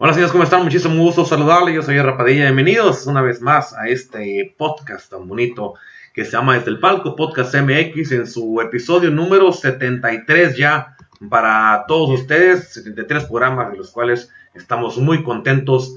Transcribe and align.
Hola 0.00 0.12
señores, 0.12 0.30
¿cómo 0.30 0.44
están? 0.44 0.62
Muchísimo 0.62 1.02
gusto 1.02 1.24
saludarles. 1.24 1.74
Yo 1.74 1.82
soy 1.82 2.00
Rapadilla. 2.00 2.44
Bienvenidos 2.44 3.08
una 3.08 3.20
vez 3.20 3.40
más 3.40 3.74
a 3.74 3.88
este 3.88 4.54
podcast 4.56 5.10
tan 5.10 5.26
bonito 5.26 5.74
que 6.14 6.24
se 6.24 6.30
llama 6.30 6.54
Desde 6.54 6.70
el 6.70 6.78
Palco 6.78 7.16
Podcast 7.16 7.52
MX 7.56 8.12
en 8.12 8.28
su 8.28 8.60
episodio 8.60 9.10
número 9.10 9.50
73 9.50 10.56
ya 10.56 10.96
para 11.28 11.84
todos 11.88 12.20
ustedes. 12.20 12.74
73 12.74 13.24
programas 13.24 13.72
de 13.72 13.78
los 13.78 13.90
cuales 13.90 14.30
estamos 14.54 14.98
muy 14.98 15.24
contentos 15.24 15.96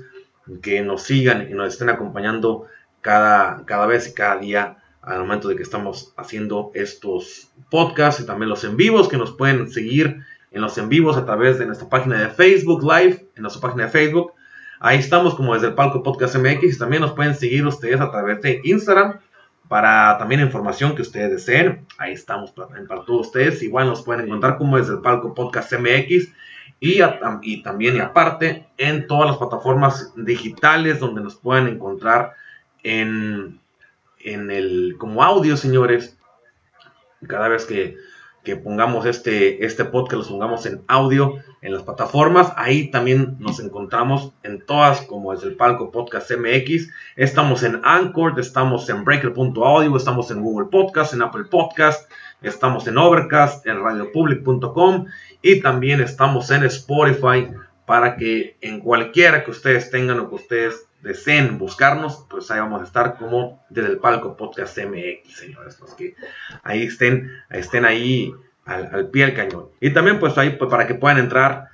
que 0.64 0.82
nos 0.82 1.04
sigan 1.04 1.48
y 1.52 1.54
nos 1.54 1.72
estén 1.72 1.90
acompañando 1.90 2.66
cada, 3.02 3.64
cada 3.68 3.86
vez 3.86 4.08
y 4.08 4.16
cada 4.16 4.38
día 4.38 4.78
al 5.04 5.20
momento 5.20 5.48
de 5.48 5.56
que 5.56 5.64
estamos 5.64 6.12
haciendo 6.18 6.72
estos 6.74 7.52
podcasts 7.70 8.20
y 8.20 8.26
también 8.26 8.50
los 8.50 8.64
en 8.64 8.78
vivos 8.78 9.08
que 9.08 9.18
nos 9.18 9.34
pueden 9.34 9.70
seguir 9.70 10.26
en 10.52 10.62
los 10.62 10.78
en 10.78 10.90
vivos 10.90 11.18
a 11.18 11.26
través 11.26 11.58
de 11.58 11.66
nuestra 11.66 11.90
página 11.90 12.20
de 12.20 12.30
Facebook 12.30 12.84
Live, 12.84 13.26
en 13.36 13.42
nuestra 13.42 13.62
página 13.62 13.86
de 13.86 13.90
Facebook. 13.90 14.34
Ahí 14.80 15.00
estamos 15.00 15.36
como 15.36 15.54
desde 15.54 15.68
el 15.68 15.76
Palco 15.76 16.04
Podcast 16.04 16.36
MX 16.36 16.76
y 16.76 16.78
también 16.78 17.02
nos 17.02 17.14
pueden 17.14 17.36
seguir 17.36 17.66
ustedes 17.66 18.02
a 18.02 18.12
través 18.12 18.42
de 18.42 18.62
Instagram 18.64 19.20
para 19.68 20.18
también 20.18 20.42
información 20.42 20.96
que 20.96 21.02
ustedes 21.02 21.32
deseen. 21.32 21.88
Ahí 21.98 22.14
estamos 22.14 22.52
para, 22.52 22.68
para 22.86 23.06
todos 23.06 23.28
ustedes. 23.28 23.64
Igual 23.64 23.88
nos 23.88 24.02
pueden 24.02 24.26
encontrar 24.26 24.58
como 24.58 24.78
desde 24.78 24.94
el 24.94 25.02
Palco 25.02 25.34
Podcast 25.34 25.72
MX 25.72 26.34
y, 26.82 27.00
y 27.44 27.64
también 27.64 27.96
y 27.96 28.00
aparte 28.00 28.68
en 28.78 29.08
todas 29.08 29.30
las 29.30 29.38
plataformas 29.38 30.14
digitales 30.18 31.00
donde 31.00 31.22
nos 31.22 31.36
pueden 31.36 31.68
encontrar 31.68 32.34
en, 32.84 33.62
en 34.20 34.52
el 34.52 34.96
como 34.98 35.24
audio, 35.24 35.56
señores. 35.56 36.18
Cada 37.28 37.48
vez 37.48 37.66
que 37.66 37.98
que 38.44 38.56
pongamos 38.56 39.06
este, 39.06 39.66
este 39.66 39.86
podcast, 39.86 40.18
los 40.18 40.30
pongamos 40.30 40.66
en 40.66 40.82
audio 40.88 41.36
en 41.62 41.74
las 41.74 41.84
plataformas. 41.84 42.52
Ahí 42.56 42.90
también 42.90 43.36
nos 43.40 43.60
encontramos 43.60 44.34
en 44.44 44.66
todas, 44.66 45.02
como 45.02 45.34
es 45.34 45.44
el 45.44 45.56
Palco 45.56 45.92
Podcast 45.92 46.32
MX. 46.32 46.90
Estamos 47.16 47.64
en 47.64 47.82
Anchor, 47.84 48.40
estamos 48.40 48.90
en 48.90 49.04
Breaker.audio, 49.04 49.96
estamos 49.96 50.32
en 50.32 50.42
Google 50.42 50.70
Podcast, 50.72 51.14
en 51.14 51.22
Apple 51.22 51.46
Podcast, 51.52 52.12
estamos 52.42 52.88
en 52.88 52.98
Overcast, 52.98 53.68
en 53.68 53.84
radiopublic.com 53.84 55.06
y 55.42 55.62
también 55.62 56.02
estamos 56.02 56.50
en 56.50 56.64
Spotify 56.64 57.48
para 57.86 58.16
que 58.16 58.58
en 58.62 58.80
cualquiera 58.80 59.44
que 59.44 59.52
ustedes 59.52 59.92
tengan 59.92 60.20
o 60.20 60.30
que 60.30 60.36
ustedes 60.36 60.88
deseen 61.02 61.58
buscarnos, 61.58 62.26
pues 62.30 62.50
ahí 62.52 62.60
vamos 62.60 62.82
a 62.82 62.86
estar 62.86 63.18
como 63.18 63.64
desde 63.70 63.90
el 63.90 63.98
palco 63.98 64.38
podcast 64.38 64.78
MX, 64.78 65.36
señores, 65.36 65.80
los 65.80 65.94
que 65.96 66.16
ahí 66.64 66.84
estén, 66.84 67.32
estén 67.50 67.86
ahí 67.86 68.34
al, 68.66 69.10
pie 69.10 69.26
del 69.26 69.36
cañón. 69.36 69.68
Y 69.80 69.92
también 69.92 70.20
pues 70.20 70.38
ahí 70.38 70.52
pues, 70.52 70.70
para 70.70 70.88
que 70.88 70.96
puedan 70.96 71.18
entrar 71.18 71.70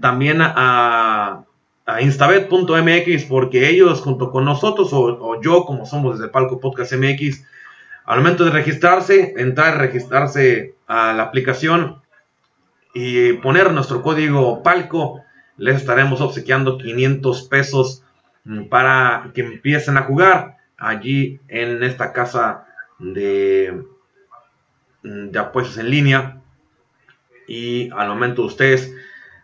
también 0.00 0.40
a, 0.40 1.44
a 1.86 2.02
instabet.mx 2.02 3.24
porque 3.24 3.68
ellos 3.68 4.00
junto 4.00 4.30
con 4.30 4.44
nosotros 4.44 4.90
o, 4.92 5.40
yo 5.40 5.64
como 5.64 5.86
somos 5.86 6.14
desde 6.14 6.26
el 6.26 6.30
palco 6.30 6.60
podcast 6.60 6.92
MX, 6.92 7.44
al 8.04 8.18
momento 8.18 8.44
de 8.44 8.50
registrarse, 8.50 9.34
entrar, 9.36 9.78
registrarse 9.78 10.74
a 10.86 11.12
la 11.12 11.24
aplicación 11.24 12.00
y 12.94 13.34
poner 13.34 13.72
nuestro 13.72 14.02
código 14.02 14.62
palco, 14.62 15.22
les 15.56 15.76
estaremos 15.76 16.20
obsequiando 16.20 16.78
500 16.78 17.42
pesos 17.42 18.02
Mm, 18.02 18.09
para 18.68 19.30
que 19.34 19.42
empiecen 19.42 19.96
a 19.96 20.02
jugar 20.02 20.56
allí 20.76 21.40
en 21.48 21.82
esta 21.82 22.12
casa 22.12 22.66
de, 22.98 23.82
mm, 25.02 25.36
apuestas 25.36 25.78
en 25.78 25.90
línea. 25.90 26.40
Y 27.46 27.90
al 27.90 28.08
momento 28.08 28.42
de 28.42 28.48
ustedes 28.48 28.94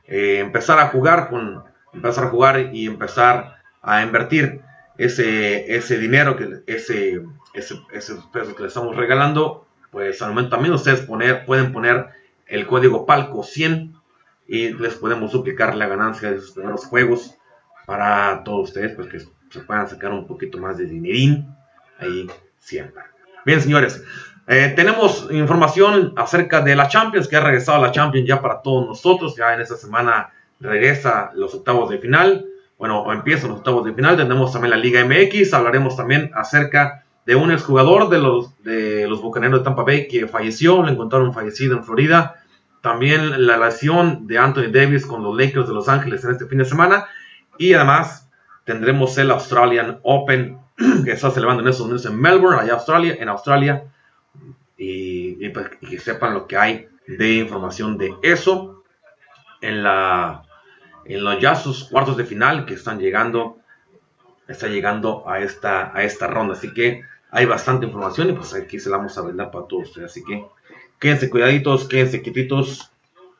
eh, 0.07 0.39
empezar 0.39 0.79
a 0.79 0.89
jugar 0.89 1.29
con 1.29 1.65
empezar 1.93 2.25
a 2.25 2.29
jugar 2.29 2.71
y 2.73 2.87
empezar 2.87 3.57
a 3.83 4.03
invertir 4.03 4.61
ese, 4.99 5.75
ese 5.75 5.99
dinero 5.99 6.37
que 6.37 6.63
ese, 6.67 7.23
ese, 7.55 7.81
esos 7.93 8.27
pesos 8.27 8.55
que 8.55 8.63
les 8.63 8.71
estamos 8.71 8.95
regalando 8.97 9.67
pues 9.91 10.21
al 10.21 10.31
momento 10.31 10.51
también 10.51 10.75
ustedes 10.75 11.01
poner, 11.01 11.47
pueden 11.47 11.73
poner 11.73 12.09
el 12.47 12.67
código 12.67 13.07
palco 13.07 13.43
100 13.43 13.95
y 14.47 14.75
les 14.75 14.95
podemos 14.97 15.33
duplicar 15.33 15.75
la 15.75 15.87
ganancia 15.87 16.31
de 16.31 16.39
sus 16.39 16.53
primeros 16.53 16.85
juegos 16.85 17.37
para 17.87 18.43
todos 18.45 18.69
ustedes, 18.69 18.95
pues 18.95 19.09
que 19.09 19.21
se 19.21 19.61
puedan 19.61 19.89
sacar 19.89 20.13
un 20.13 20.27
poquito 20.27 20.59
más 20.59 20.77
de 20.77 20.87
dinerín 20.87 21.47
ahí 21.99 22.27
siempre. 22.59 23.03
Bien, 23.45 23.61
señores, 23.61 24.03
eh, 24.49 24.73
tenemos 24.77 25.29
información 25.31 26.13
acerca 26.17 26.61
de 26.61 26.77
la 26.77 26.89
Champions, 26.89 27.29
que 27.29 27.37
ha 27.37 27.41
regresado 27.41 27.83
la 27.83 27.93
Champions 27.93 28.29
ya 28.29 28.41
para 28.41 28.61
todos 28.61 28.87
nosotros. 28.87 29.37
Ya 29.37 29.55
en 29.55 29.61
esta 29.61 29.77
semana 29.77 30.31
regresa 30.61 31.31
los 31.35 31.55
octavos 31.55 31.91
de 31.91 31.99
final. 31.99 32.47
Bueno, 32.79 33.11
empiezan 33.13 33.51
los 33.51 33.59
octavos 33.59 33.85
de 33.85 33.93
final. 33.93 34.17
Tenemos 34.17 34.53
también 34.53 34.71
la 34.71 34.77
Liga 34.77 35.05
MX. 35.05 35.55
Hablaremos 35.55 35.97
también 35.97 36.31
acerca 36.35 37.05
de 37.25 37.35
un 37.35 37.51
exjugador 37.51 38.09
de 38.09 38.19
los, 38.19 38.63
de 38.63 39.09
los 39.09 39.21
Bucaneros 39.21 39.61
de 39.61 39.65
Tampa 39.65 39.83
Bay 39.83 40.07
que 40.07 40.29
falleció. 40.29 40.83
Lo 40.83 40.89
encontraron 40.89 41.33
fallecido 41.33 41.77
en 41.77 41.85
Florida. 41.85 42.37
También 42.83 43.47
la 43.47 43.55
relación 43.55 44.29
de 44.29 44.39
Anthony 44.39 44.71
Davis 44.71 45.07
con 45.07 45.25
los 45.25 45.37
Lakers 45.37 45.67
de 45.67 45.75
Los 45.75 45.89
Ángeles 45.89 46.25
en 46.25 46.31
este 46.31 46.47
fin 46.47 46.59
de 46.59 46.65
semana. 46.65 47.07
Y 47.59 47.75
además 47.75 48.29
tendremos 48.65 49.17
el 49.19 49.31
Australian 49.31 50.01
Open 50.03 50.59
que 51.05 51.13
está 51.13 51.31
celebrando 51.31 51.63
en 51.63 51.69
esos 51.69 51.83
momentos 51.83 52.07
en 52.07 52.21
Melbourne, 52.21 52.61
allá 52.61 52.75
Australia, 52.75 53.17
en 53.19 53.29
Australia. 53.29 53.85
Y, 54.79 55.49
pues, 55.49 55.71
que 55.81 55.99
sepan 55.99 56.35
lo 56.35 56.47
que 56.47 56.57
hay 56.57 56.89
de 57.07 57.37
información 57.37 57.97
de 57.97 58.15
eso 58.23 58.85
en 59.63 59.83
la 59.83 60.43
en 61.05 61.23
los 61.23 61.41
ya 61.41 61.55
sus 61.55 61.85
cuartos 61.85 62.17
de 62.17 62.25
final 62.25 62.67
que 62.67 62.75
están 62.75 62.99
llegando 62.99 63.59
está 64.49 64.67
llegando 64.67 65.29
a 65.29 65.41
esta 65.41 65.97
a 65.97 66.03
esta 66.03 66.27
ronda. 66.27 66.55
Así 66.55 66.75
que 66.75 67.03
hay 67.31 67.47
bastante 67.47 67.87
información 67.87 68.31
y 68.31 68.33
pues 68.33 68.55
aquí 68.55 68.79
se 68.79 68.91
la 68.91 68.99
vamos 68.99 69.17
a 69.17 69.23
brindar 69.23 69.51
para 69.51 69.67
todos 69.67 69.89
ustedes. 69.89 70.11
Así 70.11 70.25
que 70.25 70.45
quédense 70.99 71.31
cuidaditos 71.31 71.89
quédense 71.89 72.23
quietitos 72.23 72.91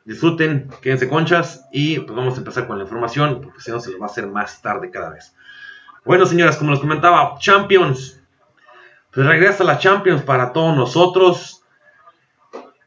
disfruten, 0.07 0.69
quédense 0.81 1.09
conchas 1.09 1.67
y 1.69 1.99
pues 1.99 2.15
vamos 2.15 2.35
a 2.35 2.37
empezar 2.37 2.65
con 2.65 2.77
la 2.77 2.85
información 2.85 3.41
porque 3.41 3.59
si 3.59 3.71
no 3.71 3.81
se 3.81 3.91
lo 3.91 3.99
va 3.99 4.05
a 4.05 4.09
hacer 4.09 4.25
más 4.25 4.61
tarde 4.61 4.89
cada 4.89 5.09
vez. 5.09 5.35
Bueno, 6.05 6.25
señoras, 6.25 6.55
como 6.55 6.71
les 6.71 6.79
comentaba, 6.79 7.35
Champions. 7.39 8.21
Pues 9.13 9.27
regresa 9.27 9.65
la 9.65 9.77
Champions 9.77 10.21
para 10.21 10.53
todos 10.53 10.77
nosotros. 10.77 11.61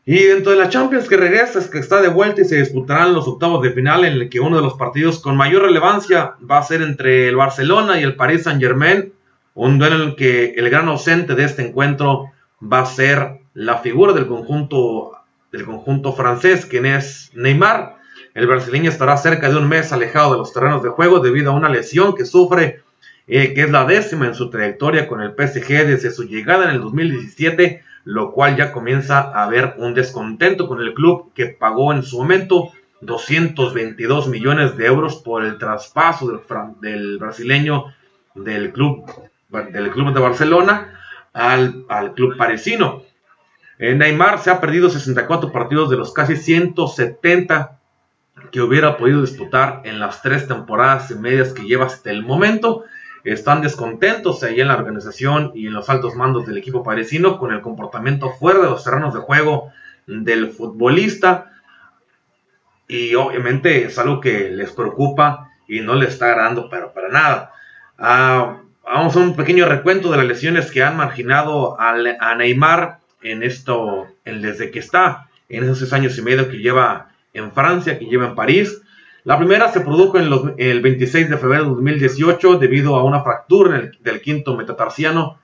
Y 0.07 0.25
dentro 0.25 0.53
de 0.53 0.59
la 0.59 0.71
Champions 0.71 1.09
que 1.09 1.19
regresa 1.19 1.59
es 1.59 1.69
que 1.69 1.79
está 1.79 2.01
de 2.01 2.09
vuelta 2.09 2.41
y 2.41 2.47
se 2.47 2.57
disputarán 2.57 3.13
los 3.13 3.29
octavos 3.29 3.61
de 3.63 3.73
final 3.73 4.07
en 4.07 4.15
el 4.15 4.31
que 4.31 4.41
uno 4.41 4.57
de 4.57 4.63
los 4.63 4.75
partidos 4.75 5.21
con 5.21 5.37
mayor 5.37 5.63
relevancia 5.63 6.37
va 6.51 6.57
a 6.57 6.63
ser 6.63 6.81
entre 6.81 7.29
el 7.29 7.37
Barcelona 7.37 8.01
y 8.01 8.03
el 8.03 8.17
Paris 8.17 8.45
Saint 8.45 8.63
Germain. 8.63 9.13
Un 9.53 9.79
duelo 9.79 9.97
en 9.97 10.03
el 10.03 10.17
que 10.17 10.55
el 10.55 10.71
gran 10.71 10.89
ausente 10.89 11.35
de 11.35 11.45
este 11.45 11.69
encuentro 11.69 12.31
va 12.61 12.81
a 12.81 12.87
ser 12.87 13.41
la 13.53 13.79
figura 13.79 14.15
del 14.15 14.27
conjunto 14.27 15.20
del 15.53 15.65
conjunto 15.65 16.13
francés, 16.13 16.67
quien 16.67 16.87
es 16.87 17.31
Neymar. 17.35 17.99
El 18.35 18.47
brasileño 18.47 18.91
estará 18.91 19.17
cerca 19.17 19.49
de 19.49 19.57
un 19.57 19.69
mes 19.69 19.93
alejado 19.93 20.33
de 20.33 20.39
los 20.39 20.53
terrenos 20.53 20.83
de 20.83 20.91
juego 20.91 21.21
debido 21.21 21.51
a 21.51 21.55
una 21.55 21.69
lesión 21.69 22.15
que 22.15 22.25
sufre, 22.25 22.83
eh, 23.27 23.55
que 23.55 23.63
es 23.63 23.71
la 23.71 23.85
décima 23.85 24.27
en 24.27 24.35
su 24.35 24.51
trayectoria 24.51 25.09
con 25.09 25.21
el 25.21 25.31
PSG 25.31 25.87
desde 25.87 26.11
su 26.11 26.25
llegada 26.25 26.65
en 26.65 26.71
el 26.71 26.81
2017, 26.81 27.83
lo 28.05 28.33
cual 28.33 28.57
ya 28.57 28.73
comienza 28.73 29.21
a 29.21 29.45
haber 29.45 29.75
un 29.79 29.95
descontento 29.95 30.69
con 30.69 30.81
el 30.81 30.95
club 30.95 31.33
que 31.35 31.47
pagó 31.47 31.93
en 31.93 32.03
su 32.03 32.19
momento 32.19 32.73
222 33.01 34.29
millones 34.29 34.77
de 34.77 34.87
euros 34.87 35.17
por 35.17 35.45
el 35.45 35.59
traspaso 35.59 36.29
del, 36.29 36.41
del 36.81 37.19
brasileño 37.19 37.87
del 38.35 38.73
club, 38.73 39.05
del 39.73 39.91
club 39.91 40.15
de 40.15 40.21
Barcelona 40.21 41.01
al, 41.33 41.85
al 41.89 42.15
club 42.15 42.37
parisino. 42.37 43.03
Eh, 43.81 43.95
Neymar 43.95 44.39
se 44.39 44.51
ha 44.51 44.61
perdido 44.61 44.91
64 44.91 45.53
partidos 45.53 45.89
de 45.89 45.97
los 45.97 46.13
casi 46.13 46.37
170 46.37 47.79
que 48.53 48.61
hubiera 48.61 48.99
podido 48.99 49.23
disputar 49.23 49.81
en 49.85 49.99
las 49.99 50.21
tres 50.21 50.47
temporadas 50.47 51.11
y 51.11 51.15
medias 51.15 51.55
que 51.55 51.63
lleva 51.63 51.87
hasta 51.87 52.11
el 52.11 52.23
momento. 52.23 52.85
Están 53.25 53.63
descontentos 53.63 54.43
ahí 54.43 54.61
en 54.61 54.69
la 54.69 54.77
organización 54.77 55.53
y 55.55 55.67
en 55.67 55.73
los 55.73 55.89
altos 55.89 56.15
mandos 56.15 56.47
del 56.47 56.59
equipo 56.59 56.83
parisino 56.83 57.39
con 57.39 57.53
el 57.53 57.63
comportamiento 57.63 58.31
fuera 58.31 58.61
de 58.61 58.69
los 58.69 58.85
terrenos 58.85 59.15
de 59.15 59.21
juego 59.21 59.73
del 60.07 60.51
futbolista. 60.51 61.51
Y 62.87 63.15
obviamente 63.15 63.87
es 63.87 63.99
algo 63.99 64.21
que 64.21 64.51
les 64.51 64.73
preocupa 64.73 65.53
y 65.67 65.81
no 65.81 65.95
les 65.95 66.11
está 66.11 66.27
agradando 66.27 66.69
para 66.69 67.09
nada. 67.09 67.53
Ah, 67.99 68.59
vamos 68.85 69.17
a 69.17 69.21
un 69.21 69.37
pequeño 69.37 69.67
recuento 69.67 70.11
de 70.11 70.19
las 70.19 70.27
lesiones 70.27 70.71
que 70.71 70.83
han 70.83 70.99
marginado 70.99 71.81
a, 71.81 71.95
Neymar 72.37 73.00
en 73.23 73.43
esto, 73.43 74.07
desde 74.25 74.71
que 74.71 74.79
está 74.79 75.29
en 75.49 75.65
esos 75.65 75.79
seis 75.79 75.93
años 75.93 76.17
y 76.19 76.23
medio 76.23 76.49
que 76.49 76.59
lleva 76.59 77.11
en 77.33 77.53
Francia, 77.53 77.99
que 77.99 78.07
lleva 78.07 78.29
en 78.29 78.35
París. 78.35 78.83
La 79.25 79.37
primera 79.37 79.71
se 79.71 79.81
produjo 79.81 80.19
en 80.19 80.55
el 80.59 80.81
26 80.81 81.29
de 81.29 81.37
febrero 81.37 81.65
de 81.65 81.71
2018 81.71 82.59
debido 82.59 82.97
a 82.97 83.05
una 83.05 83.23
fractura 83.23 83.91
del 84.01 84.21
quinto 84.21 84.57
metatarsiano 84.57 85.39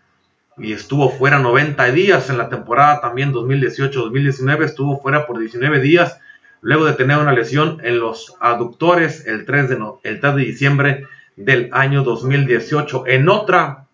y 0.59 0.73
estuvo 0.73 1.11
fuera 1.11 1.39
90 1.39 1.93
días 1.93 2.31
en 2.31 2.39
la 2.39 2.49
temporada 2.49 3.03
también 3.03 3.33
2018-2019, 3.35 4.65
estuvo 4.65 4.99
fuera 4.99 5.27
por 5.27 5.39
19 5.39 5.81
días 5.81 6.19
luego 6.63 6.87
de 6.87 6.95
tener 6.95 7.19
una 7.19 7.33
lesión 7.33 7.79
en 7.85 7.99
los 7.99 8.35
aductores 8.41 9.27
el 9.27 9.45
3 9.45 9.69
de, 9.69 9.79
el 10.05 10.21
3 10.21 10.35
de 10.35 10.43
diciembre 10.43 11.05
del 11.37 11.69
año 11.73 12.03
2018. 12.03 13.07
En 13.07 13.29
otra, 13.29 13.87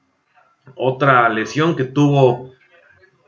otra 0.77 1.29
lesión 1.29 1.75
que 1.75 1.85
tuvo 1.85 2.52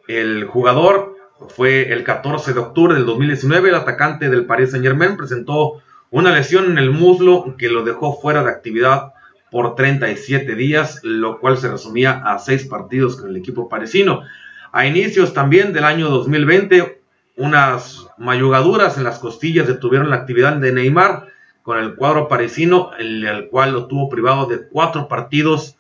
el 0.09 0.45
jugador 0.45 1.17
fue 1.49 1.93
el 1.93 2.05
14 2.05 2.53
de 2.53 2.61
octubre 2.61 2.95
del 2.95 3.07
2019, 3.07 3.69
el 3.69 3.75
atacante 3.75 4.29
del 4.29 4.47
Paris 4.47 4.71
Saint 4.71 4.85
Germain 4.85 5.17
presentó 5.17 5.83
una 6.11 6.33
lesión 6.33 6.67
en 6.67 6.79
el 6.79 6.91
muslo 6.91 7.57
que 7.59 7.69
lo 7.69 7.83
dejó 7.83 8.21
fuera 8.21 8.45
de 8.45 8.51
actividad 8.51 9.13
por 9.51 9.75
37 9.75 10.55
días, 10.55 11.01
lo 11.03 11.39
cual 11.39 11.59
se 11.59 11.71
resumía 11.71 12.23
a 12.25 12.39
seis 12.39 12.65
partidos 12.65 13.17
con 13.17 13.31
el 13.31 13.37
equipo 13.37 13.69
parisino. 13.69 14.23
A 14.73 14.87
inicios 14.87 15.33
también 15.33 15.73
del 15.73 15.85
año 15.85 16.09
2020, 16.11 17.01
unas 17.37 18.07
mayugaduras 18.19 18.97
en 18.97 19.05
las 19.05 19.19
costillas 19.19 19.67
detuvieron 19.67 20.11
la 20.11 20.17
actividad 20.17 20.57
de 20.57 20.73
Neymar 20.73 21.27
con 21.63 21.79
el 21.79 21.95
cuadro 21.95 22.29
parisino, 22.29 22.91
en 22.99 23.27
el 23.27 23.49
cual 23.49 23.73
lo 23.73 23.87
tuvo 23.87 24.09
privado 24.09 24.47
de 24.47 24.69
cuatro 24.69 25.09
partidos 25.09 25.77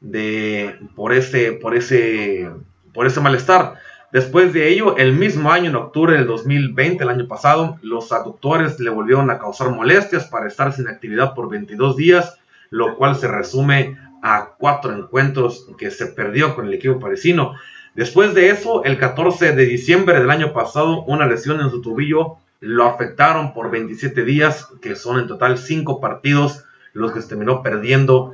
de, 0.00 0.78
por, 0.94 1.12
ese, 1.12 1.52
por, 1.52 1.74
ese, 1.74 2.50
por 2.96 3.06
ese 3.06 3.20
malestar. 3.20 3.74
Después 4.12 4.52
de 4.52 4.68
ello, 4.70 4.96
el 4.96 5.12
mismo 5.12 5.52
año, 5.52 5.70
en 5.70 5.76
octubre 5.76 6.14
del 6.14 6.26
2020, 6.26 7.04
el 7.04 7.10
año 7.10 7.28
pasado, 7.28 7.78
los 7.82 8.10
aductores 8.10 8.80
le 8.80 8.90
volvieron 8.90 9.30
a 9.30 9.38
causar 9.38 9.70
molestias 9.70 10.24
para 10.24 10.48
estar 10.48 10.72
sin 10.72 10.88
actividad 10.88 11.34
por 11.34 11.48
22 11.48 11.96
días 11.96 12.38
lo 12.70 12.96
cual 12.96 13.16
se 13.16 13.28
resume 13.28 13.96
a 14.22 14.54
cuatro 14.58 14.94
encuentros 14.96 15.66
que 15.78 15.90
se 15.90 16.06
perdió 16.06 16.54
con 16.54 16.66
el 16.66 16.74
equipo 16.74 16.98
parisino. 16.98 17.54
Después 17.94 18.34
de 18.34 18.50
eso, 18.50 18.84
el 18.84 18.98
14 18.98 19.52
de 19.52 19.66
diciembre 19.66 20.18
del 20.18 20.30
año 20.30 20.52
pasado, 20.52 21.02
una 21.04 21.26
lesión 21.26 21.60
en 21.60 21.70
su 21.70 21.80
tobillo 21.80 22.36
lo 22.60 22.84
afectaron 22.84 23.52
por 23.52 23.70
27 23.70 24.24
días, 24.24 24.68
que 24.80 24.96
son 24.96 25.20
en 25.20 25.26
total 25.26 25.58
5 25.58 26.00
partidos 26.00 26.64
los 26.92 27.12
que 27.12 27.20
se 27.20 27.28
terminó 27.28 27.62
perdiendo 27.62 28.32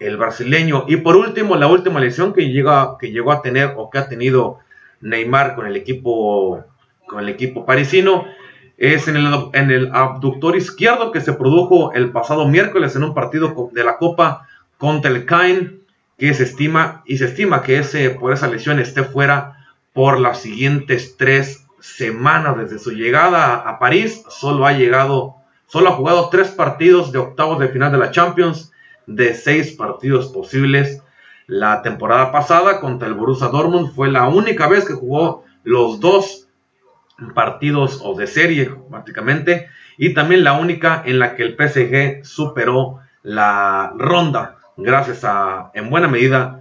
el 0.00 0.16
brasileño. 0.16 0.86
Y 0.88 0.96
por 0.96 1.16
último, 1.16 1.54
la 1.56 1.68
última 1.68 2.00
lesión 2.00 2.32
que, 2.32 2.48
llega, 2.48 2.96
que 2.98 3.12
llegó 3.12 3.30
a 3.30 3.42
tener 3.42 3.74
o 3.76 3.90
que 3.90 3.98
ha 3.98 4.08
tenido 4.08 4.58
Neymar 5.00 5.54
con 5.54 5.66
el 5.66 5.76
equipo, 5.76 6.64
con 7.06 7.20
el 7.20 7.28
equipo 7.28 7.64
parisino 7.64 8.24
es 8.76 9.08
en 9.08 9.16
el, 9.16 9.90
abductor 9.92 10.56
izquierdo 10.56 11.12
que 11.12 11.20
se 11.20 11.34
produjo 11.34 11.92
el 11.92 12.10
pasado 12.12 12.48
miércoles 12.48 12.96
en 12.96 13.04
un 13.04 13.14
partido 13.14 13.70
de 13.72 13.84
la 13.84 13.98
Copa 13.98 14.48
contra 14.78 15.10
el 15.10 15.26
Caen, 15.26 15.82
que 16.16 16.32
se 16.32 16.44
estima 16.44 17.02
y 17.04 17.18
se 17.18 17.26
estima 17.26 17.62
que 17.62 17.78
ese, 17.78 18.08
por 18.08 18.32
esa 18.32 18.48
lesión 18.48 18.80
esté 18.80 19.04
fuera 19.04 19.66
por 19.92 20.18
las 20.18 20.40
siguientes 20.40 21.16
tres 21.18 21.66
semanas 21.80 22.56
desde 22.56 22.78
su 22.78 22.92
llegada 22.92 23.56
a 23.56 23.78
París. 23.78 24.24
Solo 24.30 24.66
ha 24.66 24.72
llegado, 24.72 25.34
solo 25.66 25.90
ha 25.90 25.92
jugado 25.92 26.30
tres 26.30 26.48
partidos 26.48 27.12
de 27.12 27.18
octavos 27.18 27.58
de 27.58 27.68
final 27.68 27.92
de 27.92 27.98
la 27.98 28.10
Champions 28.10 28.72
de 29.10 29.34
seis 29.34 29.72
partidos 29.72 30.28
posibles. 30.28 31.02
La 31.46 31.82
temporada 31.82 32.30
pasada 32.30 32.80
contra 32.80 33.08
el 33.08 33.14
Borussia 33.14 33.48
Dortmund 33.48 33.92
fue 33.92 34.10
la 34.10 34.28
única 34.28 34.68
vez 34.68 34.86
que 34.86 34.94
jugó 34.94 35.44
los 35.64 36.00
dos 36.00 36.48
partidos 37.34 38.00
o 38.02 38.14
de 38.14 38.26
serie 38.26 38.72
prácticamente 38.88 39.68
y 39.98 40.14
también 40.14 40.44
la 40.44 40.54
única 40.54 41.02
en 41.04 41.18
la 41.18 41.34
que 41.34 41.42
el 41.42 41.56
PSG 41.56 42.24
superó 42.24 43.00
la 43.22 43.92
ronda 43.98 44.56
gracias 44.76 45.24
a 45.24 45.70
en 45.74 45.90
buena 45.90 46.08
medida 46.08 46.60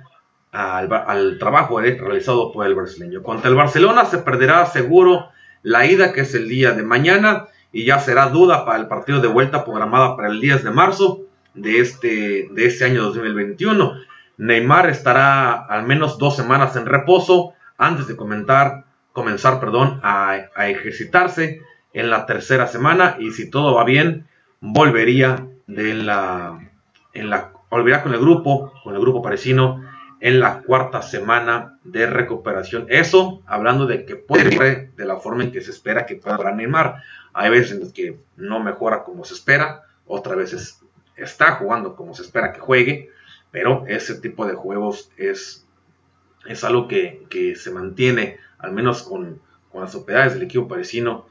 al, 0.51 1.37
trabajo 1.37 1.79
realizado 1.79 2.51
por 2.51 2.65
el 2.65 2.73
brasileño. 2.73 3.21
Contra 3.21 3.49
el 3.49 3.55
Barcelona 3.55 4.05
se 4.05 4.17
perderá 4.17 4.65
seguro 4.65 5.29
la 5.61 5.85
ida 5.85 6.11
que 6.11 6.21
es 6.21 6.33
el 6.33 6.49
día 6.49 6.71
de 6.71 6.83
mañana 6.83 7.45
y 7.71 7.85
ya 7.85 7.99
será 7.99 8.29
duda 8.29 8.65
para 8.65 8.79
el 8.79 8.87
partido 8.87 9.21
de 9.21 9.27
vuelta 9.27 9.63
programada 9.63 10.15
para 10.15 10.29
el 10.29 10.41
10 10.41 10.63
de 10.63 10.71
marzo 10.71 11.28
de 11.53 11.79
este, 11.79 12.47
de 12.51 12.65
este 12.65 12.85
año 12.85 13.03
2021. 13.03 13.93
Neymar 14.37 14.89
estará 14.89 15.53
al 15.65 15.85
menos 15.85 16.17
dos 16.17 16.35
semanas 16.35 16.75
en 16.75 16.85
reposo 16.85 17.53
antes 17.77 18.07
de 18.07 18.15
comenzar, 18.15 18.85
perdón, 19.59 19.99
a, 20.03 20.47
ejercitarse 20.57 21.61
en 21.93 22.09
la 22.09 22.25
tercera 22.25 22.67
semana 22.67 23.17
y 23.19 23.31
si 23.31 23.49
todo 23.49 23.73
va 23.73 23.83
bien, 23.83 24.27
volvería 24.61 25.47
de 25.67 25.93
la, 25.93 26.71
en 27.13 27.29
la, 27.29 27.51
con 27.69 28.13
el 28.13 28.19
grupo, 28.19 28.73
con 28.83 28.95
el 28.95 29.01
grupo 29.01 29.21
parisino 29.21 29.83
en 30.21 30.39
la 30.39 30.61
cuarta 30.61 31.01
semana 31.01 31.79
de 31.83 32.05
recuperación. 32.07 32.85
Eso 32.89 33.41
hablando 33.45 33.87
de 33.87 34.05
que 34.05 34.15
puede 34.15 34.91
de 34.95 35.05
la 35.05 35.17
forma 35.17 35.43
en 35.43 35.51
que 35.51 35.61
se 35.61 35.71
espera 35.71 36.05
que 36.05 36.15
pueda 36.15 36.51
Neymar. 36.51 37.01
Hay 37.33 37.49
veces 37.49 37.71
en 37.71 37.79
las 37.81 37.93
que 37.93 38.19
no 38.35 38.59
mejora 38.59 39.03
como 39.03 39.23
se 39.23 39.33
espera, 39.33 39.83
otras 40.05 40.37
veces 40.37 40.81
está 41.21 41.53
jugando 41.53 41.95
como 41.95 42.13
se 42.13 42.23
espera 42.23 42.53
que 42.53 42.59
juegue, 42.59 43.09
pero 43.51 43.85
ese 43.87 44.15
tipo 44.15 44.45
de 44.45 44.53
juegos 44.53 45.11
es, 45.17 45.65
es 46.47 46.63
algo 46.63 46.87
que, 46.87 47.25
que 47.29 47.55
se 47.55 47.71
mantiene 47.71 48.37
al 48.59 48.73
menos 48.73 49.03
con, 49.03 49.41
las 49.73 49.91
propiedades 49.91 50.33
del 50.33 50.43
equipo 50.43 50.67
parisino, 50.67 51.25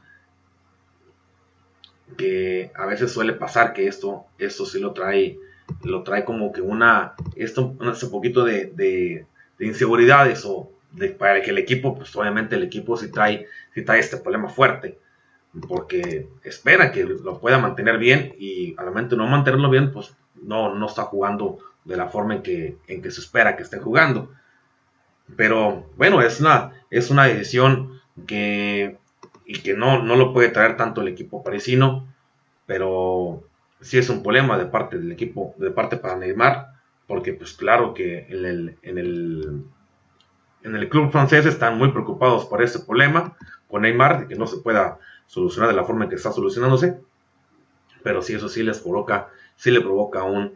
que 2.16 2.72
a 2.74 2.86
veces 2.86 3.12
suele 3.12 3.34
pasar 3.34 3.74
que 3.74 3.86
esto, 3.86 4.24
esto 4.38 4.64
sí 4.64 4.80
lo 4.80 4.92
trae, 4.92 5.38
lo 5.82 6.02
trae 6.02 6.24
como 6.24 6.52
que 6.52 6.62
una, 6.62 7.14
esto, 7.36 7.76
un 7.78 8.10
poquito 8.10 8.44
de, 8.44 8.66
de, 8.74 9.26
inseguridades 9.60 10.44
o 10.46 10.70
de, 10.92 11.10
para 11.10 11.42
que 11.42 11.50
el 11.50 11.58
equipo, 11.58 11.94
pues 11.96 12.14
obviamente 12.16 12.56
el 12.56 12.62
equipo 12.62 12.96
sí 12.96 13.10
trae, 13.10 13.46
sí 13.74 13.82
trae 13.82 14.00
este 14.00 14.16
problema 14.16 14.48
fuerte, 14.48 14.98
porque 15.66 16.28
espera 16.44 16.92
que 16.92 17.04
lo 17.04 17.40
pueda 17.40 17.58
mantener 17.58 17.98
bien 17.98 18.34
y 18.38 18.74
al 18.78 18.86
momento 18.86 19.16
de 19.16 19.22
no 19.22 19.28
mantenerlo 19.28 19.70
bien, 19.70 19.92
pues 19.92 20.14
no, 20.42 20.74
no 20.74 20.86
está 20.86 21.04
jugando 21.04 21.58
de 21.84 21.96
la 21.96 22.08
forma 22.08 22.36
en 22.36 22.42
que, 22.42 22.76
en 22.86 23.02
que 23.02 23.10
se 23.10 23.20
espera 23.20 23.56
que 23.56 23.62
esté 23.62 23.78
jugando. 23.78 24.30
Pero 25.36 25.90
bueno, 25.96 26.22
es 26.22 26.40
una, 26.40 26.72
es 26.90 27.10
una 27.10 27.24
decisión 27.24 28.00
que, 28.26 28.98
y 29.46 29.60
que 29.60 29.74
no, 29.74 30.02
no 30.02 30.16
lo 30.16 30.32
puede 30.32 30.50
traer 30.50 30.76
tanto 30.76 31.00
el 31.00 31.08
equipo 31.08 31.42
parisino, 31.42 32.06
pero 32.66 33.42
sí 33.80 33.98
es 33.98 34.08
un 34.10 34.22
problema 34.22 34.58
de 34.58 34.66
parte 34.66 34.98
del 34.98 35.12
equipo, 35.12 35.54
de 35.58 35.70
parte 35.70 35.96
para 35.96 36.16
Neymar, 36.16 36.72
porque 37.06 37.32
pues 37.32 37.54
claro 37.54 37.94
que 37.94 38.26
en 38.28 38.44
el, 38.44 38.76
en 38.82 38.98
el, 38.98 39.64
en 40.62 40.76
el 40.76 40.88
club 40.88 41.10
francés 41.10 41.46
están 41.46 41.78
muy 41.78 41.90
preocupados 41.90 42.44
por 42.46 42.62
ese 42.62 42.80
problema 42.80 43.36
con 43.68 43.82
Neymar, 43.82 44.20
de 44.20 44.28
que 44.28 44.34
no 44.34 44.46
se 44.46 44.58
pueda 44.58 44.98
solucionar 45.28 45.70
de 45.70 45.76
la 45.76 45.84
forma 45.84 46.04
en 46.04 46.10
que 46.10 46.16
está 46.16 46.32
solucionándose, 46.32 47.00
pero 48.02 48.22
sí 48.22 48.34
eso 48.34 48.48
sí 48.48 48.64
les 48.64 48.80
provoca, 48.80 49.28
sí 49.54 49.70
le 49.70 49.80
provoca 49.80 50.24
un, 50.24 50.54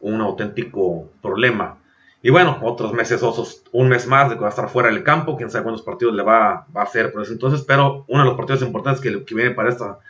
un 0.00 0.20
auténtico 0.20 1.08
problema 1.22 1.78
y 2.26 2.30
bueno, 2.30 2.58
otros 2.62 2.92
meses 2.92 3.22
osos, 3.22 3.62
un 3.70 3.88
mes 3.88 4.08
más 4.08 4.28
de 4.28 4.34
que 4.34 4.40
va 4.40 4.48
a 4.48 4.50
estar 4.50 4.68
fuera 4.68 4.88
del 4.88 5.04
campo, 5.04 5.36
quién 5.36 5.48
sabe 5.48 5.62
cuántos 5.62 5.84
partidos 5.84 6.12
le 6.12 6.24
va, 6.24 6.66
a 6.74 6.82
hacer 6.82 7.12
por 7.12 7.22
eso 7.22 7.32
entonces, 7.32 7.62
pero 7.62 8.04
uno 8.08 8.22
de 8.22 8.28
los 8.28 8.36
partidos 8.36 8.62
importantes 8.62 9.00
que, 9.00 9.24
que 9.24 9.34
viene 9.36 9.52
para 9.52 9.68
esta, 9.68 10.00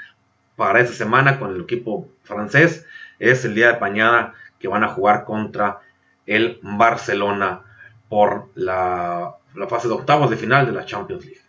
para 0.56 0.80
esta 0.80 0.94
semana 0.94 1.38
con 1.38 1.54
el 1.54 1.60
equipo 1.60 2.08
francés 2.22 2.86
es 3.18 3.44
el 3.44 3.54
día 3.54 3.68
de 3.68 3.78
pañada 3.78 4.32
que 4.58 4.66
van 4.66 4.82
a 4.82 4.88
jugar 4.88 5.24
contra 5.24 5.80
el 6.24 6.58
Barcelona 6.62 7.60
por 8.08 8.48
la, 8.54 9.34
la 9.54 9.66
fase 9.66 9.88
de 9.88 9.94
octavos 9.94 10.30
de 10.30 10.36
final 10.36 10.64
de 10.64 10.72
la 10.72 10.86
Champions 10.86 11.24
League. 11.24 11.45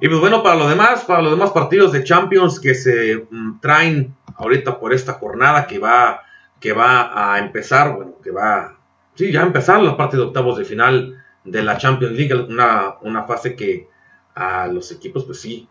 Y 0.00 0.08
pues 0.08 0.20
bueno, 0.20 0.42
para 0.42 0.56
los 0.56 0.68
demás, 0.68 1.04
para 1.04 1.22
los 1.22 1.30
demás 1.30 1.50
partidos 1.50 1.92
de 1.92 2.04
Champions 2.04 2.58
que 2.58 2.74
se 2.74 3.26
mm, 3.30 3.60
traen 3.60 4.14
ahorita 4.36 4.78
por 4.78 4.92
esta 4.92 5.14
jornada 5.14 5.66
que 5.66 5.78
va, 5.78 6.22
que 6.60 6.72
va 6.72 7.34
a 7.34 7.38
empezar, 7.38 7.94
bueno, 7.94 8.14
que 8.22 8.30
va 8.30 8.78
sí, 9.14 9.32
ya 9.32 9.42
empezaron 9.42 9.86
la 9.86 9.96
parte 9.96 10.16
de 10.16 10.24
octavos 10.24 10.58
de 10.58 10.64
final 10.64 11.24
de 11.44 11.62
la 11.62 11.78
Champions 11.78 12.14
League, 12.14 12.34
una, 12.34 12.96
una 13.02 13.24
fase 13.24 13.54
que 13.54 13.88
a 14.34 14.66
los 14.66 14.90
equipos, 14.90 15.24
pues 15.24 15.40
sí, 15.40 15.68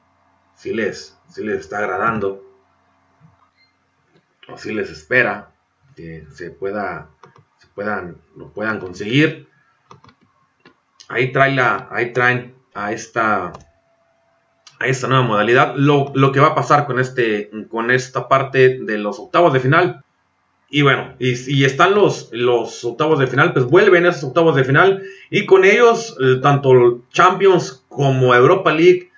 sí 0.55 0.73
les, 0.73 1.17
sí 1.27 1.43
les 1.43 1.61
está 1.61 1.79
agradando, 1.79 2.43
o 4.47 4.57
sí 4.57 4.73
les 4.73 4.89
espera 4.89 5.51
que 5.95 6.25
se 6.31 6.51
pueda, 6.51 7.09
se 7.57 7.67
puedan, 7.67 8.17
lo 8.35 8.51
puedan 8.51 8.79
conseguir. 8.79 9.49
Ahí 11.09 11.31
trae 11.31 11.53
la, 11.53 11.87
ahí 11.91 12.13
traen 12.13 12.55
a 12.73 12.91
esta, 12.91 13.51
a 14.83 14.87
esta 14.87 15.07
nueva 15.07 15.23
modalidad. 15.23 15.75
Lo, 15.75 16.11
lo, 16.13 16.31
que 16.31 16.39
va 16.39 16.47
a 16.47 16.55
pasar 16.55 16.85
con 16.85 16.99
este, 16.99 17.49
con 17.69 17.91
esta 17.91 18.27
parte 18.27 18.79
de 18.79 18.97
los 18.97 19.19
octavos 19.19 19.53
de 19.53 19.59
final 19.59 20.03
y 20.73 20.81
bueno, 20.81 21.13
y, 21.19 21.65
están 21.65 21.93
los, 21.93 22.29
los 22.31 22.83
octavos 22.83 23.19
de 23.19 23.27
final, 23.27 23.53
pues 23.53 23.65
vuelven 23.65 24.07
esos 24.07 24.23
octavos 24.23 24.55
de 24.55 24.63
final 24.63 25.03
y 25.29 25.45
con 25.45 25.65
ellos 25.65 26.17
eh, 26.19 26.39
tanto 26.41 27.03
Champions 27.11 27.85
como 27.89 28.33
Europa 28.33 28.73
League 28.73 29.11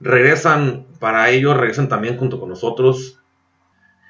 regresan 0.00 0.86
para 1.00 1.28
ellos, 1.28 1.54
regresan 1.54 1.90
también 1.90 2.16
junto 2.16 2.40
con 2.40 2.48
nosotros. 2.48 3.20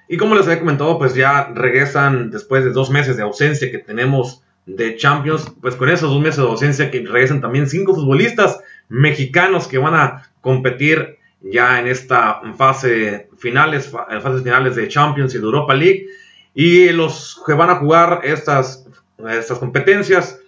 Y 0.08 0.16
como 0.16 0.36
les 0.36 0.46
había 0.46 0.60
comentado, 0.60 0.96
pues 0.96 1.16
ya 1.16 1.50
regresan 1.52 2.30
después 2.30 2.64
de 2.64 2.70
dos 2.70 2.88
meses 2.90 3.16
de 3.16 3.24
ausencia 3.24 3.72
que 3.72 3.78
tenemos 3.78 4.44
de 4.66 4.94
Champions, 4.94 5.52
pues 5.60 5.74
con 5.74 5.88
esos 5.88 6.08
dos 6.08 6.22
meses 6.22 6.36
de 6.36 6.50
ausencia 6.50 6.92
que 6.92 7.00
regresan 7.00 7.40
también 7.40 7.68
cinco 7.68 7.96
futbolistas 7.96 8.60
mexicanos 8.88 9.66
que 9.66 9.78
van 9.78 9.96
a 9.96 10.31
competir 10.42 11.18
ya 11.40 11.80
en 11.80 11.86
esta 11.86 12.42
fase 12.56 13.28
finales, 13.38 13.88
fases 13.88 14.42
finales 14.42 14.76
de 14.76 14.88
Champions 14.88 15.34
y 15.34 15.38
de 15.38 15.44
Europa 15.44 15.72
League. 15.72 16.06
Y 16.54 16.90
los 16.90 17.42
que 17.46 17.54
van 17.54 17.70
a 17.70 17.76
jugar 17.76 18.20
estas, 18.24 18.86
estas 19.30 19.58
competencias 19.58 20.38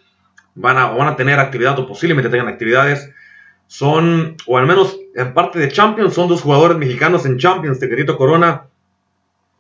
van 0.55 0.77
a, 0.77 0.89
van 0.89 1.09
a 1.09 1.17
tener 1.17 1.39
actividad 1.39 1.79
o 1.79 1.89
posiblemente 1.89 2.29
tengan 2.29 2.49
actividades. 2.49 3.11
Son, 3.67 4.37
o 4.47 4.59
al 4.59 4.67
menos 4.67 4.99
en 5.15 5.33
parte 5.33 5.59
de 5.59 5.71
Champions, 5.71 6.13
son 6.13 6.29
dos 6.29 6.43
jugadores 6.43 6.77
mexicanos 6.77 7.25
en 7.25 7.39
Champions, 7.39 7.79
Tequerito 7.79 8.19
Corona 8.19 8.67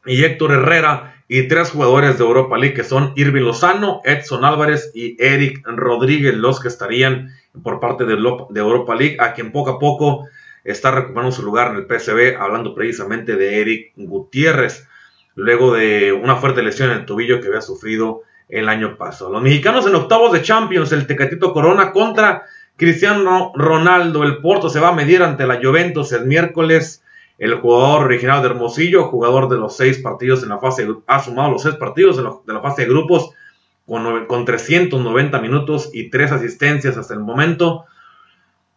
y 0.05 0.23
Héctor 0.23 0.53
Herrera, 0.53 1.15
y 1.29 1.49
tres 1.49 1.71
jugadores 1.71 2.19
de 2.19 2.25
Europa 2.25 2.59
League 2.59 2.75
que 2.75 2.85
son 2.85 3.13
Irving 3.17 3.43
Lozano, 3.43 4.01
Edson 4.05 4.45
Álvarez 4.45 4.91
y 4.95 5.17
Eric 5.23 5.67
Rodríguez, 5.67 6.35
los 6.35 6.61
que 6.61 6.69
estarían 6.69 7.31
por 7.63 7.81
parte 7.81 8.05
de, 8.05 8.15
Europa 8.15 8.95
League, 8.95 9.17
a 9.21 9.33
quien 9.33 9.53
poco 9.53 9.71
a 9.71 9.79
poco 9.79 10.27
está 10.65 10.91
recuperando 10.91 11.33
su 11.33 11.43
lugar 11.43 11.71
en 11.71 11.77
el 11.77 11.87
PSV, 11.87 12.41
hablando 12.41 12.75
precisamente 12.75 13.37
de 13.37 13.61
Eric 13.61 13.93
Gutiérrez 13.97 14.89
luego 15.37 15.75
de 15.75 16.13
una 16.13 16.37
fuerte 16.37 16.63
lesión 16.63 16.91
en 16.91 16.99
el 16.99 17.07
tobillo 17.07 17.41
que 17.41 17.49
había 17.49 17.61
sufrido 17.61 18.23
el 18.49 18.69
año 18.69 18.97
pasado. 18.97 19.31
Los 19.31 19.43
mexicanos 19.43 19.87
en 19.87 19.95
octavos 19.95 20.33
de 20.33 20.43
Champions, 20.43 20.93
el 20.93 21.07
Tecatito 21.07 21.53
Corona 21.53 21.93
contra 21.93 22.45
Cristiano 22.77 23.53
Ronaldo. 23.55 24.25
El 24.25 24.39
Porto 24.39 24.69
se 24.69 24.81
va 24.81 24.89
a 24.89 24.95
medir 24.95 25.23
ante 25.23 25.47
la 25.47 25.61
Juventus 25.63 26.13
el 26.13 26.27
miércoles. 26.27 27.03
El 27.37 27.57
jugador 27.57 28.05
original 28.05 28.43
de 28.43 28.49
Hermosillo, 28.49 29.09
jugador 29.09 29.49
de 29.49 29.57
los 29.57 29.77
seis 29.77 29.99
partidos 29.99 30.45
en 30.45 30.51
la 30.51 30.59
fase, 30.59 30.87
ha 31.07 31.21
sumado 31.21 31.51
los 31.51 31.63
seis 31.63 31.75
partidos 31.75 32.17
de 32.17 32.53
la, 32.53 32.61
fase 32.61 32.83
de 32.83 32.89
grupos 32.89 33.31
con, 33.87 34.27
con 34.27 34.45
390 34.45 35.41
minutos 35.41 35.91
y 35.93 36.11
tres 36.11 36.33
asistencias 36.33 36.97
hasta 36.97 37.15
el 37.15 37.21
momento. 37.21 37.87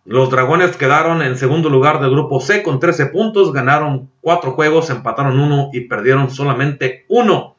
Los 0.06 0.30
Dragones 0.30 0.78
quedaron 0.78 1.22
en 1.22 1.38
segundo 1.38 1.70
lugar 1.70 2.00
del 2.00 2.12
grupo 2.12 2.40
C 2.40 2.64
con 2.64 2.80
13 2.80 3.08
puntos, 3.08 3.52
ganaron 3.52 4.10
4 4.22 4.52
juegos, 4.52 4.90
empataron 4.90 5.40
1 5.40 5.72
y 5.74 5.82
perdieron 5.82 6.32
solamente 6.32 7.06
1, 7.10 7.58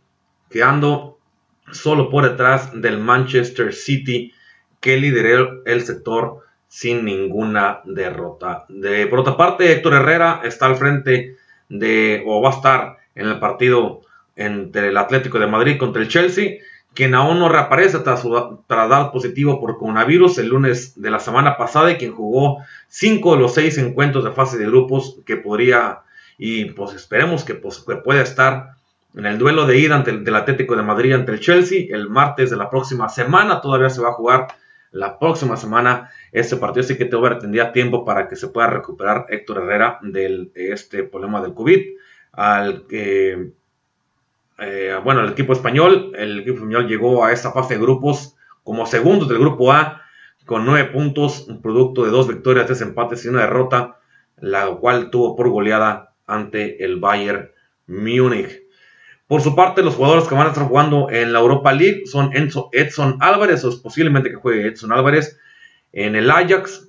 quedando 0.50 1.18
solo 1.72 2.08
por 2.08 2.24
detrás 2.24 2.70
del 2.80 2.98
Manchester 2.98 3.74
City 3.74 4.32
que 4.80 4.96
lideró 4.96 5.62
el 5.66 5.82
sector 5.82 6.44
sin 6.68 7.04
ninguna 7.04 7.80
derrota. 7.84 8.64
De, 8.68 9.06
por 9.06 9.20
otra 9.20 9.36
parte, 9.36 9.72
Héctor 9.72 9.94
Herrera 9.94 10.40
está 10.44 10.66
al 10.66 10.76
frente 10.76 11.36
de, 11.68 12.22
o 12.26 12.40
va 12.40 12.50
a 12.50 12.54
estar 12.54 12.96
en 13.14 13.26
el 13.26 13.38
partido 13.38 14.02
entre 14.36 14.88
el 14.88 14.96
Atlético 14.96 15.38
de 15.38 15.46
Madrid 15.46 15.78
contra 15.78 16.00
el 16.00 16.08
Chelsea 16.08 16.58
quien 16.98 17.14
aún 17.14 17.38
no 17.38 17.48
reaparece 17.48 18.00
tras, 18.00 18.24
dar 18.68 19.12
positivo 19.12 19.60
por 19.60 19.78
coronavirus 19.78 20.38
el 20.38 20.48
lunes 20.48 21.00
de 21.00 21.12
la 21.12 21.20
semana 21.20 21.56
pasada 21.56 21.92
y 21.92 21.96
quien 21.96 22.12
jugó 22.12 22.58
cinco 22.88 23.36
de 23.36 23.42
los 23.42 23.54
seis 23.54 23.78
encuentros 23.78 24.24
de 24.24 24.32
fase 24.32 24.58
de 24.58 24.66
grupos 24.66 25.20
que 25.24 25.36
podría 25.36 26.00
y 26.38 26.64
pues 26.72 26.94
esperemos 26.94 27.44
que, 27.44 27.54
pues, 27.54 27.86
pueda 28.02 28.20
estar 28.20 28.70
en 29.14 29.26
el 29.26 29.38
duelo 29.38 29.64
de 29.64 29.78
ida 29.78 29.94
ante 29.94 30.10
el, 30.10 30.24
del 30.24 30.34
Atlético 30.34 30.74
de 30.74 30.82
Madrid 30.82 31.12
ante 31.12 31.30
el 31.30 31.38
Chelsea 31.38 31.86
el 31.88 32.10
martes 32.10 32.50
de 32.50 32.56
la 32.56 32.68
próxima 32.68 33.08
semana. 33.08 33.60
Todavía 33.60 33.90
se 33.90 34.02
va 34.02 34.08
a 34.08 34.14
jugar 34.14 34.48
la 34.90 35.20
próxima 35.20 35.56
semana 35.56 36.10
este 36.32 36.56
partido, 36.56 36.84
así 36.84 36.98
que 36.98 37.04
todavía 37.04 37.38
tendría 37.38 37.70
tiempo 37.70 38.04
para 38.04 38.26
que 38.26 38.34
se 38.34 38.48
pueda 38.48 38.70
recuperar 38.70 39.26
Héctor 39.28 39.58
Herrera 39.58 40.00
de 40.02 40.50
este 40.56 41.04
problema 41.04 41.40
del 41.42 41.54
COVID, 41.54 41.80
al 42.32 42.88
que 42.88 43.52
eh, 44.58 44.98
bueno, 45.02 45.22
el 45.22 45.30
equipo 45.30 45.52
español, 45.52 46.12
el 46.16 46.40
equipo 46.40 46.56
español 46.56 46.88
llegó 46.88 47.24
a 47.24 47.32
esta 47.32 47.52
fase 47.52 47.74
de 47.74 47.80
grupos 47.80 48.36
como 48.62 48.86
segundo 48.86 49.26
del 49.26 49.38
grupo 49.38 49.72
A 49.72 50.02
con 50.44 50.64
nueve 50.64 50.90
puntos, 50.90 51.46
un 51.46 51.60
producto 51.60 52.04
de 52.04 52.10
dos 52.10 52.26
victorias, 52.26 52.66
tres 52.66 52.80
empates 52.80 53.24
y 53.24 53.28
una 53.28 53.42
derrota, 53.42 53.98
la 54.38 54.66
cual 54.66 55.10
tuvo 55.10 55.36
por 55.36 55.50
goleada 55.50 56.14
ante 56.26 56.84
el 56.84 56.98
Bayern 56.98 57.50
Múnich. 57.86 58.62
Por 59.26 59.42
su 59.42 59.54
parte, 59.54 59.82
los 59.82 59.94
jugadores 59.94 60.26
que 60.26 60.34
van 60.34 60.46
a 60.46 60.50
estar 60.50 60.66
jugando 60.66 61.10
en 61.10 61.34
la 61.34 61.40
Europa 61.40 61.72
League 61.72 62.04
son 62.06 62.30
Edson 62.32 63.18
Álvarez, 63.20 63.62
o 63.64 63.82
posiblemente 63.82 64.30
que 64.30 64.36
juegue 64.36 64.68
Edson 64.68 64.90
Álvarez 64.90 65.38
en 65.92 66.16
el 66.16 66.30
Ajax, 66.30 66.87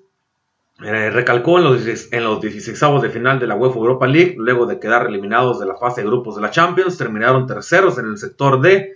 eh, 0.83 1.09
recalcó 1.09 1.57
en 1.57 1.65
los, 1.65 2.11
en 2.11 2.23
los 2.23 2.39
16 2.39 3.01
de 3.01 3.09
final 3.09 3.39
de 3.39 3.47
la 3.47 3.55
UEFA 3.55 3.79
Europa 3.79 4.07
League, 4.07 4.35
luego 4.37 4.65
de 4.65 4.79
quedar 4.79 5.07
eliminados 5.07 5.59
de 5.59 5.65
la 5.65 5.75
fase 5.75 6.01
de 6.01 6.07
grupos 6.07 6.35
de 6.35 6.41
la 6.41 6.51
Champions, 6.51 6.97
terminaron 6.97 7.47
terceros 7.47 7.97
en 7.97 8.05
el 8.05 8.17
sector 8.17 8.61
D, 8.61 8.95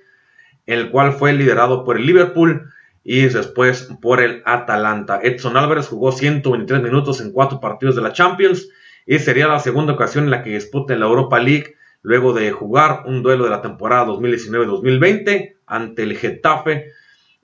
el 0.65 0.89
cual 0.89 1.13
fue 1.13 1.33
liderado 1.33 1.83
por 1.83 1.97
el 1.97 2.05
Liverpool 2.05 2.71
y 3.03 3.23
después 3.25 3.89
por 4.01 4.21
el 4.21 4.41
Atalanta. 4.45 5.19
Edson 5.21 5.57
Álvarez 5.57 5.87
jugó 5.87 6.13
123 6.13 6.81
minutos 6.81 7.19
en 7.19 7.33
cuatro 7.33 7.59
partidos 7.59 7.95
de 7.95 8.01
la 8.01 8.13
Champions 8.13 8.69
y 9.05 9.19
sería 9.19 9.47
la 9.47 9.59
segunda 9.59 9.93
ocasión 9.93 10.23
en 10.23 10.31
la 10.31 10.41
que 10.41 10.51
disputa 10.51 10.95
la 10.95 11.07
Europa 11.07 11.39
League 11.39 11.75
luego 12.01 12.33
de 12.33 12.51
jugar 12.51 13.03
un 13.05 13.23
duelo 13.23 13.43
de 13.43 13.49
la 13.49 13.61
temporada 13.61 14.05
2019-2020 14.05 15.55
ante 15.65 16.03
el 16.03 16.17
Getafe 16.17 16.91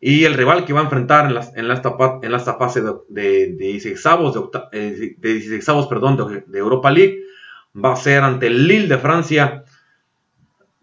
y 0.01 0.23
el 0.23 0.33
rival 0.33 0.65
que 0.65 0.73
va 0.73 0.79
a 0.79 0.83
enfrentar 0.83 1.25
en, 1.25 1.35
la, 1.35 1.47
en, 1.55 1.71
esta, 1.71 1.95
en 2.21 2.33
esta 2.33 2.53
fase 2.55 2.81
de, 2.81 2.93
de, 3.09 3.47
de 3.53 3.65
16 3.65 4.03
de, 4.71 5.15
de, 5.17 5.87
perdón, 5.89 6.43
de, 6.47 6.59
Europa 6.59 6.89
League 6.89 7.19
va 7.75 7.93
a 7.93 7.97
ser 7.97 8.23
ante 8.23 8.47
el 8.47 8.67
Lille 8.67 8.87
de 8.87 8.97
Francia 8.97 9.65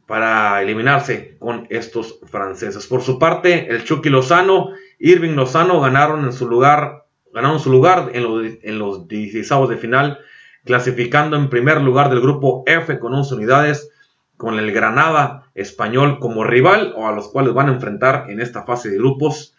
para 0.06 0.62
eliminarse 0.62 1.36
con 1.38 1.66
estos 1.70 2.20
franceses. 2.26 2.86
Por 2.86 3.02
su 3.02 3.18
parte, 3.18 3.68
el 3.70 3.84
Chucky 3.84 4.08
Lozano, 4.08 4.70
Irving 4.98 5.34
Lozano 5.34 5.80
ganaron 5.80 6.24
en 6.24 6.32
su 6.32 6.48
lugar, 6.48 7.06
ganaron 7.32 7.58
su 7.58 7.70
lugar 7.72 8.10
en 8.12 8.22
los, 8.22 8.46
en 8.62 8.78
los 8.78 9.08
16 9.08 9.68
de 9.68 9.76
final, 9.76 10.18
clasificando 10.64 11.36
en 11.36 11.48
primer 11.48 11.80
lugar 11.80 12.10
del 12.10 12.20
grupo 12.20 12.62
F 12.66 12.98
con 12.98 13.14
11 13.14 13.34
unidades 13.34 13.90
con 14.36 14.58
el 14.58 14.72
Granada 14.72 15.50
español 15.54 16.18
como 16.18 16.44
rival 16.44 16.92
o 16.96 17.08
a 17.08 17.12
los 17.12 17.28
cuales 17.28 17.54
van 17.54 17.68
a 17.68 17.72
enfrentar 17.72 18.26
en 18.28 18.40
esta 18.40 18.64
fase 18.64 18.90
de 18.90 18.98
grupos. 18.98 19.54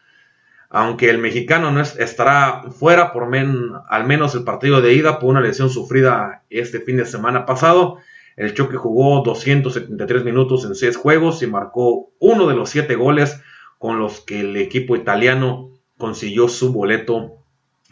Aunque 0.70 1.10
el 1.10 1.18
mexicano 1.18 1.72
no 1.72 1.82
estará 1.82 2.64
fuera 2.72 3.14
por 3.14 3.34
al 3.34 4.08
menos 4.08 4.36
el 4.36 4.44
partido 4.44 4.82
de 4.82 4.94
ida 4.94 5.20
por 5.20 5.30
una 5.30 5.42
lesión 5.42 5.70
sufrida 5.70 6.44
este 6.50 6.82
fin 6.82 6.98
de 6.98 7.06
semana 7.06 7.46
pasado. 7.46 8.00
El 8.36 8.54
Choque 8.54 8.78
jugó 8.78 9.24
273 9.24 10.24
minutos 10.24 10.66
en 10.66 10.76
6 10.76 10.98
juegos 10.98 11.42
y 11.42 11.48
marcó 11.48 12.12
uno 12.20 12.48
de 12.48 12.56
los 12.56 12.70
7 12.70 12.96
goles 12.96 13.42
con 13.80 14.00
los 14.00 14.20
que 14.20 14.42
el 14.42 14.58
equipo 14.58 14.96
italiano 14.96 15.72
consiguió 15.98 16.50
su 16.50 16.72
boleto 16.74 17.38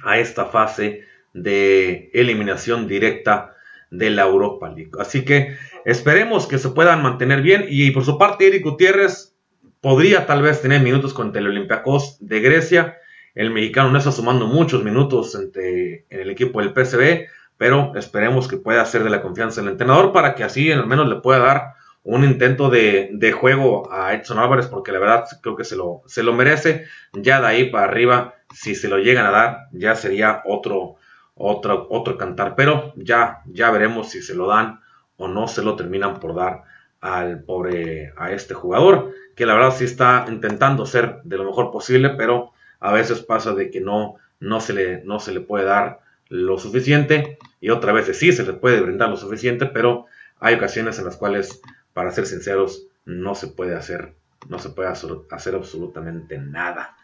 a 0.03 0.19
esta 0.19 0.45
fase 0.45 1.03
de 1.33 2.09
eliminación 2.13 2.87
directa 2.87 3.55
de 3.89 4.09
la 4.09 4.23
Europa 4.23 4.69
League. 4.69 4.91
Así 4.99 5.25
que 5.25 5.55
esperemos 5.85 6.47
que 6.47 6.57
se 6.57 6.69
puedan 6.69 7.01
mantener 7.01 7.41
bien. 7.41 7.65
Y 7.69 7.91
por 7.91 8.03
su 8.03 8.17
parte, 8.17 8.47
Eric 8.47 8.63
Gutiérrez 8.63 9.35
podría 9.79 10.25
tal 10.25 10.41
vez 10.41 10.61
tener 10.61 10.81
minutos 10.81 11.13
contra 11.13 11.39
el 11.39 11.47
Olympiacos 11.47 12.17
de 12.19 12.41
Grecia. 12.41 12.97
El 13.35 13.51
mexicano 13.51 13.91
no 13.91 13.97
está 13.97 14.11
sumando 14.11 14.47
muchos 14.47 14.83
minutos 14.83 15.35
en 15.35 16.03
el 16.09 16.29
equipo 16.29 16.59
del 16.59 16.73
PSV, 16.73 17.27
pero 17.57 17.93
esperemos 17.95 18.47
que 18.47 18.57
pueda 18.57 18.81
hacer 18.81 19.03
de 19.03 19.09
la 19.09 19.21
confianza 19.21 19.61
del 19.61 19.71
entrenador 19.71 20.11
para 20.11 20.35
que 20.35 20.43
así 20.43 20.71
al 20.71 20.87
menos 20.87 21.07
le 21.07 21.17
pueda 21.17 21.39
dar 21.39 21.73
un 22.03 22.23
intento 22.23 22.69
de, 22.69 23.35
juego 23.37 23.91
a 23.91 24.13
Edson 24.13 24.39
Álvarez, 24.39 24.67
porque 24.67 24.91
la 24.91 24.99
verdad 24.99 25.25
creo 25.41 25.55
que 25.55 25.63
se 25.63 25.75
lo, 25.75 26.01
se 26.05 26.23
lo 26.23 26.33
merece. 26.33 26.85
Ya 27.13 27.41
de 27.41 27.47
ahí 27.47 27.69
para 27.69 27.85
arriba, 27.85 28.35
si 28.53 28.75
se 28.75 28.87
lo 28.87 28.99
llegan 28.99 29.25
a 29.25 29.31
dar, 29.31 29.57
ya 29.71 29.95
sería 29.95 30.41
otro, 30.45 30.95
otro, 31.33 31.87
otro 31.89 32.17
cantar. 32.17 32.55
Pero 32.55 32.93
ya, 32.95 33.41
ya 33.47 33.71
veremos 33.71 34.11
si 34.11 34.21
se 34.21 34.35
lo 34.35 34.47
dan 34.47 34.81
o 35.17 35.27
no 35.27 35.47
se 35.47 35.63
lo 35.63 35.75
terminan 35.75 36.19
por 36.19 36.35
dar 36.35 36.63
al 37.01 37.43
pobre, 37.43 38.13
a 38.17 38.31
este 38.31 38.53
jugador, 38.53 39.13
que 39.35 39.45
la 39.45 39.53
verdad 39.53 39.75
sí 39.75 39.85
está 39.85 40.25
intentando 40.27 40.85
ser 40.85 41.21
de 41.23 41.37
lo 41.37 41.45
mejor 41.45 41.71
posible, 41.71 42.11
pero 42.11 42.51
a 42.79 42.93
veces 42.93 43.21
pasa 43.21 43.53
de 43.53 43.69
que 43.69 43.81
no, 43.81 44.15
no, 44.39 44.59
se, 44.59 44.73
le, 44.73 45.03
no 45.03 45.19
se 45.19 45.31
le 45.31 45.41
puede 45.41 45.65
dar 45.65 45.99
lo 46.29 46.57
suficiente 46.57 47.37
y 47.61 47.69
otra 47.69 47.93
vez 47.93 48.05
sí 48.17 48.31
se 48.31 48.43
le 48.43 48.53
puede 48.53 48.81
brindar 48.81 49.09
lo 49.09 49.17
suficiente, 49.17 49.67
pero 49.67 50.05
hay 50.39 50.55
ocasiones 50.55 50.97
en 50.99 51.05
las 51.05 51.17
cuales, 51.17 51.61
para 51.93 52.11
ser 52.11 52.25
sinceros, 52.25 52.87
no 53.05 53.35
se 53.35 53.47
puede 53.47 53.75
hacer, 53.75 54.15
no 54.49 54.59
se 54.59 54.69
puede 54.69 54.89
hacer 54.89 55.55
absolutamente 55.55 56.37
nada 56.39 56.95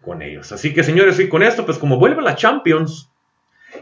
con 0.00 0.22
ellos. 0.22 0.52
Así 0.52 0.72
que 0.72 0.84
señores, 0.84 1.18
y 1.18 1.28
con 1.28 1.42
esto, 1.42 1.66
pues 1.66 1.78
como 1.78 1.98
vuelve 1.98 2.22
la 2.22 2.36
Champions, 2.36 3.10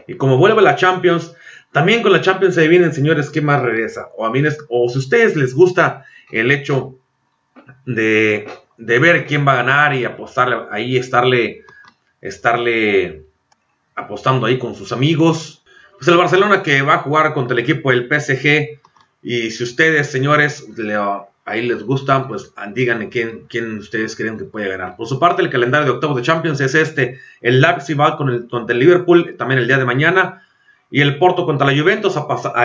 y 0.07 0.15
como 0.15 0.37
vuelve 0.37 0.61
la 0.61 0.75
Champions, 0.75 1.35
también 1.71 2.01
con 2.01 2.11
la 2.11 2.21
Champions 2.21 2.55
se 2.55 2.67
vienen, 2.67 2.93
señores, 2.93 3.29
¿qué 3.29 3.41
más 3.41 3.61
regresa? 3.61 4.09
O, 4.17 4.25
a 4.25 4.31
mí 4.31 4.41
o 4.69 4.89
si 4.89 4.95
a 4.95 4.99
ustedes 4.99 5.35
les 5.35 5.53
gusta 5.53 6.05
el 6.31 6.51
hecho 6.51 6.95
de, 7.85 8.47
de 8.77 8.99
ver 8.99 9.25
quién 9.25 9.47
va 9.47 9.53
a 9.53 9.63
ganar 9.63 9.93
y 9.93 10.05
apostarle 10.05 10.57
ahí, 10.71 10.97
estarle, 10.97 11.63
estarle 12.21 13.23
apostando 13.95 14.45
ahí 14.45 14.57
con 14.57 14.75
sus 14.75 14.91
amigos. 14.91 15.63
Pues 15.97 16.07
el 16.07 16.17
Barcelona 16.17 16.61
que 16.63 16.81
va 16.81 16.95
a 16.95 16.99
jugar 16.99 17.33
contra 17.33 17.55
el 17.55 17.63
equipo 17.63 17.91
del 17.91 18.07
PSG. 18.07 18.79
Y 19.23 19.51
si 19.51 19.63
ustedes, 19.63 20.11
señores, 20.11 20.67
ahí 21.45 21.67
les 21.67 21.83
gustan, 21.83 22.27
pues 22.27 22.53
díganme 22.73 23.09
quién, 23.09 23.45
quién 23.49 23.79
ustedes 23.79 24.15
creen 24.15 24.37
que 24.37 24.45
puede 24.45 24.69
ganar. 24.69 24.95
Por 24.95 25.07
su 25.07 25.19
parte, 25.19 25.41
el 25.41 25.49
calendario 25.49 25.87
de 25.87 25.91
octavos 25.93 26.15
de 26.17 26.21
Champions 26.21 26.61
es 26.61 26.75
este. 26.75 27.19
El 27.41 27.59
Leipzig 27.59 27.99
va 27.99 28.15
con 28.15 28.29
el, 28.29 28.47
contra 28.47 28.73
el 28.73 28.79
Liverpool 28.79 29.35
también 29.37 29.59
el 29.59 29.67
día 29.67 29.77
de 29.77 29.85
mañana. 29.85 30.46
Y 30.89 31.01
el 31.01 31.17
Porto 31.17 31.45
contra 31.45 31.67
la 31.67 31.77
Juventus 31.77 32.15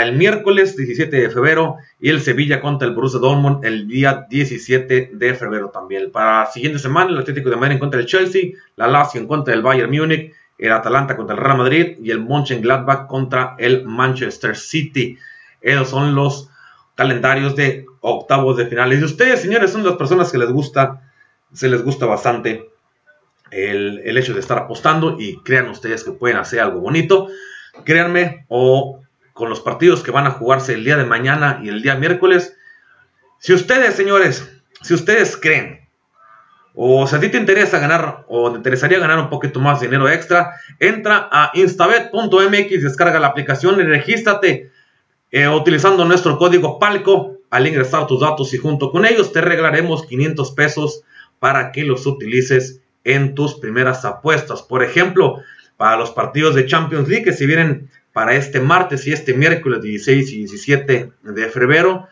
el 0.00 0.12
miércoles 0.12 0.76
17 0.76 1.17
de 1.17 1.31
febrero. 1.31 1.76
Y 2.00 2.11
el 2.11 2.21
Sevilla 2.21 2.61
contra 2.61 2.87
el 2.87 2.95
Borussia 2.95 3.19
Dortmund 3.19 3.64
el 3.64 3.88
día 3.88 4.26
17 4.29 5.11
de 5.12 5.35
febrero 5.35 5.71
también. 5.71 6.12
Para 6.12 6.41
la 6.41 6.47
siguiente 6.47 6.79
semana, 6.79 7.11
el 7.11 7.19
Atlético 7.19 7.50
de 7.50 7.57
Madrid 7.57 7.75
en 7.75 7.79
contra 7.81 7.99
del 7.99 8.07
Chelsea. 8.07 8.52
La 8.76 8.87
Lazio 8.87 9.21
en 9.21 9.26
contra 9.26 9.52
del 9.52 9.62
Bayern 9.62 9.91
Múnich. 9.91 10.33
El 10.57 10.73
Atalanta 10.73 11.17
contra 11.17 11.35
el 11.35 11.43
Real 11.43 11.59
Madrid. 11.59 11.97
Y 12.00 12.12
el 12.12 12.21
Mönchengladbach 12.21 13.09
contra 13.09 13.57
el 13.59 13.85
Manchester 13.85 14.57
City. 14.57 15.19
Esos 15.61 15.88
son 15.88 16.14
los 16.14 16.49
calendarios 16.95 17.57
de 17.57 17.87
octavos 18.00 18.57
de 18.57 18.67
finales. 18.67 19.00
Y 19.00 19.05
ustedes, 19.05 19.43
señores, 19.43 19.73
son 19.73 19.85
las 19.85 19.97
personas 19.97 20.31
que 20.31 20.38
les 20.38 20.50
gusta, 20.50 21.11
se 21.52 21.69
les 21.69 21.83
gusta 21.83 22.07
bastante 22.07 22.69
el, 23.50 24.00
el, 24.05 24.19
hecho 24.19 24.35
de 24.35 24.41
estar 24.41 24.59
apostando 24.59 25.17
y 25.19 25.38
crean 25.38 25.69
ustedes 25.69 26.05
que 26.05 26.12
pueden 26.12 26.37
hacer 26.37 26.61
algo 26.61 26.81
bonito. 26.81 27.29
Créanme, 27.84 28.44
o 28.48 29.00
con 29.32 29.48
los 29.48 29.60
partidos 29.60 30.02
que 30.02 30.10
van 30.10 30.26
a 30.26 30.32
jugarse 30.32 30.74
el 30.74 30.84
día 30.84 30.96
de 30.96 31.04
mañana 31.04 31.60
y 31.62 31.68
el 31.68 31.82
día 31.82 31.94
miércoles. 31.94 32.56
Si 33.38 33.52
ustedes, 33.52 33.94
señores, 33.94 34.48
si 34.82 34.94
ustedes 34.94 35.36
creen, 35.36 35.88
o 36.74 37.06
si 37.06 37.16
a 37.16 37.20
ti 37.20 37.28
te 37.28 37.38
interesa 37.38 37.78
ganar, 37.78 38.24
o 38.28 38.50
te 38.50 38.56
interesaría 38.56 38.98
ganar 38.98 39.18
un 39.18 39.28
poquito 39.30 39.60
más 39.60 39.80
dinero 39.80 40.08
extra, 40.08 40.54
entra 40.78 41.28
a 41.30 41.50
instabet.mx, 41.54 42.82
descarga 42.82 43.20
la 43.20 43.28
aplicación 43.28 43.80
y 43.80 43.84
regístrate 43.84 44.70
eh, 45.30 45.48
utilizando 45.48 46.04
nuestro 46.04 46.38
código 46.38 46.78
PALCO. 46.78 47.38
Al 47.50 47.66
ingresar 47.66 48.06
tus 48.06 48.20
datos 48.20 48.54
y 48.54 48.56
junto 48.56 48.90
con 48.90 49.04
ellos 49.04 49.30
te 49.30 49.42
regalaremos 49.42 50.06
500 50.06 50.52
pesos 50.52 51.02
para 51.38 51.70
que 51.70 51.84
los 51.84 52.06
utilices 52.06 52.80
en 53.04 53.34
tus 53.34 53.54
primeras 53.56 54.06
apuestas. 54.06 54.62
Por 54.62 54.82
ejemplo, 54.82 55.42
para 55.82 55.96
los 55.96 56.12
partidos 56.12 56.54
de 56.54 56.64
Champions 56.64 57.08
League 57.08 57.24
que 57.24 57.32
se 57.32 57.44
vienen 57.44 57.90
para 58.12 58.36
este 58.36 58.60
martes 58.60 59.04
y 59.08 59.12
este 59.12 59.34
miércoles 59.34 59.82
16 59.82 60.32
y 60.32 60.36
17 60.36 61.12
de 61.24 61.48
febrero. 61.48 62.06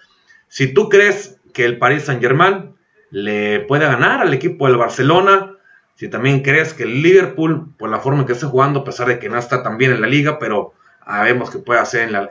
Si 0.49 0.75
tú 0.75 0.89
crees 0.89 1.39
que 1.55 1.67
el 1.67 1.79
Paris 1.79 2.03
Saint 2.03 2.21
Germain 2.21 2.75
le 3.13 3.61
puede 3.61 3.87
ganar 3.87 4.23
al 4.23 4.35
equipo 4.35 4.67
del 4.67 4.77
Barcelona, 4.77 5.53
si 5.95 6.09
también 6.09 6.43
crees 6.43 6.75
que 6.75 6.83
el 6.83 7.01
Liverpool, 7.01 7.73
por 7.79 7.91
la 7.91 8.01
forma 8.01 8.23
en 8.23 8.27
que 8.27 8.33
está 8.33 8.49
jugando, 8.49 8.81
a 8.81 8.85
pesar 8.85 9.07
de 9.07 9.21
que 9.21 9.29
no 9.29 9.39
está 9.39 9.63
tan 9.63 9.79
bien 9.79 9.93
en 9.93 10.01
la 10.01 10.09
liga, 10.09 10.41
pero 10.41 10.75
sabemos 11.07 11.49
que 11.49 11.61
puede 11.61 11.79
hacer 11.79 12.09
en, 12.09 12.13
la, 12.13 12.29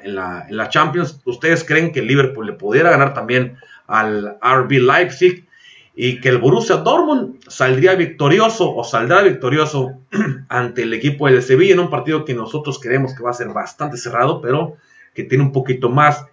en 0.49 0.57
la, 0.57 0.67
Champions. 0.67 1.21
¿Ustedes 1.23 1.63
creen 1.63 1.93
que 1.93 2.01
el 2.01 2.07
Liverpool 2.07 2.47
le 2.47 2.51
pudiera 2.51 2.89
ganar 2.89 3.13
también 3.13 3.55
al 3.87 4.37
RB 4.41 4.71
Leipzig 4.71 5.47
y 6.01 6.21
que 6.21 6.29
el 6.29 6.37
Borussia 6.37 6.77
Dortmund 6.77 7.41
saldría 7.49 7.93
victorioso 7.95 8.73
o 8.73 8.85
saldrá 8.85 9.21
victorioso 9.21 9.99
ante 10.47 10.83
el 10.83 10.93
equipo 10.93 11.27
de 11.27 11.41
Sevilla 11.41 11.73
en 11.73 11.81
un 11.81 11.89
partido 11.89 12.23
que 12.23 12.33
nosotros 12.33 12.79
creemos 12.79 13.13
que 13.13 13.21
va 13.21 13.31
a 13.31 13.33
ser 13.33 13.49
bastante 13.49 13.97
cerrado, 13.97 14.39
pero 14.39 14.77
que 15.13 15.25
tiene 15.25 15.43
un 15.43 15.51
poquito 15.51 15.89
más 15.89 16.25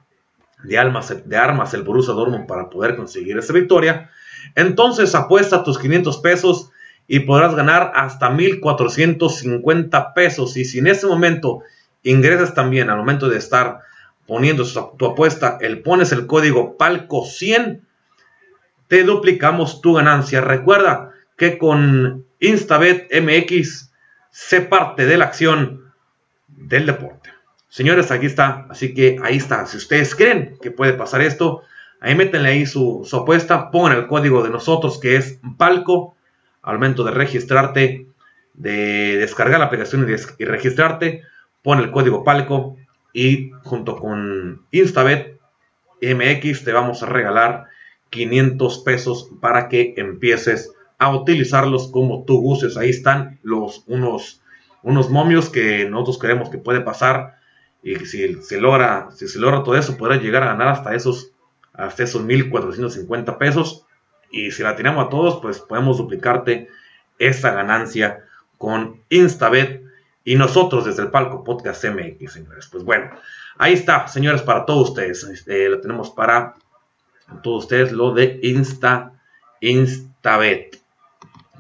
de, 0.63 0.77
de 1.25 1.37
armas 1.37 1.75
el 1.75 1.83
Borussia 1.83 2.15
Dortmund 2.15 2.47
para 2.47 2.71
poder 2.71 2.95
conseguir 2.95 3.39
esa 3.39 3.53
victoria? 3.53 4.09
Entonces 4.55 5.17
apuesta 5.17 5.65
tus 5.65 5.81
500 5.81 6.19
pesos 6.19 6.71
y 7.09 7.19
podrás 7.19 7.57
ganar 7.57 7.91
hasta 7.97 8.31
1450 8.31 10.15
pesos. 10.15 10.57
Y 10.57 10.65
si 10.65 10.79
en 10.79 10.87
ese 10.87 11.09
momento 11.09 11.63
ingresas 12.05 12.55
también 12.55 12.89
al 12.89 12.99
momento 12.99 13.29
de 13.29 13.39
estar 13.39 13.81
poniendo 14.29 14.63
tu 14.97 15.07
apuesta, 15.07 15.59
el 15.61 15.83
pones 15.83 16.13
el 16.13 16.29
código 16.29 16.79
PALCO100, 16.79 17.81
te 18.89 19.05
duplicamos 19.05 19.81
tu 19.81 19.95
ganancia. 19.95 20.41
Recuerda 20.41 21.13
que 21.37 21.59
con 21.59 22.25
Instabet 22.41 23.09
MX 23.13 23.93
se 24.31 24.61
parte 24.61 25.07
de 25.07 25.19
la 25.19 25.27
acción 25.27 25.93
del 26.49 26.87
deporte. 26.87 27.31
Señores, 27.69 28.11
aquí 28.11 28.27
está, 28.27 28.67
así 28.71 28.95
que 28.95 29.19
ahí 29.23 29.37
está. 29.37 29.67
Si 29.67 29.77
ustedes 29.77 30.15
creen 30.15 30.57
que 30.63 30.71
puede 30.71 30.93
pasar 30.95 31.21
esto, 31.21 31.63
ahí 32.01 32.15
métenle 32.15 32.49
ahí 32.49 32.67
su, 32.67 33.07
apuesta, 33.13 33.71
pongan 33.71 33.97
el 33.97 34.07
código 34.07 34.43
de 34.43 34.51
nosotros 34.51 34.99
que 34.99 35.17
es 35.17 35.41
PALCO 35.59 36.17
al 36.63 36.75
momento 36.75 37.05
de 37.05 37.11
registrarte, 37.11 38.07
de 38.55 39.17
descargar 39.19 39.61
la 39.61 39.67
aplicación 39.67 40.07
y 40.39 40.45
registrarte 40.45 41.23
pon 41.63 41.81
el 41.81 41.91
código 41.91 42.23
PALCO 42.23 42.77
y 43.13 43.51
junto 43.65 43.97
con 43.97 44.63
Instabet 44.71 45.41
MX 46.01 46.63
te 46.65 46.73
vamos 46.73 47.03
a 47.03 47.07
regalar 47.07 47.67
500 48.11 48.79
pesos 48.81 49.31
para 49.41 49.69
que 49.69 49.95
empieces 49.97 50.73
a 50.99 51.15
utilizarlos 51.15 51.89
como 51.89 52.25
tú 52.25 52.41
gustes. 52.41 52.77
Ahí 52.77 52.91
están 52.91 53.39
los 53.43 53.85
unos, 53.87 54.43
unos 54.83 55.11
momios 55.11 55.49
que 55.51 55.89
nosotros 55.89 56.19
creemos 56.19 56.49
que 56.49 56.59
puede 56.59 56.81
pasar 56.81 57.37
y 57.83 57.95
si 58.07 58.43
se 58.43 58.61
logra, 58.61 59.11
si 59.15 59.29
se 59.29 59.39
logra 59.39 59.63
todo 59.63 59.77
eso, 59.77 59.97
podrás 59.97 60.21
llegar 60.21 60.43
a 60.43 60.47
ganar 60.47 60.69
hasta 60.69 60.95
esos, 60.95 61.33
hasta 61.73 62.03
esos 62.03 62.23
1450 62.25 63.39
pesos. 63.39 63.85
Y 64.31 64.51
si 64.51 64.63
la 64.63 64.75
tiramos 64.75 65.07
a 65.07 65.09
todos, 65.09 65.41
pues 65.41 65.61
podemos 65.61 65.99
duplicarte 65.99 66.69
esa 67.19 67.53
ganancia 67.53 68.25
con 68.59 69.03
Instabet 69.09 69.85
y 70.25 70.35
nosotros 70.35 70.85
desde 70.85 71.03
el 71.03 71.11
palco 71.11 71.45
Podcast 71.45 71.85
MX, 71.85 72.33
señores. 72.33 72.69
Pues 72.73 72.83
bueno, 72.83 73.11
ahí 73.57 73.75
está, 73.75 74.09
señores, 74.09 74.43
para 74.43 74.65
todos 74.65 74.89
ustedes. 74.89 75.23
Este, 75.23 75.69
lo 75.69 75.81
tenemos 75.81 76.11
para 76.11 76.57
todos 77.43 77.65
ustedes 77.65 77.93
lo 77.93 78.13
de 78.13 78.39
Insta, 78.43 79.13
Instabet. 79.61 80.81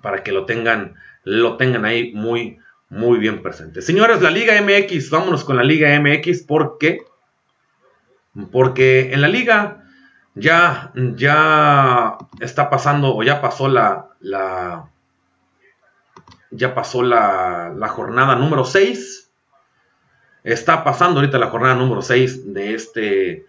Para 0.02 0.22
que 0.22 0.32
lo 0.32 0.46
tengan, 0.46 0.94
lo 1.24 1.56
tengan 1.56 1.84
ahí 1.84 2.12
muy, 2.12 2.58
muy 2.88 3.18
bien 3.18 3.42
presente. 3.42 3.82
Señores, 3.82 4.22
la 4.22 4.30
Liga 4.30 4.60
MX, 4.60 5.10
vámonos 5.10 5.44
con 5.44 5.56
la 5.56 5.64
Liga 5.64 5.98
MX. 6.00 6.42
¿Por 6.42 6.78
qué? 6.78 7.00
Porque 8.52 9.12
en 9.12 9.22
la 9.22 9.28
liga 9.28 9.84
ya, 10.34 10.92
ya 10.94 12.18
está 12.40 12.68
pasando 12.68 13.16
o 13.16 13.22
ya 13.22 13.40
pasó 13.40 13.68
la, 13.68 14.10
la 14.20 14.90
ya 16.50 16.74
pasó 16.74 17.02
la, 17.02 17.74
jornada 17.88 18.36
número 18.36 18.64
6. 18.64 19.30
Está 20.44 20.84
pasando 20.84 21.20
ahorita 21.20 21.38
la 21.38 21.50
jornada 21.50 21.74
número 21.74 22.02
6 22.02 22.52
de 22.52 22.74
este, 22.74 23.46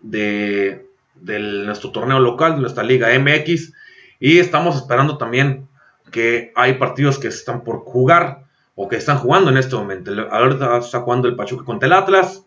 de, 0.00 0.87
nuestro 1.22 1.90
torneo 1.90 2.20
local, 2.20 2.54
de 2.54 2.60
nuestra 2.60 2.82
liga 2.82 3.08
MX. 3.18 3.72
Y 4.20 4.38
estamos 4.38 4.76
esperando 4.76 5.18
también 5.18 5.68
que 6.10 6.52
hay 6.54 6.74
partidos 6.74 7.18
que 7.18 7.28
están 7.28 7.62
por 7.62 7.80
jugar 7.80 8.44
o 8.74 8.88
que 8.88 8.96
están 8.96 9.18
jugando 9.18 9.50
en 9.50 9.58
este 9.58 9.76
momento. 9.76 10.12
Ahorita 10.30 10.78
está 10.78 11.00
jugando 11.00 11.28
el 11.28 11.36
Pachuca 11.36 11.64
contra 11.64 11.86
el 11.86 11.92
Atlas 11.92 12.44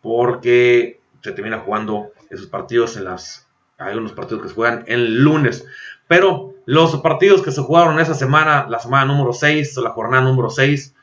porque 0.00 1.00
se 1.22 1.32
termina 1.32 1.58
jugando 1.58 2.12
esos 2.30 2.46
partidos 2.46 2.96
en 2.96 3.04
las... 3.04 3.46
Hay 3.78 3.96
unos 3.96 4.12
partidos 4.12 4.42
que 4.42 4.48
se 4.48 4.54
juegan 4.54 4.84
el 4.86 5.22
lunes. 5.22 5.66
Pero 6.08 6.54
los 6.64 6.96
partidos 7.00 7.42
que 7.42 7.52
se 7.52 7.60
jugaron 7.60 8.00
esa 8.00 8.14
semana, 8.14 8.66
la 8.68 8.78
semana 8.78 9.04
número 9.04 9.32
6 9.32 9.76
o 9.78 9.82
la 9.82 9.90
jornada 9.90 10.24
número 10.24 10.50
6, 10.50 10.95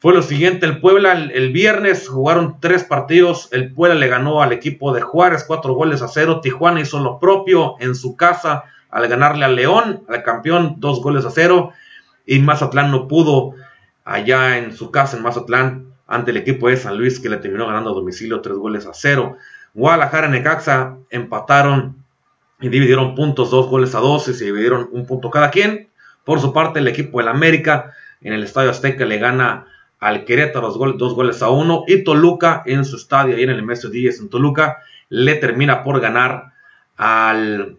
fue 0.00 0.14
lo 0.14 0.22
siguiente. 0.22 0.64
El 0.64 0.80
Puebla 0.80 1.12
el, 1.12 1.52
viernes 1.52 2.08
jugaron 2.08 2.56
tres 2.58 2.84
partidos. 2.84 3.48
El 3.52 3.72
Puebla 3.72 3.94
le 3.94 4.08
ganó 4.08 4.42
al 4.42 4.52
equipo 4.52 4.94
de 4.94 5.02
Juárez 5.02 5.44
cuatro 5.46 5.74
goles 5.74 6.00
a 6.00 6.08
cero. 6.08 6.40
Tijuana 6.40 6.80
hizo 6.80 6.98
lo 7.00 7.18
propio 7.18 7.76
en 7.80 7.94
su 7.94 8.16
casa 8.16 8.64
al 8.88 9.06
ganarle 9.08 9.44
al 9.44 9.56
León, 9.56 10.02
al 10.08 10.22
campeón, 10.22 10.76
dos 10.78 11.02
goles 11.02 11.26
a 11.26 11.30
cero. 11.30 11.72
Y 12.24 12.38
Mazatlán 12.38 12.90
no 12.90 13.08
pudo 13.08 13.54
allá 14.04 14.56
en 14.56 14.74
su 14.74 14.90
casa 14.90 15.18
en 15.18 15.22
Mazatlán 15.22 15.92
ante 16.06 16.30
el 16.30 16.38
equipo 16.38 16.68
de 16.68 16.78
San 16.78 16.96
Luis 16.96 17.20
que 17.20 17.28
le 17.28 17.36
terminó 17.36 17.66
ganando 17.66 17.90
a 17.90 17.94
domicilio 17.94 18.40
tres 18.40 18.56
goles 18.56 18.86
a 18.86 18.94
cero. 18.94 19.36
Guadalajara 19.74 20.28
y 20.28 20.30
Necaxa 20.30 20.96
empataron 21.10 22.02
y 22.58 22.70
dividieron 22.70 23.14
puntos, 23.14 23.50
dos 23.50 23.68
goles 23.68 23.94
a 23.94 23.98
dos 23.98 24.26
y 24.28 24.34
se 24.34 24.46
dividieron 24.46 24.88
un 24.92 25.06
punto 25.06 25.30
cada 25.30 25.50
quien. 25.50 25.90
Por 26.24 26.40
su 26.40 26.54
parte, 26.54 26.78
el 26.78 26.88
equipo 26.88 27.18
del 27.18 27.28
América 27.28 27.92
en 28.22 28.32
el 28.32 28.42
Estadio 28.42 28.70
Azteca 28.70 29.04
le 29.04 29.18
gana 29.18 29.66
al 30.00 30.24
Querétaro 30.24 30.72
dos, 30.72 31.14
goles 31.14 31.42
a 31.42 31.50
uno 31.50 31.84
y 31.86 32.02
Toluca 32.02 32.62
en 32.64 32.84
su 32.86 32.96
estadio, 32.96 33.36
ahí 33.36 33.42
en 33.42 33.50
el 33.50 33.62
Mestre 33.62 33.90
Díaz 33.90 34.18
en 34.18 34.30
Toluca, 34.30 34.78
le 35.10 35.34
termina 35.34 35.82
por 35.82 36.00
ganar 36.00 36.52
al, 36.96 37.76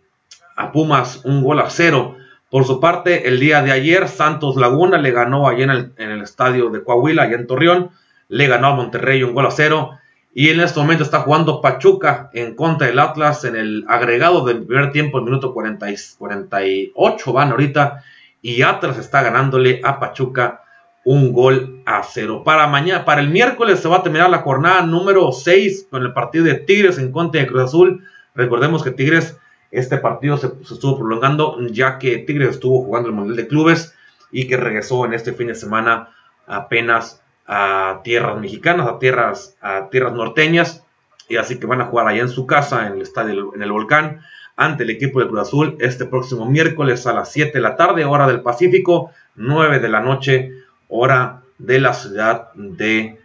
a 0.55 0.71
Pumas 0.71 1.25
un 1.25 1.43
gol 1.43 1.60
a 1.60 1.69
cero. 1.69 2.15
Por 2.51 2.65
su 2.65 2.79
parte, 2.79 3.27
el 3.27 3.39
día 3.39 3.63
de 3.63 3.71
ayer, 3.71 4.07
Santos 4.07 4.55
Laguna 4.55 4.97
le 4.99 5.12
ganó 5.12 5.47
allá 5.47 5.63
en 5.63 5.69
el, 5.71 5.91
en 5.97 6.12
el 6.12 6.21
estadio 6.21 6.69
de 6.69 6.84
Coahuila, 6.84 7.23
allá 7.23 7.36
en 7.36 7.47
Torreón, 7.47 7.89
le 8.27 8.47
ganó 8.47 8.67
a 8.67 8.75
Monterrey 8.75 9.23
un 9.23 9.34
gol 9.34 9.47
a 9.47 9.51
cero. 9.51 9.91
Y 10.34 10.49
en 10.49 10.60
este 10.60 10.79
momento 10.79 11.03
está 11.03 11.21
jugando 11.21 11.60
Pachuca 11.60 12.29
en 12.34 12.55
contra 12.55 12.88
del 12.88 12.99
Atlas 12.99 13.43
en 13.45 13.55
el 13.55 13.84
agregado 13.88 14.45
del 14.45 14.63
primer 14.63 14.91
tiempo, 14.91 15.17
el 15.17 15.25
minuto 15.25 15.53
40, 15.53 15.88
48 16.17 17.34
van 17.34 17.51
ahorita. 17.51 18.03
Y 18.41 18.62
Atlas 18.62 18.97
está 18.97 19.23
ganándole 19.23 19.81
a 19.84 19.99
Pachuca 19.99 20.62
un 21.03 21.33
gol 21.33 21.81
a 21.85 22.03
cero. 22.03 22.43
Para 22.43 22.67
mañana, 22.67 23.05
para 23.05 23.21
el 23.21 23.29
miércoles 23.29 23.79
se 23.79 23.87
va 23.87 23.97
a 23.97 24.03
terminar 24.03 24.29
la 24.29 24.39
jornada 24.39 24.83
número 24.83 25.31
6 25.31 25.87
con 25.89 26.03
el 26.03 26.13
partido 26.13 26.45
de 26.45 26.55
Tigres 26.55 26.97
en 26.97 27.11
contra 27.11 27.41
de 27.41 27.47
Cruz 27.47 27.63
Azul. 27.63 28.03
Recordemos 28.35 28.83
que 28.83 28.91
Tigres, 28.91 29.37
este 29.71 29.97
partido 29.97 30.37
se, 30.37 30.51
estuvo 30.61 30.99
prolongando 30.99 31.57
ya 31.67 31.97
que 31.97 32.19
Tigres 32.19 32.51
estuvo 32.51 32.83
jugando 32.83 33.09
el 33.09 33.15
Mundial 33.15 33.37
de 33.37 33.47
Clubes 33.47 33.95
y 34.31 34.47
que 34.47 34.57
regresó 34.57 35.05
en 35.05 35.13
este 35.13 35.33
fin 35.33 35.47
de 35.47 35.55
semana 35.55 36.09
apenas 36.45 37.21
a 37.47 38.01
tierras 38.03 38.39
mexicanas, 38.39 38.87
a 38.87 38.99
tierras, 38.99 39.57
a 39.61 39.89
tierras 39.89 40.13
norteñas. 40.13 40.85
Y 41.27 41.37
así 41.37 41.59
que 41.59 41.65
van 41.65 41.81
a 41.81 41.85
jugar 41.85 42.07
allá 42.07 42.21
en 42.21 42.29
su 42.29 42.45
casa, 42.45 42.87
en 42.87 42.93
el 42.93 43.01
estadio, 43.01 43.55
en 43.55 43.61
el 43.61 43.71
volcán, 43.71 44.21
ante 44.55 44.83
el 44.83 44.89
equipo 44.91 45.19
de 45.19 45.27
Cruz 45.27 45.41
Azul 45.41 45.77
este 45.79 46.05
próximo 46.05 46.45
miércoles 46.45 47.07
a 47.07 47.13
las 47.13 47.31
7 47.31 47.53
de 47.53 47.61
la 47.61 47.75
tarde, 47.75 48.05
hora 48.05 48.27
del 48.27 48.41
Pacífico, 48.41 49.11
9 49.35 49.79
de 49.79 49.89
la 49.89 50.01
noche 50.01 50.51
hora 50.91 51.41
de 51.58 51.80
la 51.80 51.93
ciudad 51.93 52.49
de 52.54 53.19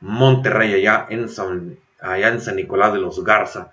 Monterrey, 0.00 0.74
allá 0.74 1.06
en 1.08 1.28
San, 1.28 1.78
allá 2.00 2.28
en 2.28 2.40
San 2.40 2.56
Nicolás 2.56 2.92
de 2.92 2.98
los 2.98 3.24
Garza. 3.24 3.70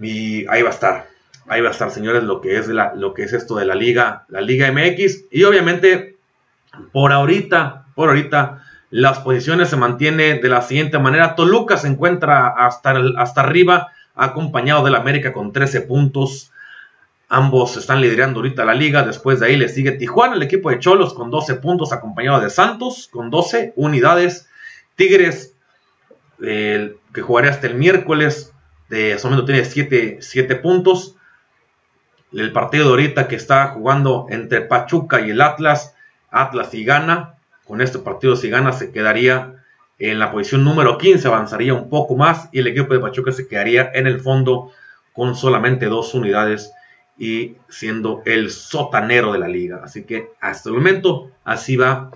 Y 0.00 0.46
ahí 0.48 0.62
va 0.62 0.70
a 0.70 0.72
estar, 0.72 1.08
ahí 1.46 1.60
va 1.60 1.68
a 1.68 1.72
estar, 1.72 1.90
señores, 1.90 2.22
lo 2.22 2.40
que 2.40 2.56
es, 2.56 2.68
lo 2.68 3.12
que 3.12 3.24
es 3.24 3.32
esto 3.32 3.56
de 3.56 3.66
la 3.66 3.74
Liga, 3.74 4.24
la 4.28 4.40
Liga 4.40 4.70
MX. 4.72 5.24
Y 5.30 5.44
obviamente, 5.44 6.16
por 6.92 7.12
ahorita, 7.12 7.86
por 7.94 8.08
ahorita, 8.08 8.62
las 8.90 9.18
posiciones 9.18 9.68
se 9.68 9.76
mantienen 9.76 10.40
de 10.40 10.48
la 10.48 10.62
siguiente 10.62 10.98
manera. 10.98 11.34
Toluca 11.34 11.76
se 11.76 11.88
encuentra 11.88 12.48
hasta, 12.48 12.94
hasta 13.18 13.40
arriba, 13.40 13.88
acompañado 14.14 14.84
del 14.84 14.94
América 14.94 15.32
con 15.32 15.52
13 15.52 15.82
puntos. 15.82 16.52
Ambos 17.32 17.76
están 17.76 18.00
liderando 18.00 18.40
ahorita 18.40 18.64
la 18.64 18.74
liga. 18.74 19.04
Después 19.04 19.38
de 19.38 19.46
ahí 19.46 19.56
le 19.56 19.68
sigue 19.68 19.92
Tijuana, 19.92 20.34
el 20.34 20.42
equipo 20.42 20.68
de 20.68 20.80
Cholos 20.80 21.14
con 21.14 21.30
12 21.30 21.54
puntos, 21.54 21.92
acompañado 21.92 22.40
de 22.40 22.50
Santos 22.50 23.08
con 23.08 23.30
12 23.30 23.72
unidades. 23.76 24.48
Tigres, 24.96 25.54
que 26.40 27.20
jugaría 27.22 27.52
hasta 27.52 27.68
el 27.68 27.76
miércoles, 27.76 28.52
de 28.88 29.16
momento 29.22 29.44
tiene 29.44 29.64
7, 29.64 30.56
puntos. 30.56 31.14
El 32.32 32.50
partido 32.50 32.86
de 32.86 32.90
ahorita 32.90 33.28
que 33.28 33.36
está 33.36 33.68
jugando 33.68 34.26
entre 34.28 34.62
Pachuca 34.62 35.20
y 35.20 35.30
el 35.30 35.40
Atlas, 35.40 35.94
Atlas 36.32 36.74
y 36.74 36.84
gana. 36.84 37.36
Con 37.64 37.80
este 37.80 38.00
partido, 38.00 38.34
si 38.34 38.50
gana, 38.50 38.72
se 38.72 38.90
quedaría 38.90 39.54
en 40.00 40.18
la 40.18 40.32
posición 40.32 40.64
número 40.64 40.98
15, 40.98 41.28
avanzaría 41.28 41.74
un 41.74 41.88
poco 41.88 42.16
más 42.16 42.48
y 42.50 42.58
el 42.58 42.66
equipo 42.66 42.92
de 42.92 42.98
Pachuca 42.98 43.30
se 43.30 43.46
quedaría 43.46 43.88
en 43.94 44.08
el 44.08 44.18
fondo 44.18 44.72
con 45.12 45.36
solamente 45.36 45.86
dos 45.86 46.12
unidades 46.14 46.72
y 47.20 47.56
siendo 47.68 48.22
el 48.24 48.50
sotanero 48.50 49.32
de 49.32 49.38
la 49.38 49.46
liga. 49.46 49.82
Así 49.84 50.02
que 50.04 50.30
hasta 50.40 50.70
el 50.70 50.76
momento 50.76 51.30
así 51.44 51.76
va 51.76 52.10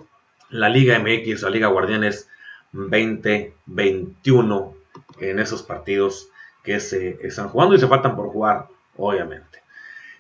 la 0.49 0.71
Liga 0.71 0.99
MX, 0.99 1.43
la 1.43 1.51
Liga 1.51 1.69
Guardianes 1.69 2.31
2021 2.73 4.75
en 5.21 5.39
esos 5.39 5.63
partidos 5.63 6.31
que 6.63 6.81
se 6.81 7.19
están 7.21 7.51
jugando 7.51 7.75
y 7.75 7.79
se 7.79 7.87
faltan 7.87 8.17
por 8.17 8.31
jugar, 8.31 8.69
obviamente. 8.97 9.63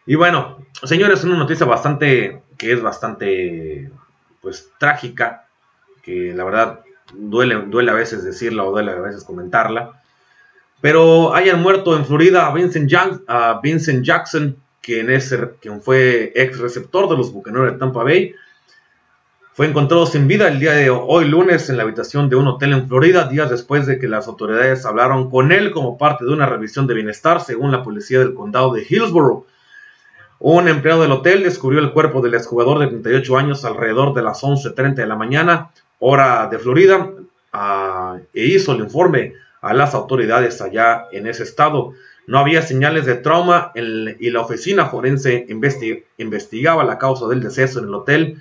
Y 0.05 0.17
bueno, 0.17 0.59
señores, 0.83 1.25
una 1.25 1.39
noticia 1.39 1.65
bastante, 1.65 2.43
que 2.59 2.73
es 2.73 2.83
bastante, 2.83 3.91
pues, 4.43 4.71
trágica, 4.79 5.49
que 6.03 6.35
la 6.35 6.45
verdad 6.45 6.81
duele, 7.15 7.55
duele 7.69 7.91
a 7.91 7.95
veces 7.95 8.23
decirla 8.23 8.65
o 8.65 8.71
duele 8.71 8.91
a 8.91 8.97
veces 8.97 9.25
comentarla. 9.25 10.03
Pero 10.83 11.35
hayan 11.35 11.63
muerto 11.63 11.97
en 11.97 12.05
Florida 12.05 12.47
a 12.47 12.53
Vincent, 12.53 12.93
a 13.27 13.61
Vincent 13.63 14.05
Jackson, 14.05 14.59
quien, 14.85 15.81
fue 15.81 16.33
ex 16.35 16.59
receptor 16.59 17.09
de 17.09 17.17
los 17.17 17.33
Bucaneros 17.33 17.73
de 17.73 17.79
Tampa 17.79 18.05
Bay, 18.05 18.35
fue 19.55 19.67
encontrado 19.67 20.05
sin 20.05 20.27
vida 20.27 20.49
el 20.49 20.59
día 20.59 20.73
de 20.73 20.91
hoy 20.91 21.27
lunes 21.27 21.71
en 21.71 21.77
la 21.77 21.85
habitación 21.85 22.29
de 22.29 22.37
un 22.37 22.49
hotel 22.49 22.73
en 22.73 22.89
Florida, 22.89 23.29
días 23.29 23.49
después 23.49 23.87
de 23.87 23.99
que 23.99 24.09
las 24.09 24.27
autoridades 24.27 24.85
hablaron 24.85 25.31
con 25.31 25.53
él 25.53 25.71
como 25.71 25.97
parte 25.97 26.25
de 26.25 26.33
una 26.33 26.47
revisión 26.47 26.87
de 26.87 26.95
bienestar, 26.95 27.41
según 27.41 27.71
la 27.71 27.83
policía 27.83 28.19
del 28.19 28.35
condado 28.35 28.75
de 28.75 28.85
Hillsborough. 28.89 29.47
Un 30.41 30.69
empleado 30.69 31.03
del 31.03 31.13
hotel 31.13 31.45
descubrió 31.45 31.81
el 31.81 31.93
cuerpo 31.93 32.21
del 32.21 32.35
exjugador 32.35 32.81
de 32.81 32.89
38 32.89 33.39
años 33.39 33.65
alrededor 33.65 34.13
de 34.13 34.23
las 34.23 34.43
11.30 34.43 34.95
de 34.95 35.07
la 35.07 35.17
mañana, 35.17 35.71
hora 36.01 36.49
de 36.49 36.59
Florida, 36.59 37.11
ah, 37.53 38.19
e 38.35 38.45
hizo 38.47 38.73
el 38.73 38.81
informe 38.81 39.35
a 39.63 39.73
las 39.73 39.95
autoridades 39.95 40.61
allá 40.61 41.07
en 41.13 41.29
ese 41.29 41.45
estado. 41.45 41.95
No 42.27 42.39
había 42.39 42.63
señales 42.63 43.07
de 43.07 43.17
trauma 43.17 43.73
y 43.75 44.31
la 44.31 44.41
oficina 44.41 44.87
forense 44.87 45.47
investigaba 46.19 46.85
la 46.85 46.99
causa 46.99 47.27
del 47.29 47.43
deceso 47.43 47.81
en 47.81 47.87
el 47.87 47.95
hotel 47.95 48.39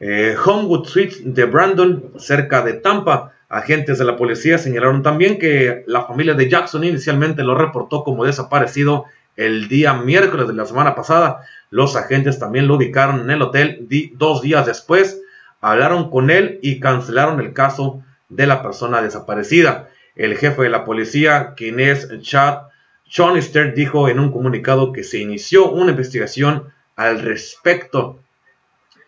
eh, 0.00 0.36
Homewood 0.44 0.86
Suites 0.86 1.22
de 1.24 1.44
Brandon, 1.44 2.12
cerca 2.18 2.62
de 2.62 2.74
Tampa. 2.74 3.32
Agentes 3.48 3.98
de 3.98 4.04
la 4.04 4.16
policía 4.16 4.58
señalaron 4.58 5.02
también 5.02 5.38
que 5.38 5.84
la 5.86 6.04
familia 6.04 6.34
de 6.34 6.48
Jackson 6.48 6.84
inicialmente 6.84 7.44
lo 7.44 7.54
reportó 7.54 8.02
como 8.02 8.24
desaparecido 8.24 9.04
el 9.36 9.68
día 9.68 9.94
miércoles 9.94 10.48
de 10.48 10.54
la 10.54 10.66
semana 10.66 10.94
pasada. 10.94 11.46
Los 11.70 11.94
agentes 11.96 12.38
también 12.38 12.66
lo 12.66 12.74
ubicaron 12.74 13.20
en 13.20 13.30
el 13.30 13.42
hotel 13.42 13.88
dos 14.14 14.42
días 14.42 14.66
después, 14.66 15.22
hablaron 15.60 16.10
con 16.10 16.30
él 16.30 16.58
y 16.62 16.80
cancelaron 16.80 17.40
el 17.40 17.52
caso 17.52 18.02
de 18.28 18.46
la 18.46 18.62
persona 18.62 19.00
desaparecida. 19.02 19.88
El 20.16 20.36
jefe 20.36 20.62
de 20.62 20.70
la 20.70 20.84
policía, 20.84 21.54
quien 21.56 21.80
es 21.80 22.08
Chad 22.22 22.64
Chonister 23.08 23.74
dijo 23.74 24.08
en 24.08 24.18
un 24.18 24.32
comunicado 24.32 24.92
que 24.92 25.04
se 25.04 25.18
inició 25.18 25.70
una 25.70 25.90
investigación 25.90 26.72
al 26.96 27.20
respecto. 27.20 28.20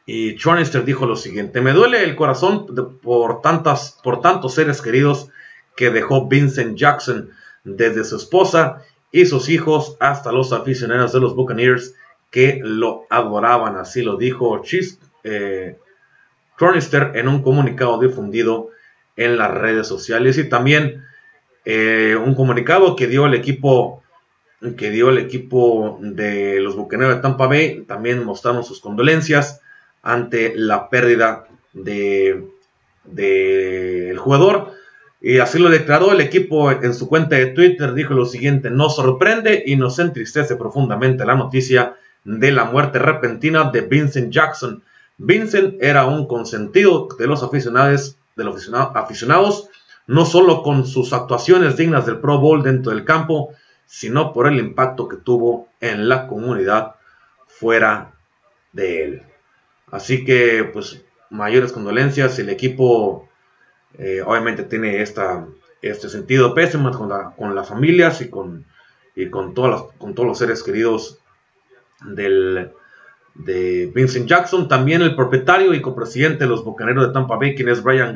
Y 0.04 0.36
Chonister 0.36 0.84
dijo 0.84 1.06
lo 1.06 1.16
siguiente, 1.16 1.60
me 1.60 1.72
duele 1.72 2.04
el 2.04 2.14
corazón 2.14 2.66
por, 3.02 3.40
tantas, 3.40 3.98
por 4.02 4.20
tantos 4.20 4.54
seres 4.54 4.80
queridos 4.80 5.28
que 5.74 5.90
dejó 5.90 6.28
Vincent 6.28 6.76
Jackson, 6.78 7.30
desde 7.64 8.04
su 8.04 8.16
esposa 8.16 8.84
y 9.10 9.26
sus 9.26 9.48
hijos 9.48 9.96
hasta 9.98 10.32
los 10.32 10.52
aficionados 10.52 11.12
de 11.12 11.20
los 11.20 11.34
Buccaneers 11.34 11.94
que 12.30 12.60
lo 12.62 13.06
adoraban, 13.10 13.76
así 13.76 14.02
lo 14.02 14.16
dijo 14.16 14.62
Chis, 14.62 15.00
eh, 15.24 15.78
en 16.58 17.28
un 17.28 17.42
comunicado 17.42 17.98
difundido 17.98 18.70
en 19.16 19.36
las 19.36 19.50
redes 19.50 19.86
sociales 19.86 20.38
y 20.38 20.48
también 20.48 21.05
eh, 21.68 22.16
un 22.16 22.36
comunicado 22.36 22.94
que 22.94 23.08
dio 23.08 23.26
el 23.26 23.34
equipo 23.34 24.02
que 24.78 24.90
dio 24.90 25.10
el 25.10 25.18
equipo 25.18 25.98
de 26.00 26.60
los 26.60 26.76
bucaneros 26.76 27.16
de 27.16 27.22
Tampa 27.22 27.46
Bay. 27.46 27.84
También 27.86 28.24
mostraron 28.24 28.64
sus 28.64 28.80
condolencias 28.80 29.60
ante 30.02 30.54
la 30.56 30.88
pérdida 30.88 31.46
de 31.72 32.46
del 33.04 34.16
jugador. 34.18 34.72
Y 35.20 35.38
así 35.38 35.58
lo 35.58 35.68
declaró 35.68 36.12
el 36.12 36.20
equipo 36.20 36.70
en 36.70 36.94
su 36.94 37.08
cuenta 37.08 37.34
de 37.34 37.46
Twitter. 37.46 37.94
Dijo 37.94 38.14
lo 38.14 38.26
siguiente: 38.26 38.70
Nos 38.70 38.94
sorprende 38.94 39.64
y 39.66 39.74
nos 39.74 39.98
entristece 39.98 40.54
profundamente 40.54 41.26
la 41.26 41.34
noticia 41.34 41.96
de 42.24 42.52
la 42.52 42.64
muerte 42.64 43.00
repentina 43.00 43.70
de 43.72 43.80
Vincent 43.80 44.32
Jackson. 44.32 44.84
Vincent 45.18 45.82
era 45.82 46.06
un 46.06 46.28
consentido 46.28 47.08
de 47.18 47.26
los 47.26 47.42
aficionados, 47.42 48.16
de 48.36 48.44
los 48.44 48.70
aficionados 48.72 49.68
no 50.06 50.24
solo 50.24 50.62
con 50.62 50.86
sus 50.86 51.12
actuaciones 51.12 51.76
dignas 51.76 52.06
del 52.06 52.20
Pro 52.20 52.38
Bowl 52.38 52.62
dentro 52.62 52.92
del 52.92 53.04
campo, 53.04 53.50
sino 53.86 54.32
por 54.32 54.46
el 54.46 54.58
impacto 54.58 55.08
que 55.08 55.16
tuvo 55.16 55.68
en 55.80 56.08
la 56.08 56.26
comunidad 56.26 56.96
fuera 57.46 58.12
de 58.72 59.04
él. 59.04 59.22
Así 59.90 60.24
que, 60.24 60.68
pues, 60.72 61.04
mayores 61.30 61.72
condolencias. 61.72 62.38
El 62.38 62.50
equipo 62.50 63.28
eh, 63.98 64.22
obviamente 64.24 64.64
tiene 64.64 65.02
esta, 65.02 65.46
este 65.82 66.08
sentido 66.08 66.54
pésimo 66.54 66.90
con, 66.90 67.10
con 67.36 67.54
las 67.54 67.68
familias 67.68 68.20
y 68.20 68.28
con, 68.28 68.64
y 69.14 69.30
con, 69.30 69.54
todas 69.54 69.82
con 69.98 70.14
todos 70.14 70.28
los 70.28 70.38
seres 70.38 70.62
queridos 70.62 71.18
del, 72.04 72.72
de 73.34 73.90
Vincent 73.94 74.28
Jackson. 74.28 74.68
También 74.68 75.02
el 75.02 75.16
propietario 75.16 75.74
y 75.74 75.80
copresidente 75.80 76.44
de 76.44 76.50
los 76.50 76.64
Bocaneros 76.64 77.06
de 77.06 77.12
Tampa 77.12 77.36
Bay, 77.36 77.54
quien 77.54 77.68
es 77.68 77.82
Brian 77.82 78.14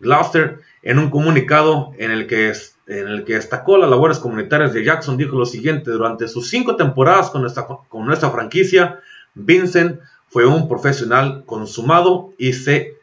Gloucester, 0.00 0.60
en 0.82 0.98
un 0.98 1.10
comunicado 1.10 1.92
en 1.98 2.10
el, 2.10 2.26
que, 2.26 2.52
en 2.86 3.08
el 3.08 3.24
que 3.24 3.34
destacó 3.34 3.78
las 3.78 3.90
labores 3.90 4.18
comunitarias 4.18 4.72
de 4.72 4.84
Jackson, 4.84 5.16
dijo 5.16 5.36
lo 5.36 5.46
siguiente, 5.46 5.90
durante 5.90 6.28
sus 6.28 6.48
cinco 6.48 6.76
temporadas 6.76 7.30
con 7.30 7.42
nuestra, 7.42 7.66
con 7.66 8.06
nuestra 8.06 8.30
franquicia, 8.30 9.00
Vincent 9.34 10.00
fue 10.28 10.46
un 10.46 10.68
profesional 10.68 11.44
consumado 11.46 12.32
y 12.38 12.52
se, 12.52 12.96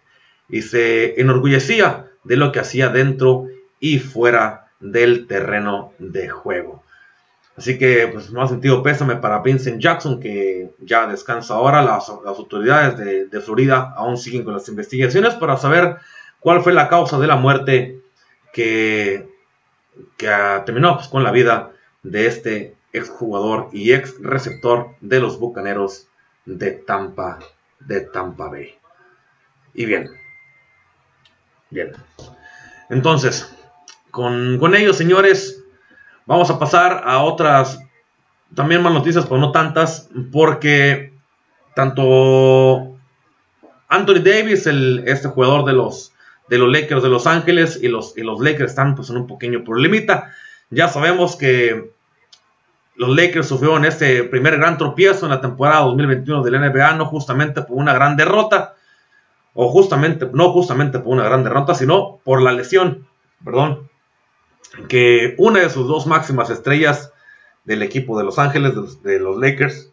y 0.50 0.62
se 0.62 1.20
enorgullecía 1.20 2.08
de 2.24 2.38
lo 2.38 2.52
que 2.52 2.60
hacía 2.60 2.90
dentro 2.90 3.48
y 3.80 4.00
fuera 4.00 4.68
del 4.80 5.28
terreno 5.28 5.94
de 5.98 6.30
juego. 6.30 6.84
Así 7.58 7.78
que, 7.78 8.10
pues, 8.12 8.32
más 8.32 8.50
sentido 8.50 8.82
pésame 8.82 9.18
para 9.18 9.42
Vincent 9.42 9.82
Jackson, 9.82 10.20
que 10.20 10.72
ya 10.80 11.06
descansa 11.08 11.56
ahora. 11.56 11.82
Las, 11.82 12.12
las 12.24 12.38
autoridades 12.38 12.98
de, 12.98 13.28
de, 13.28 13.42
Florida 13.42 13.94
aún 13.96 14.18
siguen 14.18 14.44
con 14.44 14.54
las 14.54 14.68
investigaciones 14.70 15.36
para 15.36 15.58
saber 15.58 15.98
cuál 16.42 16.62
fue 16.62 16.74
la 16.74 16.90
causa 16.90 17.18
de 17.18 17.28
la 17.28 17.38
muerte 17.38 18.02
que, 18.52 19.30
que 20.18 20.62
terminó 20.66 20.96
pues, 20.98 21.08
con 21.08 21.24
la 21.24 21.32
vida 21.32 21.72
de 22.04 22.28
este 22.28 22.76
exjugador 22.92 23.70
y 23.72 23.94
ex 23.94 24.22
receptor 24.22 24.96
de 25.00 25.22
los 25.22 25.40
Bucaneros 25.40 26.08
de 26.46 26.72
Tampa, 26.72 27.40
de 27.80 28.02
Tampa 28.02 28.50
Bay. 28.50 28.76
Y 29.74 29.86
bien, 29.86 30.10
bien. 31.70 31.94
Entonces, 32.90 33.56
con, 34.10 34.58
con 34.60 34.76
ellos, 34.76 34.98
señores, 34.98 35.64
vamos 36.26 36.50
a 36.50 36.60
pasar 36.60 37.04
a 37.06 37.24
otras 37.24 37.80
también 38.54 38.82
más 38.82 38.94
noticias, 38.94 39.26
pero 39.26 39.40
no 39.40 39.52
tantas, 39.52 40.10
porque 40.32 41.14
tanto 41.76 42.98
Anthony 43.88 44.20
Davis, 44.24 44.68
el, 44.68 45.04
este 45.06 45.28
jugador 45.30 45.66
de 45.66 45.74
los, 45.74 46.14
de 46.52 46.58
los 46.58 46.70
Lakers 46.70 47.02
de 47.02 47.08
Los 47.08 47.28
Ángeles, 47.28 47.80
y 47.82 47.88
los, 47.88 48.18
y 48.18 48.24
los 48.24 48.42
Lakers 48.42 48.72
están 48.72 48.94
pues, 48.94 49.10
en 49.10 49.16
un 49.16 49.26
pequeño 49.26 49.64
problemita. 49.64 50.34
Ya 50.70 50.90
sabemos 50.90 51.38
que 51.38 51.94
los 52.96 53.16
Lakers 53.16 53.48
sufrieron 53.48 53.86
este 53.86 54.26
primer 54.26 54.58
gran 54.58 54.78
tropiezo 54.78 55.26
en 55.26 55.32
la 55.32 55.40
temporada 55.40 55.86
2021 55.86 56.44
del 56.44 56.60
NBA, 56.60 56.96
no 56.96 57.06
justamente 57.06 57.62
por 57.62 57.78
una 57.78 57.94
gran 57.94 58.18
derrota, 58.18 58.76
o 59.54 59.70
justamente, 59.70 60.28
no 60.34 60.52
justamente 60.52 61.00
por 61.00 61.14
una 61.14 61.24
gran 61.24 61.46
derrota, 61.46 61.74
sino 61.74 62.20
por 62.26 62.42
la 62.42 62.52
lesión, 62.52 63.08
perdón, 63.46 63.90
que 64.90 65.36
una 65.38 65.62
de 65.62 65.70
sus 65.70 65.88
dos 65.88 66.06
máximas 66.06 66.50
estrellas 66.50 67.14
del 67.64 67.82
equipo 67.82 68.18
de 68.18 68.26
Los 68.26 68.38
Ángeles, 68.38 68.74
de 69.04 69.20
los, 69.20 69.38
Lakers, 69.38 69.90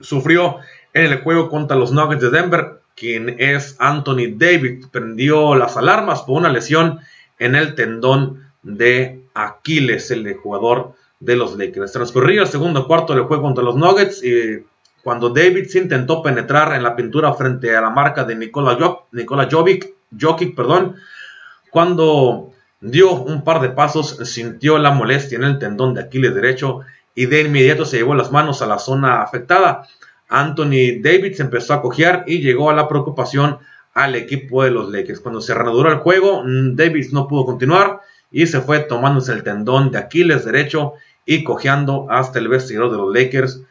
sufrió 0.00 0.56
en 0.92 1.04
el 1.04 1.20
juego 1.20 1.48
contra 1.48 1.76
los 1.76 1.92
Nuggets 1.92 2.22
de 2.22 2.30
Denver, 2.30 2.75
quien 2.96 3.36
es 3.38 3.76
Anthony 3.78 4.34
Davis, 4.36 4.86
prendió 4.90 5.54
las 5.54 5.76
alarmas 5.76 6.22
por 6.22 6.38
una 6.38 6.48
lesión 6.48 7.00
en 7.38 7.54
el 7.54 7.74
tendón 7.74 8.50
de 8.62 9.22
Aquiles, 9.34 10.10
el 10.10 10.34
jugador 10.34 10.94
de 11.20 11.36
los 11.36 11.56
Lakers. 11.56 11.92
Transcurría 11.92 12.42
el 12.42 12.48
segundo 12.48 12.86
cuarto 12.86 13.14
del 13.14 13.24
juego 13.24 13.44
contra 13.44 13.62
los 13.62 13.76
Nuggets 13.76 14.24
y 14.24 14.64
cuando 15.04 15.28
David 15.28 15.68
intentó 15.74 16.22
penetrar 16.22 16.74
en 16.74 16.82
la 16.82 16.96
pintura 16.96 17.32
frente 17.34 17.76
a 17.76 17.80
la 17.80 17.90
marca 17.90 18.24
de 18.24 18.34
Nikola, 18.34 18.76
Jovic, 19.50 19.94
Jokic, 20.18 20.56
perdón, 20.56 20.96
cuando 21.70 22.52
dio 22.80 23.12
un 23.12 23.44
par 23.44 23.60
de 23.60 23.68
pasos, 23.68 24.18
sintió 24.24 24.78
la 24.78 24.90
molestia 24.90 25.36
en 25.36 25.44
el 25.44 25.58
tendón 25.58 25.94
de 25.94 26.00
Aquiles 26.00 26.34
derecho 26.34 26.80
y 27.14 27.26
de 27.26 27.42
inmediato 27.42 27.84
se 27.84 27.98
llevó 27.98 28.14
las 28.14 28.32
manos 28.32 28.62
a 28.62 28.66
la 28.66 28.78
zona 28.78 29.22
afectada. 29.22 29.86
Anthony 30.28 31.00
Davis 31.00 31.40
empezó 31.40 31.74
a 31.74 31.82
cojear 31.82 32.24
y 32.26 32.40
llegó 32.40 32.70
a 32.70 32.74
la 32.74 32.88
preocupación 32.88 33.58
al 33.94 34.14
equipo 34.14 34.64
de 34.64 34.70
los 34.70 34.90
Lakers. 34.90 35.20
Cuando 35.20 35.40
se 35.40 35.54
reanudó 35.54 35.88
el 35.88 35.98
juego, 35.98 36.42
Davis 36.44 37.12
no 37.12 37.28
pudo 37.28 37.46
continuar 37.46 38.00
y 38.30 38.46
se 38.46 38.60
fue 38.60 38.80
tomándose 38.80 39.32
el 39.32 39.42
tendón 39.42 39.90
de 39.90 39.98
Aquiles 39.98 40.44
derecho 40.44 40.94
y 41.24 41.44
cojeando 41.44 42.06
hasta 42.10 42.38
el 42.38 42.48
vestidor 42.48 42.90
de 42.90 42.96
los 42.98 43.14
Lakers 43.14 43.62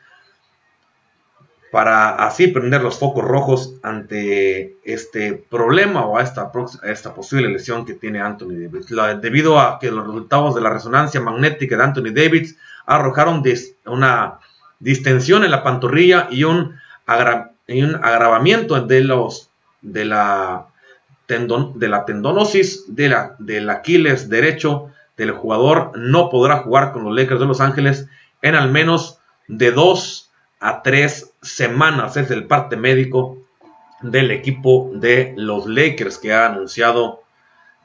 para 1.76 2.16
así 2.26 2.48
prender 2.48 2.82
los 2.82 2.98
focos 2.98 3.26
rojos 3.26 3.76
ante 3.84 4.78
este 4.86 5.34
problema 5.34 6.06
o 6.06 6.18
a 6.18 6.24
esta, 6.24 6.50
esta 6.84 7.14
posible 7.14 7.50
lesión 7.50 7.86
que 7.86 7.96
tiene 7.96 8.22
Anthony 8.22 8.70
Davis. 8.70 8.88
debido 9.22 9.60
a 9.60 9.78
que 9.78 9.92
los 9.92 10.08
resultados 10.08 10.56
de 10.56 10.62
la 10.62 10.70
resonancia 10.70 11.20
magnética 11.20 11.76
de 11.76 11.84
Anthony 11.84 12.14
Davis 12.14 12.58
arrojaron 12.86 13.44
una 13.88 14.40
distensión 14.80 15.44
en 15.44 15.52
la 15.52 15.64
pantorrilla 15.64 16.28
y 16.32 16.44
un, 16.44 16.76
agravamiento 17.68 18.80
de, 18.82 19.02
los, 19.02 19.50
de, 19.82 20.06
la 20.06 20.68
de 21.28 21.88
la 21.88 22.06
tendonosis 22.06 22.86
de 22.88 23.10
la, 23.10 23.36
del 23.40 23.70
Aquiles 23.70 24.30
derecho 24.30 24.92
del 25.18 25.32
jugador. 25.32 25.92
No 25.98 26.30
podrá 26.30 26.58
jugar 26.58 26.92
con 26.92 27.04
los 27.04 27.16
Lakers 27.16 27.40
de 27.40 27.46
Los 27.46 27.62
Ángeles 27.62 28.08
en 28.42 28.56
al 28.56 28.72
menos 28.72 29.20
de 29.48 29.72
dos 29.72 30.30
a 30.60 30.84
tres 30.84 31.34
semanas. 31.42 32.18
Es 32.18 32.32
el 32.32 32.46
parte 32.46 32.78
médico 32.78 33.38
del 34.02 34.32
equipo 34.32 34.92
de 34.94 35.34
los 35.38 35.68
Lakers 35.68 36.18
que 36.18 36.34
ha 36.34 36.48
anunciado 36.48 37.26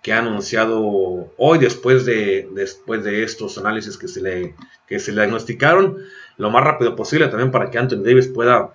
que 0.02 0.12
ha 0.12 0.18
anunciado 0.18 1.32
hoy 1.36 1.58
después 1.58 2.06
de, 2.06 2.48
después 2.54 3.04
de 3.04 3.22
estos 3.22 3.58
análisis 3.58 3.98
que 3.98 4.08
se, 4.08 4.22
le, 4.22 4.54
que 4.86 4.98
se 4.98 5.12
le 5.12 5.20
diagnosticaron 5.20 5.98
lo 6.40 6.50
más 6.50 6.64
rápido 6.64 6.96
posible 6.96 7.28
también 7.28 7.50
para 7.50 7.70
que 7.70 7.78
Anthony 7.78 8.02
Davis 8.02 8.28
pueda 8.28 8.70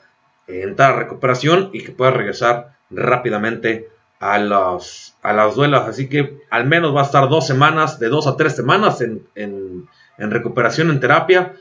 entrar 0.48 0.94
a 0.94 1.00
recuperación 1.00 1.72
y 1.74 1.84
que 1.84 1.92
pueda 1.92 2.12
regresar 2.12 2.76
rápidamente 2.92 3.90
a, 4.20 4.38
los, 4.38 5.16
a 5.24 5.34
las 5.34 5.56
duelas. 5.56 5.88
Así 5.90 6.08
que 6.08 6.38
al 6.52 6.68
menos 6.68 6.96
va 6.96 7.02
a 7.02 7.06
estar 7.06 7.28
dos 7.28 7.48
semanas, 7.48 8.00
de 8.00 8.10
dos 8.10 8.28
a 8.28 8.38
tres 8.38 8.56
semanas 8.56 9.02
en, 9.02 9.24
en, 9.34 9.88
en 10.20 10.32
recuperación 10.32 10.92
en 10.92 11.00
terapia 11.00 11.54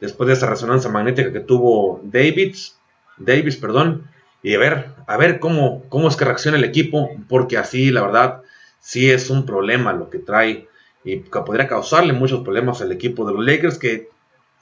después 0.00 0.26
de 0.26 0.34
esa 0.34 0.50
resonancia 0.50 0.90
magnética 0.90 1.32
que 1.32 1.40
tuvo 1.40 2.00
Davis, 2.02 2.76
Davis, 3.16 3.56
perdón, 3.56 4.10
y 4.42 4.54
a 4.56 4.58
ver, 4.58 4.88
a 5.06 5.16
ver 5.16 5.38
cómo, 5.38 5.84
cómo 5.88 6.08
es 6.08 6.16
que 6.16 6.24
reacciona 6.24 6.58
el 6.58 6.64
equipo, 6.64 7.10
porque 7.28 7.56
así, 7.56 7.92
la 7.92 8.02
verdad, 8.02 8.42
sí 8.80 9.08
es 9.10 9.30
un 9.30 9.46
problema 9.46 9.92
lo 9.92 10.10
que 10.10 10.18
trae 10.18 10.68
y 11.04 11.20
que 11.20 11.40
podría 11.40 11.68
causarle 11.68 12.12
muchos 12.12 12.42
problemas 12.42 12.82
al 12.82 12.90
equipo 12.90 13.24
de 13.24 13.34
los 13.34 13.44
Lakers 13.44 13.78
que 13.78 14.08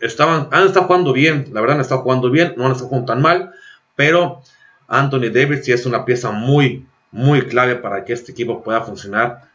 estaban, 0.02 0.48
han 0.50 0.66
estado 0.66 0.86
jugando 0.86 1.12
bien, 1.12 1.48
la 1.52 1.60
verdad 1.60 1.76
han 1.76 1.82
estado 1.82 2.02
jugando 2.02 2.30
bien, 2.30 2.54
no 2.56 2.66
han 2.66 2.72
estado 2.72 2.88
jugando 2.88 3.12
tan 3.12 3.22
mal, 3.22 3.52
pero 3.96 4.42
Anthony 4.88 5.30
Davis 5.32 5.64
sí 5.64 5.72
es 5.72 5.86
una 5.86 6.04
pieza 6.04 6.32
muy, 6.32 6.86
muy 7.12 7.42
clave 7.42 7.76
para 7.76 8.04
que 8.04 8.12
este 8.12 8.32
equipo 8.32 8.62
pueda 8.62 8.82
funcionar 8.82 9.48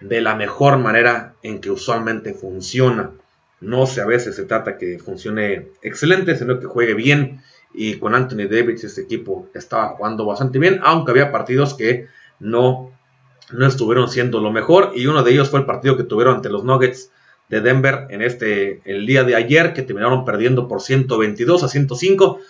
de 0.00 0.20
la 0.20 0.34
mejor 0.34 0.78
manera 0.78 1.34
en 1.42 1.60
que 1.60 1.70
usualmente 1.70 2.34
funciona. 2.34 3.10
No 3.60 3.86
sé, 3.86 4.00
a 4.00 4.06
veces 4.06 4.34
se 4.34 4.44
trata 4.44 4.76
que 4.76 4.98
funcione 4.98 5.68
excelente, 5.82 6.36
sino 6.36 6.58
que 6.58 6.66
juegue 6.66 6.94
bien. 6.94 7.40
Y 7.72 7.94
con 7.98 8.14
Anthony 8.14 8.48
Davis 8.50 8.82
este 8.82 9.02
equipo 9.02 9.48
estaba 9.54 9.90
jugando 9.90 10.26
bastante 10.26 10.58
bien, 10.58 10.80
aunque 10.82 11.12
había 11.12 11.30
partidos 11.30 11.74
que 11.74 12.08
no, 12.40 12.90
no 13.52 13.66
estuvieron 13.66 14.08
siendo 14.08 14.40
lo 14.40 14.50
mejor. 14.50 14.92
Y 14.96 15.06
uno 15.06 15.22
de 15.22 15.30
ellos 15.30 15.48
fue 15.48 15.60
el 15.60 15.66
partido 15.66 15.96
que 15.96 16.02
tuvieron 16.02 16.36
ante 16.36 16.48
los 16.48 16.64
Nuggets 16.64 17.12
de 17.48 17.60
Denver 17.60 18.06
en 18.10 18.22
este 18.22 18.80
el 18.84 19.06
día 19.06 19.24
de 19.24 19.36
ayer, 19.36 19.72
que 19.74 19.82
terminaron 19.82 20.24
perdiendo 20.24 20.68
por 20.68 20.80
122 20.80 21.62
a 21.62 21.68
105. 21.68 22.40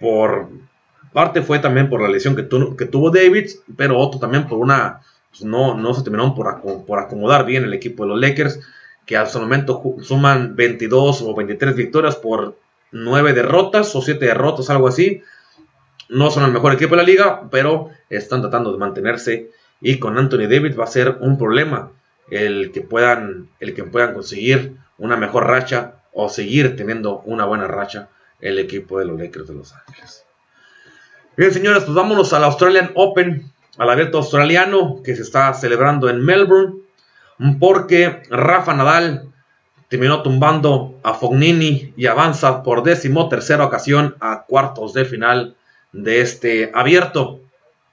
Por 0.00 0.48
parte 1.12 1.42
fue 1.42 1.60
también 1.60 1.88
por 1.88 2.02
la 2.02 2.08
lesión 2.08 2.34
que, 2.34 2.48
que 2.76 2.86
tuvo 2.86 3.10
Davis, 3.10 3.62
pero 3.76 3.98
otro 3.98 4.18
también 4.18 4.46
por 4.46 4.58
una. 4.58 5.00
Pues 5.30 5.42
no, 5.42 5.74
no 5.74 5.94
se 5.94 6.02
terminaron 6.02 6.34
por, 6.34 6.84
por 6.84 6.98
acomodar 6.98 7.44
bien 7.44 7.64
el 7.64 7.74
equipo 7.74 8.04
de 8.04 8.10
los 8.10 8.20
Lakers 8.20 8.60
que 9.06 9.16
hasta 9.16 9.38
el 9.38 9.44
momento 9.44 9.82
suman 10.02 10.56
22 10.56 11.22
o 11.22 11.34
23 11.34 11.76
victorias 11.76 12.16
por 12.16 12.56
9 12.92 13.32
derrotas 13.32 13.94
o 13.96 14.00
7 14.00 14.24
derrotas, 14.24 14.70
algo 14.70 14.88
así. 14.88 15.22
No 16.08 16.30
son 16.30 16.44
el 16.44 16.52
mejor 16.52 16.72
equipo 16.72 16.92
de 16.92 16.96
la 16.98 17.02
liga, 17.02 17.48
pero 17.50 17.90
están 18.08 18.40
tratando 18.40 18.72
de 18.72 18.78
mantenerse. 18.78 19.50
Y 19.80 19.98
con 19.98 20.16
Anthony 20.16 20.46
Davis 20.48 20.78
va 20.78 20.84
a 20.84 20.88
ser 20.88 21.18
un 21.20 21.36
problema 21.36 21.90
el 22.30 22.72
que 22.72 22.80
puedan, 22.80 23.48
el 23.60 23.74
que 23.74 23.84
puedan 23.84 24.14
conseguir 24.14 24.76
una 24.98 25.16
mejor 25.16 25.46
racha 25.46 25.96
o 26.12 26.28
seguir 26.28 26.76
teniendo 26.76 27.20
una 27.20 27.44
buena 27.44 27.66
racha 27.66 28.08
el 28.40 28.58
equipo 28.58 28.98
de 28.98 29.06
los 29.06 29.18
Lakers 29.18 29.48
de 29.48 29.54
Los 29.54 29.72
Ángeles. 29.72 30.24
Bien, 31.36 31.52
señores, 31.52 31.84
pues 31.84 31.94
vámonos 31.94 32.32
al 32.32 32.44
Australian 32.44 32.92
Open, 32.94 33.50
al 33.78 33.90
abierto 33.90 34.18
australiano 34.18 35.02
que 35.02 35.16
se 35.16 35.22
está 35.22 35.52
celebrando 35.54 36.08
en 36.08 36.24
Melbourne 36.24 36.84
porque 37.58 38.22
Rafa 38.30 38.74
Nadal 38.74 39.32
terminó 39.88 40.22
tumbando 40.22 40.98
a 41.02 41.14
Fognini 41.14 41.92
y 41.96 42.06
avanza 42.06 42.62
por 42.62 42.82
décimo 42.82 43.28
tercera 43.28 43.64
ocasión 43.64 44.16
a 44.20 44.44
cuartos 44.44 44.92
de 44.94 45.04
final 45.04 45.56
de 45.92 46.20
este 46.20 46.70
abierto. 46.74 47.40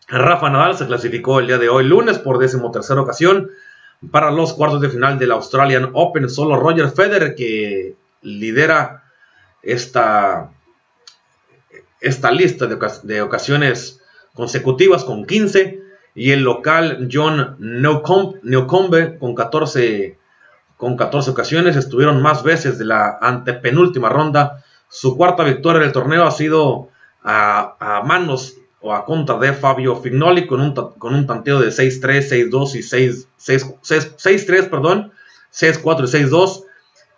Rafa 0.08 0.50
Nadal 0.50 0.78
se 0.78 0.86
clasificó 0.86 1.40
el 1.40 1.48
día 1.48 1.58
de 1.58 1.70
hoy 1.70 1.86
lunes 1.86 2.20
por 2.20 2.38
décimo 2.38 2.72
tercera 2.72 3.02
ocasión 3.02 3.50
para 4.10 4.32
los 4.32 4.54
cuartos 4.54 4.82
de 4.82 4.90
final 4.90 5.20
del 5.20 5.32
Australian 5.32 5.92
Open. 5.94 6.30
Solo 6.30 6.56
Roger 6.56 6.90
Federer 6.90 7.36
que 7.36 7.96
lidera 8.22 9.04
esta, 9.62 10.52
esta 12.00 12.32
lista 12.32 12.68
de, 12.68 13.22
ocasiones 13.22 14.02
consecutivas 14.34 15.04
con 15.04 15.26
15 15.26 15.82
y 16.16 16.32
el 16.32 16.42
local 16.42 17.10
John 17.12 17.56
Newcombe 17.60 19.18
con 19.20 19.36
14, 19.36 20.18
con 20.78 20.98
14 20.98 21.32
ocasiones 21.32 21.76
estuvieron 21.76 22.22
más 22.22 22.44
veces 22.44 22.78
de 22.78 22.86
la 22.86 23.18
antepenúltima 23.22 24.10
ronda. 24.10 24.64
Su 24.90 25.16
cuarta 25.16 25.44
victoria 25.44 25.82
del 25.82 25.92
torneo 25.92 26.26
ha 26.26 26.32
sido 26.32 26.90
a, 27.24 28.02
manos 28.06 28.56
o 28.82 28.94
a 28.94 29.06
contra 29.06 29.38
de 29.38 29.54
Fabio 29.54 29.96
Fignoli 29.96 30.48
con 30.48 30.60
un, 30.60 30.74
con 30.74 31.14
un 31.14 31.28
tanteo 31.28 31.60
de 31.60 31.70
6-3, 31.70 32.50
6-2 32.50 32.76
y 32.76 32.82
6-3, 33.38 34.70
perdón, 34.70 35.12
6-4 35.54 36.00
y 36.00 36.26
6-2 36.26 36.64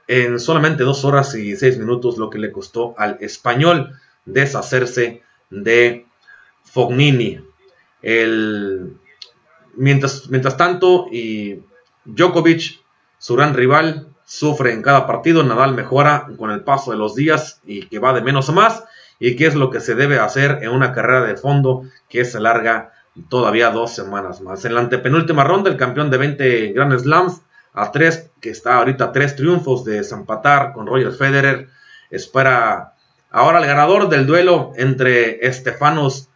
en 0.07 0.39
solamente 0.39 0.83
2 0.83 1.05
horas 1.05 1.33
y 1.35 1.55
6 1.55 1.77
minutos, 1.77 2.17
lo 2.17 2.29
que 2.29 2.39
le 2.39 2.51
costó 2.51 2.93
al 2.97 3.17
español 3.21 3.97
deshacerse 4.25 5.23
de 5.49 6.05
Fognini. 6.63 7.39
El, 8.01 8.97
mientras, 9.75 10.29
mientras 10.29 10.57
tanto, 10.57 11.07
y 11.11 11.61
Djokovic, 12.05 12.81
su 13.17 13.35
gran 13.35 13.53
rival, 13.53 14.07
sufre 14.25 14.73
en 14.73 14.81
cada 14.81 15.07
partido. 15.07 15.43
Nadal 15.43 15.73
mejora 15.73 16.27
con 16.37 16.51
el 16.51 16.63
paso 16.63 16.91
de 16.91 16.97
los 16.97 17.15
días 17.15 17.61
y 17.65 17.85
que 17.85 17.99
va 17.99 18.13
de 18.13 18.21
menos 18.21 18.49
a 18.49 18.53
más. 18.53 18.83
Y 19.25 19.37
qué 19.37 19.45
es 19.45 19.55
lo 19.55 19.69
que 19.69 19.79
se 19.79 19.95
debe 19.95 20.19
hacer 20.19 20.59
en 20.63 20.71
una 20.71 20.91
carrera 20.91 21.21
de 21.21 21.37
fondo 21.37 21.85
que 22.09 22.25
se 22.25 22.41
larga 22.41 22.91
todavía 23.29 23.69
dos 23.69 23.95
semanas 23.95 24.41
más. 24.41 24.65
En 24.65 24.75
la 24.75 24.81
antepenúltima 24.81 25.45
ronda, 25.45 25.69
el 25.69 25.77
campeón 25.77 26.11
de 26.11 26.17
20 26.17 26.73
Grand 26.73 26.99
Slams 26.99 27.41
a 27.73 27.93
tres, 27.93 28.31
que 28.41 28.49
está 28.49 28.75
ahorita 28.79 29.13
tres 29.13 29.37
triunfos 29.37 29.85
de 29.85 30.03
Zampatar 30.03 30.73
con 30.73 30.87
Roger 30.87 31.13
Federer, 31.13 31.69
espera 32.09 32.95
ahora 33.31 33.59
el 33.59 33.65
ganador 33.65 34.09
del 34.09 34.27
duelo 34.27 34.73
entre 34.75 35.47
Estefanos 35.47 36.27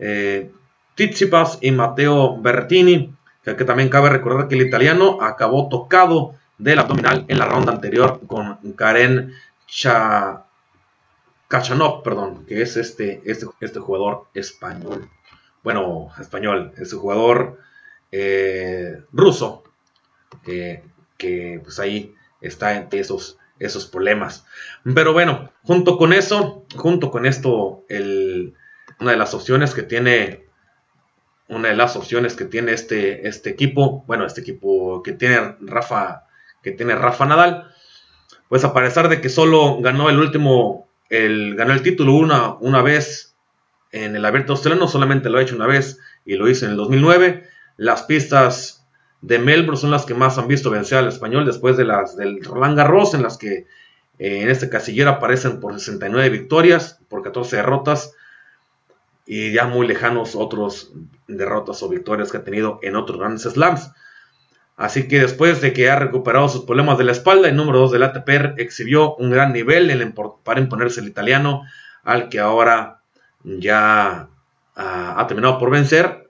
eh, 0.00 0.50
Tsitsipas 0.96 1.58
y 1.60 1.70
Matteo 1.70 2.36
Bertini, 2.42 3.14
que, 3.44 3.54
que 3.54 3.64
también 3.64 3.90
cabe 3.90 4.08
recordar 4.10 4.48
que 4.48 4.56
el 4.56 4.66
italiano 4.66 5.18
acabó 5.22 5.68
tocado 5.68 6.34
del 6.58 6.80
abdominal 6.80 7.26
en 7.28 7.38
la 7.38 7.46
ronda 7.46 7.74
anterior 7.74 8.22
con 8.26 8.58
Karen 8.72 9.34
Kachanov, 11.48 12.02
perdón, 12.02 12.46
que 12.46 12.62
es 12.62 12.76
este, 12.76 13.22
este, 13.24 13.46
este 13.60 13.80
jugador 13.80 14.28
español 14.34 15.08
bueno, 15.64 16.10
español, 16.20 16.72
es 16.76 16.92
un 16.92 17.00
jugador 17.00 17.58
eh, 18.12 19.02
ruso, 19.12 19.64
que 20.42 20.82
pues 21.64 21.80
ahí 21.80 22.14
está 22.42 22.76
entre 22.76 23.00
esos, 23.00 23.38
esos 23.58 23.86
problemas. 23.86 24.44
Pero 24.94 25.14
bueno, 25.14 25.50
junto 25.62 25.96
con 25.96 26.12
eso, 26.12 26.66
junto 26.76 27.10
con 27.10 27.24
esto, 27.24 27.84
el, 27.88 28.54
una 29.00 29.12
de 29.12 29.16
las 29.16 29.32
opciones 29.32 29.72
que 29.72 29.82
tiene, 29.82 30.44
una 31.48 31.70
de 31.70 31.76
las 31.76 31.96
opciones 31.96 32.36
que 32.36 32.44
tiene 32.44 32.72
este, 32.72 33.26
este 33.26 33.48
equipo, 33.48 34.04
bueno, 34.06 34.26
este 34.26 34.42
equipo 34.42 35.02
que 35.02 35.12
tiene 35.12 35.56
Rafa, 35.60 36.26
que 36.62 36.72
tiene 36.72 36.94
Rafa 36.94 37.24
Nadal, 37.24 37.72
pues 38.50 38.64
a 38.64 38.74
pesar 38.74 39.08
de 39.08 39.22
que 39.22 39.30
solo 39.30 39.80
ganó 39.80 40.10
el 40.10 40.18
último, 40.18 40.90
el, 41.08 41.54
ganó 41.54 41.72
el 41.72 41.82
título 41.82 42.14
una, 42.14 42.54
una 42.54 42.82
vez 42.82 43.34
en 43.92 44.16
el 44.16 44.24
abierto 44.24 44.52
australiano, 44.52 44.88
solamente 44.88 45.30
lo 45.30 45.38
ha 45.38 45.42
hecho 45.42 45.56
una 45.56 45.66
vez 45.66 46.00
y 46.24 46.34
lo 46.34 46.48
hizo 46.48 46.64
en 46.64 46.72
el 46.72 46.76
2009. 46.76 47.48
Las 47.76 48.02
pistas 48.02 48.86
de 49.20 49.38
Melbourne 49.38 49.80
son 49.80 49.90
las 49.90 50.04
que 50.04 50.14
más 50.14 50.36
han 50.38 50.48
visto 50.48 50.70
vencer 50.70 50.98
al 50.98 51.08
español 51.08 51.46
después 51.46 51.76
de 51.76 51.84
las 51.84 52.16
del 52.16 52.42
Roland 52.44 52.76
Garros, 52.76 53.14
en 53.14 53.22
las 53.22 53.38
que 53.38 53.66
eh, 54.18 54.42
en 54.42 54.50
este 54.50 54.68
casillero 54.68 55.10
aparecen 55.10 55.60
por 55.60 55.72
69 55.78 56.28
victorias, 56.30 57.00
por 57.08 57.22
14 57.22 57.56
derrotas 57.56 58.12
y 59.26 59.52
ya 59.52 59.66
muy 59.66 59.86
lejanos 59.86 60.34
otros 60.34 60.92
derrotas 61.26 61.82
o 61.82 61.88
victorias 61.88 62.30
que 62.30 62.38
ha 62.38 62.44
tenido 62.44 62.78
en 62.82 62.96
otros 62.96 63.18
grandes 63.18 63.42
slams. 63.42 63.90
Así 64.76 65.06
que 65.06 65.20
después 65.20 65.60
de 65.60 65.72
que 65.72 65.88
ha 65.88 65.98
recuperado 65.98 66.48
sus 66.48 66.64
problemas 66.64 66.98
de 66.98 67.04
la 67.04 67.12
espalda, 67.12 67.48
el 67.48 67.56
número 67.56 67.78
2 67.78 67.92
del 67.92 68.02
ATP 68.02 68.58
exhibió 68.58 69.14
un 69.16 69.30
gran 69.30 69.52
nivel 69.52 70.12
para 70.42 70.60
imponerse 70.60 71.00
el 71.00 71.06
italiano, 71.06 71.62
al 72.02 72.28
que 72.28 72.40
ahora 72.40 73.00
ya 73.44 74.28
ah, 74.74 75.14
ha 75.16 75.26
terminado 75.26 75.58
por 75.58 75.70
vencer, 75.70 76.28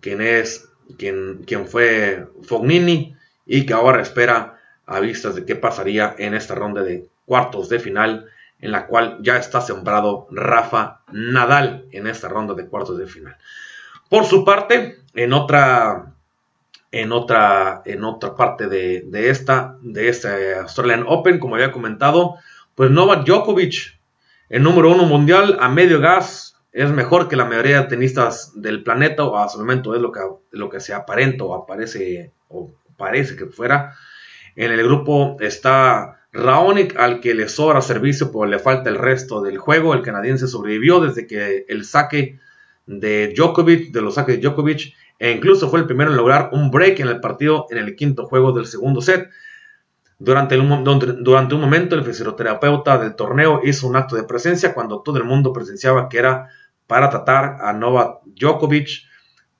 quien 0.00 0.20
es 0.20 0.68
quien, 0.96 1.44
quien 1.46 1.68
fue 1.68 2.26
Fognini 2.42 3.16
y 3.46 3.64
que 3.64 3.74
ahora 3.74 4.02
espera 4.02 4.58
a 4.86 5.00
vistas 5.00 5.34
de 5.34 5.44
qué 5.44 5.54
pasaría 5.54 6.14
en 6.18 6.34
esta 6.34 6.54
ronda 6.54 6.82
de 6.82 7.08
cuartos 7.26 7.68
de 7.68 7.78
final 7.78 8.26
en 8.60 8.72
la 8.72 8.86
cual 8.86 9.18
ya 9.20 9.36
está 9.36 9.60
sembrado 9.60 10.26
Rafa 10.30 11.02
Nadal 11.12 11.86
en 11.92 12.06
esta 12.06 12.28
ronda 12.28 12.54
de 12.54 12.66
cuartos 12.66 12.98
de 12.98 13.06
final. 13.06 13.36
Por 14.08 14.24
su 14.24 14.44
parte, 14.44 14.98
en 15.14 15.32
otra 15.32 16.14
en 16.90 17.12
otra 17.12 17.82
en 17.84 18.04
otra 18.04 18.34
parte 18.34 18.68
de, 18.68 19.02
de 19.06 19.30
esta 19.30 19.76
de 19.82 20.08
este 20.08 20.54
Australian 20.54 21.04
Open, 21.06 21.38
como 21.38 21.54
había 21.54 21.72
comentado, 21.72 22.36
pues 22.74 22.90
Novak 22.90 23.26
Djokovic 23.26 23.98
el 24.48 24.62
número 24.62 24.90
uno 24.90 25.04
mundial 25.04 25.58
a 25.60 25.68
medio 25.68 26.00
gas 26.00 26.56
es 26.72 26.90
mejor 26.90 27.28
que 27.28 27.36
la 27.36 27.44
mayoría 27.44 27.82
de 27.82 27.88
tenistas 27.88 28.52
del 28.54 28.82
planeta, 28.82 29.24
o 29.24 29.36
hasta 29.36 29.58
el 29.58 29.64
momento 29.64 29.94
es 29.94 30.00
lo 30.00 30.10
que, 30.10 30.20
lo 30.52 30.70
que 30.70 30.80
se 30.80 30.94
aparenta 30.94 31.44
o 31.44 31.54
aparece 31.54 32.32
o 32.48 32.70
parece 32.96 33.36
que 33.36 33.46
fuera. 33.46 33.94
En 34.56 34.72
el 34.72 34.82
grupo 34.82 35.36
está 35.40 36.20
Raonic, 36.32 36.96
al 36.96 37.20
que 37.20 37.34
le 37.34 37.48
sobra 37.48 37.82
servicio, 37.82 38.32
pero 38.32 38.46
le 38.46 38.58
falta 38.58 38.88
el 38.88 38.96
resto 38.96 39.42
del 39.42 39.58
juego. 39.58 39.92
El 39.92 40.02
canadiense 40.02 40.46
sobrevivió 40.46 41.00
desde 41.00 41.26
que 41.26 41.66
el 41.68 41.84
saque 41.84 42.38
de 42.86 43.34
Djokovic, 43.36 43.92
de 43.92 44.00
los 44.00 44.14
saques 44.14 44.36
de 44.36 44.48
Djokovic, 44.48 44.94
e 45.18 45.32
incluso 45.32 45.68
fue 45.68 45.80
el 45.80 45.86
primero 45.86 46.10
en 46.10 46.16
lograr 46.16 46.50
un 46.52 46.70
break 46.70 47.00
en 47.00 47.08
el 47.08 47.20
partido 47.20 47.66
en 47.70 47.78
el 47.78 47.96
quinto 47.96 48.26
juego 48.26 48.52
del 48.52 48.66
segundo 48.66 49.00
set. 49.00 49.28
Durante, 50.18 50.56
durante 50.56 51.54
un 51.54 51.60
momento, 51.60 51.94
el 51.94 52.04
fisioterapeuta 52.04 52.98
del 52.98 53.14
torneo 53.14 53.60
hizo 53.64 53.86
un 53.86 53.96
acto 53.96 54.16
de 54.16 54.24
presencia 54.24 54.74
cuando 54.74 55.02
todo 55.02 55.18
el 55.18 55.24
mundo 55.24 55.52
presenciaba 55.52 56.08
que 56.08 56.18
era 56.18 56.48
para 56.86 57.10
tratar 57.10 57.58
a 57.60 57.72
Novak 57.72 58.20
Djokovic. 58.26 58.88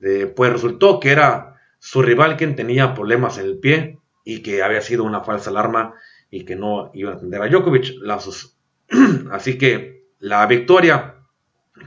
Eh, 0.00 0.32
pues 0.34 0.52
resultó 0.52 1.00
que 1.00 1.10
era 1.10 1.56
su 1.78 2.02
rival 2.02 2.36
quien 2.36 2.56
tenía 2.56 2.94
problemas 2.94 3.38
en 3.38 3.46
el 3.46 3.58
pie 3.58 3.98
y 4.24 4.42
que 4.42 4.62
había 4.62 4.80
sido 4.80 5.04
una 5.04 5.22
falsa 5.22 5.50
alarma 5.50 5.94
y 6.30 6.44
que 6.44 6.56
no 6.56 6.90
iba 6.94 7.12
a 7.12 7.14
atender 7.14 7.42
a 7.42 7.48
Djokovic. 7.48 7.94
Así 9.30 9.58
que 9.58 10.06
la 10.18 10.46
victoria 10.46 11.14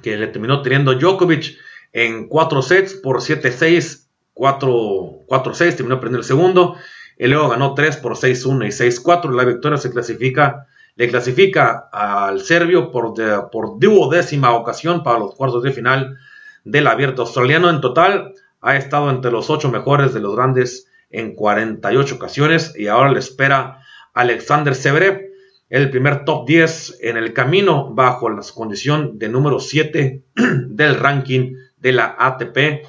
que 0.02 0.18
le 0.18 0.28
terminó 0.28 0.62
teniendo 0.62 0.96
Djokovic 0.96 1.58
en 1.94 2.28
4 2.28 2.62
sets 2.62 2.94
por 2.96 3.22
7-6, 3.22 4.08
4-6, 4.36 5.76
terminó 5.76 6.00
perdiendo 6.00 6.20
el 6.20 6.24
segundo 6.24 6.76
y 7.18 7.28
luego 7.28 7.50
ganó 7.50 7.74
3 7.74 7.98
por 7.98 8.14
6-1 8.16 8.66
y 8.66 8.70
6-4. 8.70 9.36
La 9.36 9.46
victoria 9.46 9.78
se 9.78 9.92
clasifica, 9.92 10.68
le 10.96 11.10
clasifica 11.10 11.90
al 11.92 12.42
serbio 12.42 12.92
por, 12.92 13.14
por 13.52 13.80
duodécima 13.80 14.54
ocasión 14.54 15.04
para 15.04 15.20
los 15.20 15.36
cuartos 15.36 15.64
de 15.64 15.72
final 15.72 16.18
del 16.64 16.88
abierto 16.88 17.24
australiano. 17.24 17.70
En 17.70 17.82
total 17.82 18.34
ha 18.62 18.76
estado 18.76 19.10
entre 19.10 19.32
los 19.32 19.50
8 19.50 19.70
mejores 19.70 20.14
de 20.14 20.20
los 20.20 20.36
grandes 20.36 20.88
en 21.10 21.36
48 21.36 22.16
ocasiones 22.16 22.74
y 22.78 22.88
ahora 22.88 23.12
le 23.12 23.20
espera 23.20 23.82
Alexander 24.14 24.76
Severev, 24.76 25.30
el 25.70 25.90
primer 25.90 26.26
top 26.26 26.48
10 26.48 27.00
en 27.02 27.18
el 27.18 27.34
camino 27.34 27.94
bajo 27.94 28.30
la 28.30 28.42
condición 28.54 29.18
de 29.20 29.30
número 29.30 29.60
7 29.60 30.24
del 30.36 30.96
ranking 30.96 31.56
de 31.82 31.92
la 31.92 32.16
ATP 32.18 32.86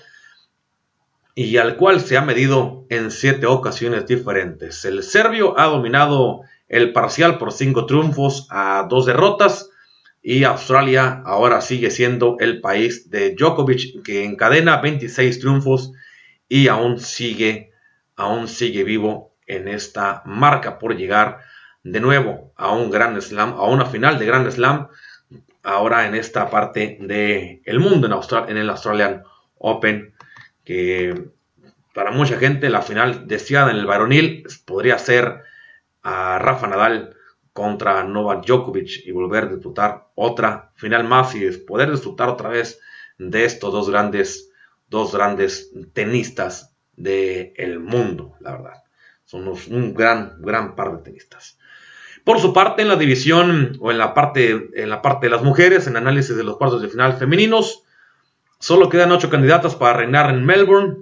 y 1.34 1.56
al 1.56 1.76
cual 1.76 2.00
se 2.00 2.16
ha 2.16 2.22
medido 2.22 2.84
en 2.90 3.10
siete 3.10 3.46
ocasiones 3.46 4.06
diferentes. 4.06 4.84
El 4.84 5.02
serbio 5.02 5.58
ha 5.58 5.66
dominado 5.66 6.42
el 6.68 6.92
parcial 6.92 7.38
por 7.38 7.52
cinco 7.52 7.86
triunfos 7.86 8.46
a 8.50 8.86
dos 8.88 9.06
derrotas 9.06 9.70
y 10.22 10.44
Australia 10.44 11.22
ahora 11.24 11.60
sigue 11.60 11.90
siendo 11.90 12.36
el 12.38 12.60
país 12.60 13.10
de 13.10 13.34
Djokovic 13.34 14.02
que 14.04 14.24
encadena 14.24 14.80
26 14.80 15.40
triunfos 15.40 15.92
y 16.48 16.68
aún 16.68 17.00
sigue, 17.00 17.72
aún 18.14 18.46
sigue 18.46 18.84
vivo 18.84 19.34
en 19.46 19.68
esta 19.68 20.22
marca 20.24 20.78
por 20.78 20.96
llegar 20.96 21.40
de 21.82 21.98
nuevo 22.00 22.52
a 22.56 22.72
un 22.72 22.90
gran 22.90 23.20
slam, 23.20 23.54
a 23.54 23.64
una 23.64 23.86
final 23.86 24.18
de 24.18 24.26
gran 24.26 24.50
slam 24.50 24.88
ahora 25.62 26.06
en 26.06 26.14
esta 26.14 26.50
parte 26.50 26.98
del 27.00 27.62
el 27.64 27.80
mundo 27.80 28.06
en, 28.06 28.50
en 28.50 28.56
el 28.56 28.70
Australian 28.70 29.22
Open 29.58 30.14
que 30.64 31.30
para 31.94 32.10
mucha 32.10 32.38
gente 32.38 32.70
la 32.70 32.82
final 32.82 33.26
deseada 33.26 33.70
en 33.70 33.76
el 33.76 33.86
varonil 33.86 34.44
podría 34.64 34.98
ser 34.98 35.42
a 36.02 36.38
Rafa 36.38 36.66
Nadal 36.66 37.16
contra 37.52 38.02
Novak 38.04 38.46
Djokovic 38.46 39.06
y 39.06 39.12
volver 39.12 39.44
a 39.44 39.48
disputar 39.48 40.08
otra 40.14 40.72
final 40.74 41.04
más 41.04 41.34
y 41.34 41.50
poder 41.50 41.90
disfrutar 41.90 42.28
otra 42.28 42.48
vez 42.48 42.80
de 43.18 43.44
estos 43.44 43.72
dos 43.72 43.90
grandes, 43.90 44.50
dos 44.88 45.14
grandes 45.14 45.70
tenistas 45.92 46.74
del 46.96 47.78
mundo, 47.80 48.36
la 48.40 48.52
verdad. 48.52 48.82
Son 49.24 49.46
un 49.48 49.94
gran, 49.94 50.40
gran 50.40 50.74
par 50.74 50.96
de 50.96 51.02
tenistas. 51.02 51.58
Por 52.24 52.40
su 52.40 52.52
parte, 52.52 52.82
en 52.82 52.88
la 52.88 52.96
división 52.96 53.76
o 53.80 53.90
en 53.90 53.98
la 53.98 54.14
parte, 54.14 54.70
en 54.74 54.90
la 54.90 55.02
parte 55.02 55.26
de 55.26 55.30
las 55.30 55.42
mujeres, 55.42 55.86
en 55.86 55.96
análisis 55.96 56.36
de 56.36 56.44
los 56.44 56.56
cuartos 56.56 56.82
de 56.82 56.88
final 56.88 57.14
femeninos, 57.14 57.82
Solo 58.62 58.88
quedan 58.88 59.10
ocho 59.10 59.28
candidatas 59.28 59.74
para 59.74 59.94
reinar 59.94 60.30
en 60.30 60.46
Melbourne. 60.46 60.98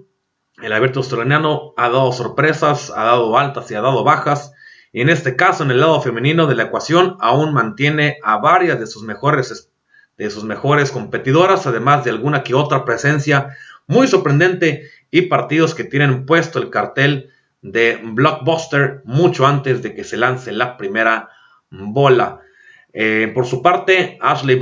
El 0.63 0.73
abierto 0.73 1.01
australiano 1.01 1.75
ha 1.77 1.91
dado 1.91 2.11
sorpresas, 2.11 2.91
ha 2.91 3.05
dado 3.05 3.37
altas 3.37 3.71
y 3.71 3.75
ha 3.75 3.83
dado 3.83 4.03
bajas. 4.03 4.55
Y 4.95 5.03
en 5.03 5.11
este 5.11 5.37
caso, 5.37 5.63
en 5.63 5.71
el 5.71 5.81
lado 5.81 6.01
femenino 6.01 6.47
de 6.47 6.55
la 6.55 6.63
ecuación, 6.63 7.19
aún 7.21 7.53
mantiene 7.53 8.17
a 8.23 8.39
varias 8.39 8.81
de 8.81 8.87
sus 8.87 9.03
mejores, 9.03 9.71
de 10.17 10.31
sus 10.31 10.45
mejores 10.45 10.91
competidoras, 10.91 11.67
además 11.67 12.03
de 12.03 12.13
alguna 12.13 12.43
que 12.45 12.55
otra 12.55 12.87
presencia 12.87 13.55
muy 13.87 14.07
sorprendente 14.07 14.89
y 15.11 15.23
partidos 15.29 15.75
que 15.75 15.85
tienen 15.85 16.25
puesto 16.25 16.61
el 16.61 16.71
cartel 16.71 17.29
de 17.63 18.01
blockbuster 18.03 19.03
mucho 19.05 19.47
antes 19.47 19.83
de 19.83 19.95
que 19.95 20.05
se 20.05 20.17
lance 20.17 20.53
la 20.53 20.77
primera 20.77 21.29
bola. 21.71 22.41
Eh, 22.93 23.31
por 23.35 23.47
su 23.47 23.63
parte, 23.63 24.19
Ashley 24.21 24.59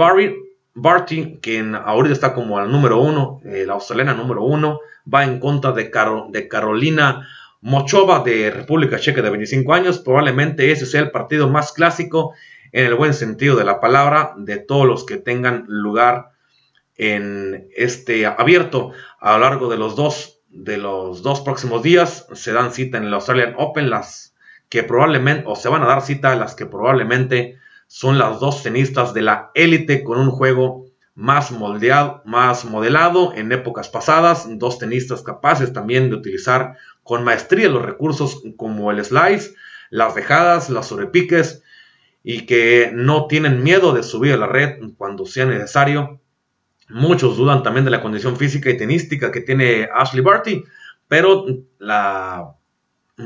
Barty, 0.75 1.39
quien 1.41 1.75
ahorita 1.75 2.13
está 2.13 2.35
como 2.35 2.59
al 2.59 2.71
número 2.71 3.01
uno, 3.01 3.41
eh, 3.45 3.65
la 3.67 3.75
australiana 3.75 4.15
número 4.15 4.43
uno, 4.45 4.81
va 5.13 5.25
en 5.25 5.39
contra 5.41 5.73
de, 5.73 5.91
de 6.31 6.49
Carolina 6.49 7.27
Mochova 7.61 8.21
de 8.21 8.51
República 8.51 8.99
Checa 8.99 9.23
de 9.23 9.31
25 9.31 9.73
años. 9.73 9.99
Probablemente 9.99 10.71
ese 10.71 10.87
sea 10.87 11.01
el 11.01 11.11
partido 11.11 11.49
más 11.49 11.73
clásico 11.73 12.35
en 12.73 12.87
el 12.87 12.95
buen 12.95 13.15
sentido 13.15 13.57
de 13.57 13.65
la 13.65 13.81
palabra 13.81 14.35
de 14.37 14.59
todos 14.59 14.87
los 14.87 15.07
que 15.07 15.17
tengan 15.17 15.65
lugar 15.67 16.31
en 16.97 17.69
este 17.77 18.27
abierto 18.27 18.93
a 19.21 19.33
lo 19.33 19.39
largo 19.39 19.69
de 19.69 19.79
los 19.79 19.97
dos 19.97 20.38
de 20.49 20.77
los 20.79 21.23
dos 21.23 21.41
próximos 21.41 21.83
días 21.83 22.27
se 22.33 22.53
dan 22.53 22.73
cita 22.73 22.99
en 22.99 23.05
el 23.05 23.15
Australian 23.15 23.55
Open 23.59 23.91
las 23.91 24.35
que 24.69 24.83
probablemente 24.83 25.45
o 25.47 25.57
se 25.57 25.69
van 25.69 25.83
a 25.83 25.87
dar 25.87 26.03
cita 26.03 26.35
las 26.37 26.55
que 26.55 26.67
probablemente 26.67 27.59
son 27.87 28.19
las 28.19 28.41
dos 28.41 28.63
tenistas 28.63 29.15
de 29.15 29.23
la 29.23 29.51
élite 29.55 30.05
con 30.05 30.19
un 30.19 30.31
juego 30.31 30.87
más 31.15 31.51
moldeado, 31.51 32.23
más 32.25 32.65
modelado 32.65 33.35
en 33.35 33.51
épocas 33.51 33.89
pasadas, 33.89 34.47
dos 34.59 34.79
tenistas 34.79 35.23
capaces 35.23 35.73
también 35.73 36.11
de 36.11 36.17
utilizar 36.17 36.77
con 37.03 37.25
maestría 37.25 37.69
los 37.69 37.85
recursos 37.85 38.43
como 38.57 38.91
el 38.91 39.05
slice, 39.05 39.55
las 39.91 40.15
dejadas, 40.15 40.71
las 40.71 40.87
sobrepiques 40.87 41.63
y 42.23 42.47
que 42.47 42.91
no 42.95 43.27
tienen 43.27 43.63
miedo 43.63 43.93
de 43.95 44.03
subir 44.03 44.35
a 44.35 44.37
la 44.37 44.47
red 44.47 44.79
cuando 44.97 45.25
sea 45.25 45.47
necesario. 45.47 46.21
Muchos 46.89 47.37
dudan 47.37 47.63
también 47.63 47.85
de 47.85 47.91
la 47.91 48.01
condición 48.01 48.37
física 48.37 48.71
y 48.71 48.77
tenística 48.77 49.31
que 49.31 49.43
tiene 49.43 49.89
Ashley 49.95 50.23
Barty, 50.23 50.65
pero 51.07 51.45
la 51.79 52.55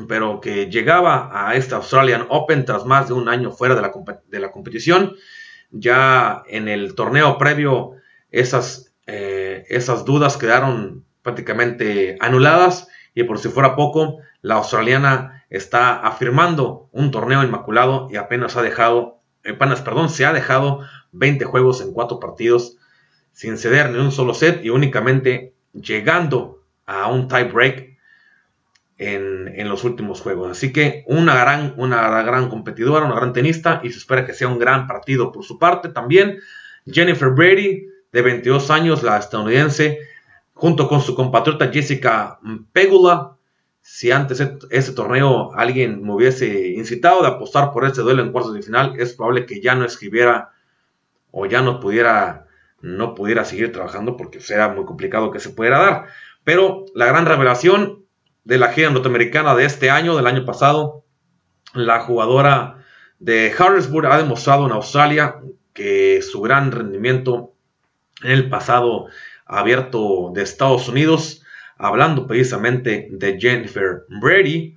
pero 0.09 0.41
que 0.41 0.71
llegaba 0.71 1.31
a 1.33 1.55
esta 1.55 1.77
Australian 1.77 2.27
Open 2.31 2.65
tras 2.65 2.87
más 2.87 3.09
de 3.09 3.15
un 3.15 3.29
año 3.29 3.51
fuera 3.51 3.75
de 3.75 3.83
la, 3.83 3.93
de 4.27 4.41
la 4.41 4.51
competición. 4.51 5.15
Ya 5.71 6.43
en 6.49 6.69
el 6.69 6.95
torneo 6.95 7.37
previo 7.39 7.93
esas, 8.31 8.95
eh, 9.07 9.65
esas 9.69 10.05
dudas 10.05 10.37
quedaron 10.37 11.05
prácticamente 11.23 12.17
anuladas 12.21 12.89
y 13.15 13.25
por 13.25 13.39
si 13.39 13.49
fuera 13.49 13.77
poco, 13.77 14.19
la 14.41 14.55
australiana 14.55 15.45
está 15.51 16.01
afirmando 16.01 16.89
un 16.93 17.11
torneo 17.11 17.45
inmaculado 17.45 18.09
y 18.11 18.17
apenas 18.17 18.57
ha 18.57 18.63
dejado, 18.63 19.21
apenas, 19.45 19.83
perdón, 19.83 20.09
se 20.09 20.25
ha 20.25 20.33
dejado 20.33 20.81
20 21.13 21.45
juegos 21.45 21.83
en 21.83 21.93
4 21.93 22.19
partidos 22.19 22.79
sin 23.33 23.59
ceder 23.59 23.91
ni 23.91 23.99
un 23.99 24.13
solo 24.13 24.35
set 24.35 24.65
y 24.65 24.71
únicamente 24.71 25.55
llegando 25.73 26.63
a 26.87 27.09
un 27.09 27.29
tie 27.29 27.45
break 27.45 27.93
en, 28.99 29.69
los 29.69 29.85
últimos 29.85 30.21
juegos. 30.21 30.51
Así 30.51 30.73
que 30.73 31.05
una 31.07 31.35
gran, 31.35 31.75
una 31.77 32.23
gran 32.23 32.49
competidora, 32.49 33.07
una 33.07 33.17
gran 33.17 33.33
tenista 33.33 33.81
y 33.83 33.91
se 33.91 33.99
espera 33.99 34.27
que 34.27 34.35
sea 34.35 34.49
un 34.49 34.59
gran 34.59 34.87
partido 34.87 35.33
por 35.33 35.45
su 35.45 35.59
parte. 35.59 35.89
También 35.89 36.39
Jennifer 36.87 37.31
Brady, 37.31 37.87
de 38.13 38.23
22 38.23 38.71
años, 38.71 39.03
la 39.03 39.17
estadounidense, 39.19 39.99
junto 40.55 40.89
con 40.89 41.01
su 41.01 41.15
compatriota 41.15 41.71
Jessica 41.73 42.39
Pegula. 42.73 43.37
Si 43.81 44.13
antes 44.13 44.41
ese 44.71 44.93
torneo 44.93 45.53
alguien 45.55 46.03
me 46.05 46.13
hubiese 46.13 46.69
incitado 46.69 47.23
de 47.23 47.29
apostar 47.29 47.73
por 47.73 47.85
este 47.85 48.03
duelo 48.03 48.23
en 48.23 48.31
cuartos 48.31 48.55
de 48.55 48.63
final, 48.63 48.95
es 48.99 49.15
probable 49.15 49.45
que 49.45 49.61
ya 49.61 49.75
no 49.75 49.85
escribiera 49.85 50.51
o 51.33 51.47
ya 51.47 51.63
no 51.63 51.81
pudiera, 51.81 52.47
no 52.83 53.15
pudiera 53.15 53.45
seguir 53.45 53.73
trabajando 53.73 54.17
porque 54.17 54.41
será 54.41 54.69
muy 54.69 54.85
complicado 54.85 55.31
que 55.31 55.41
se 55.41 55.51
pudiera 55.51 55.79
dar. 55.79 56.07
Pero 56.45 56.85
la 56.95 57.07
gran 57.07 57.27
revelación 57.27 58.03
de 58.45 58.59
la 58.59 58.73
gira 58.73 58.91
norteamericana 58.91 59.55
de 59.55 59.65
este 59.65 59.91
año, 59.91 60.17
del 60.17 60.27
año 60.27 60.45
pasado. 60.45 61.05
La 61.75 62.01
jugadora 62.01 62.85
de 63.19 63.55
Harrisburg 63.57 64.07
ha 64.07 64.19
demostrado 64.19 64.67
en 64.67 64.73
Australia 64.73 65.37
que 65.73 66.21
su 66.23 66.43
gran 66.43 66.73
rendimiento 66.73 67.55
en 68.23 68.33
el 68.33 68.49
pasado 68.49 69.07
abierto 69.47 70.33
de 70.35 70.43
Estados 70.43 70.89
Unidos, 70.89 71.43
hablando 71.79 72.27
precisamente 72.27 73.09
de 73.11 73.41
Jennifer 73.41 74.05
Brady, 74.09 74.77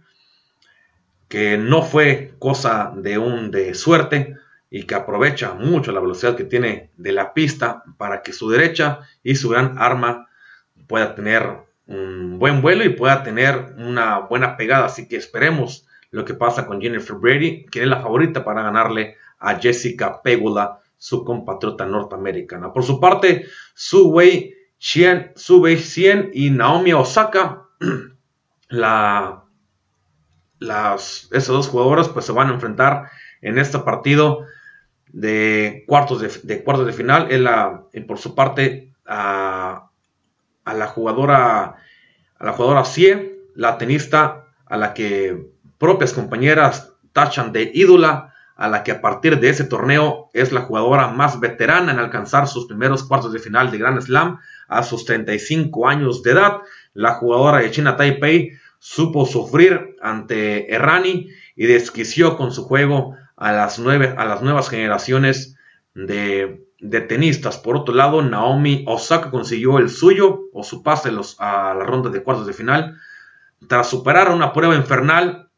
que 1.27 1.57
no 1.57 1.81
fue 1.81 2.33
cosa 2.39 2.93
de 2.95 3.17
un 3.17 3.51
de 3.51 3.73
suerte 3.73 4.34
y 4.69 4.83
que 4.83 4.95
aprovecha 4.95 5.53
mucho 5.53 5.91
la 5.91 5.99
velocidad 5.99 6.35
que 6.35 6.43
tiene 6.43 6.91
de 6.97 7.11
la 7.11 7.33
pista 7.33 7.83
para 7.97 8.21
que 8.21 8.33
su 8.33 8.49
derecha 8.49 9.01
y 9.23 9.35
su 9.35 9.49
gran 9.49 9.77
arma 9.77 10.27
pueda 10.87 11.15
tener 11.15 11.65
un 11.87 12.39
buen 12.39 12.61
vuelo 12.61 12.83
y 12.83 12.89
pueda 12.89 13.23
tener 13.23 13.75
una 13.77 14.19
buena 14.19 14.57
pegada. 14.57 14.85
Así 14.85 15.07
que 15.07 15.17
esperemos 15.17 15.87
lo 16.11 16.25
que 16.25 16.33
pasa 16.33 16.65
con 16.65 16.81
Jennifer 16.81 17.15
Brady, 17.15 17.65
quien 17.65 17.85
es 17.85 17.89
la 17.89 18.01
favorita 18.01 18.43
para 18.43 18.63
ganarle 18.63 19.15
a 19.39 19.59
Jessica 19.59 20.21
Pegula, 20.21 20.79
su 20.97 21.23
compatriota 21.23 21.85
norteamericana. 21.85 22.73
Por 22.73 22.83
su 22.83 22.99
parte, 22.99 23.45
Su 23.73 24.09
Wei 24.09 24.55
Xian, 24.79 25.33
Su 25.35 25.61
Wei 25.61 25.81
y 26.33 26.49
Naomi 26.49 26.93
Osaka, 26.93 27.67
la, 28.69 29.43
las, 30.59 31.29
esas 31.31 31.47
dos 31.47 31.67
jugadoras 31.67 32.09
pues 32.09 32.25
se 32.25 32.31
van 32.31 32.49
a 32.49 32.53
enfrentar 32.53 33.09
en 33.41 33.57
este 33.57 33.79
partido 33.79 34.45
de 35.11 35.83
cuartos 35.87 36.43
de, 36.43 36.63
cuartos 36.63 36.87
de 36.87 36.93
final. 36.93 37.27
la, 37.43 37.83
por 38.07 38.17
su 38.17 38.35
parte, 38.35 38.93
a 39.05 39.89
a 40.65 40.73
la 40.73 40.87
jugadora, 40.87 41.75
a 42.39 42.45
la 42.45 42.51
jugadora 42.53 42.83
CIE, 42.83 43.39
la 43.55 43.77
tenista 43.77 44.47
a 44.65 44.77
la 44.77 44.93
que 44.93 45.47
propias 45.77 46.11
compañeras 46.11 46.91
tachan 47.13 47.53
de 47.53 47.71
ídola, 47.73 48.33
a 48.57 48.67
la 48.67 48.83
que 48.83 48.91
a 48.91 49.01
partir 49.01 49.39
de 49.39 49.49
ese 49.49 49.65
torneo 49.65 50.29
es 50.33 50.51
la 50.51 50.61
jugadora 50.61 51.09
más 51.09 51.39
veterana 51.39 51.91
en 51.91 51.99
alcanzar 51.99 52.47
sus 52.47 52.67
primeros 52.67 53.03
cuartos 53.03 53.33
de 53.33 53.39
final 53.39 53.69
de 53.69 53.77
Grand 53.77 54.01
Slam 54.01 54.39
a 54.67 54.83
sus 54.83 55.05
35 55.05 55.87
años 55.87 56.23
de 56.23 56.31
edad. 56.31 56.61
La 56.93 57.15
jugadora 57.15 57.59
de 57.59 57.71
China 57.71 57.97
Taipei 57.97 58.53
supo 58.79 59.25
sufrir 59.25 59.97
ante 60.01 60.73
Errani 60.73 61.29
y 61.55 61.65
desquició 61.65 62.37
con 62.37 62.53
su 62.53 62.63
juego 62.63 63.15
a 63.37 63.51
las, 63.51 63.79
nueve, 63.79 64.13
a 64.17 64.25
las 64.25 64.41
nuevas 64.41 64.69
generaciones 64.69 65.55
de 65.93 66.65
de 66.79 67.01
tenistas. 67.01 67.57
Por 67.57 67.77
otro 67.77 67.93
lado, 67.93 68.21
Naomi 68.21 68.83
Osaka 68.87 69.31
consiguió 69.31 69.79
el 69.79 69.89
suyo 69.89 70.49
o 70.53 70.63
su 70.63 70.83
pase 70.83 71.09
a 71.39 71.73
la 71.77 71.83
ronda 71.83 72.09
de 72.09 72.23
cuartos 72.23 72.47
de 72.47 72.53
final 72.53 72.97
tras 73.67 73.89
superar 73.89 74.29
una 74.31 74.53
prueba 74.53 74.75
infernal 74.75 75.49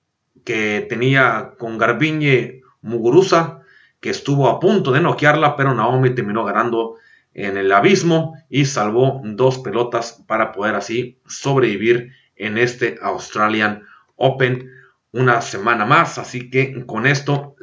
que 0.46 0.86
tenía 0.88 1.54
con 1.58 1.78
Garbiñe 1.78 2.62
Muguruza, 2.82 3.60
que 4.00 4.12
estuvo 4.12 4.48
a 4.48 4.60
punto 4.60 4.92
de 4.92 5.02
noquearla, 5.02 5.56
pero 5.56 5.74
Naomi 5.74 6.12
terminó 6.12 6.46
ganando 6.46 6.96
en 7.34 7.58
el 7.58 7.72
abismo 7.72 8.36
y 8.50 8.66
salvó 8.66 9.22
dos 9.24 9.60
pelotas 9.60 10.24
para 10.28 10.52
poder 10.52 10.76
así 10.76 11.20
sobrevivir 11.28 12.14
en 12.36 12.58
este 12.58 12.98
Australian 13.02 13.84
Open 14.16 14.72
una 15.18 15.42
semana 15.42 15.86
más. 15.86 16.18
Así 16.18 16.50
que 16.50 16.86
con 16.86 17.06
esto 17.06 17.56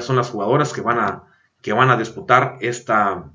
son 0.00 0.16
las 0.16 0.30
jugadoras 0.30 0.72
que 0.72 0.80
van 0.80 0.98
a 0.98 1.24
que 1.62 1.72
van 1.72 1.90
a 1.90 1.96
disputar 1.96 2.58
esta, 2.60 3.30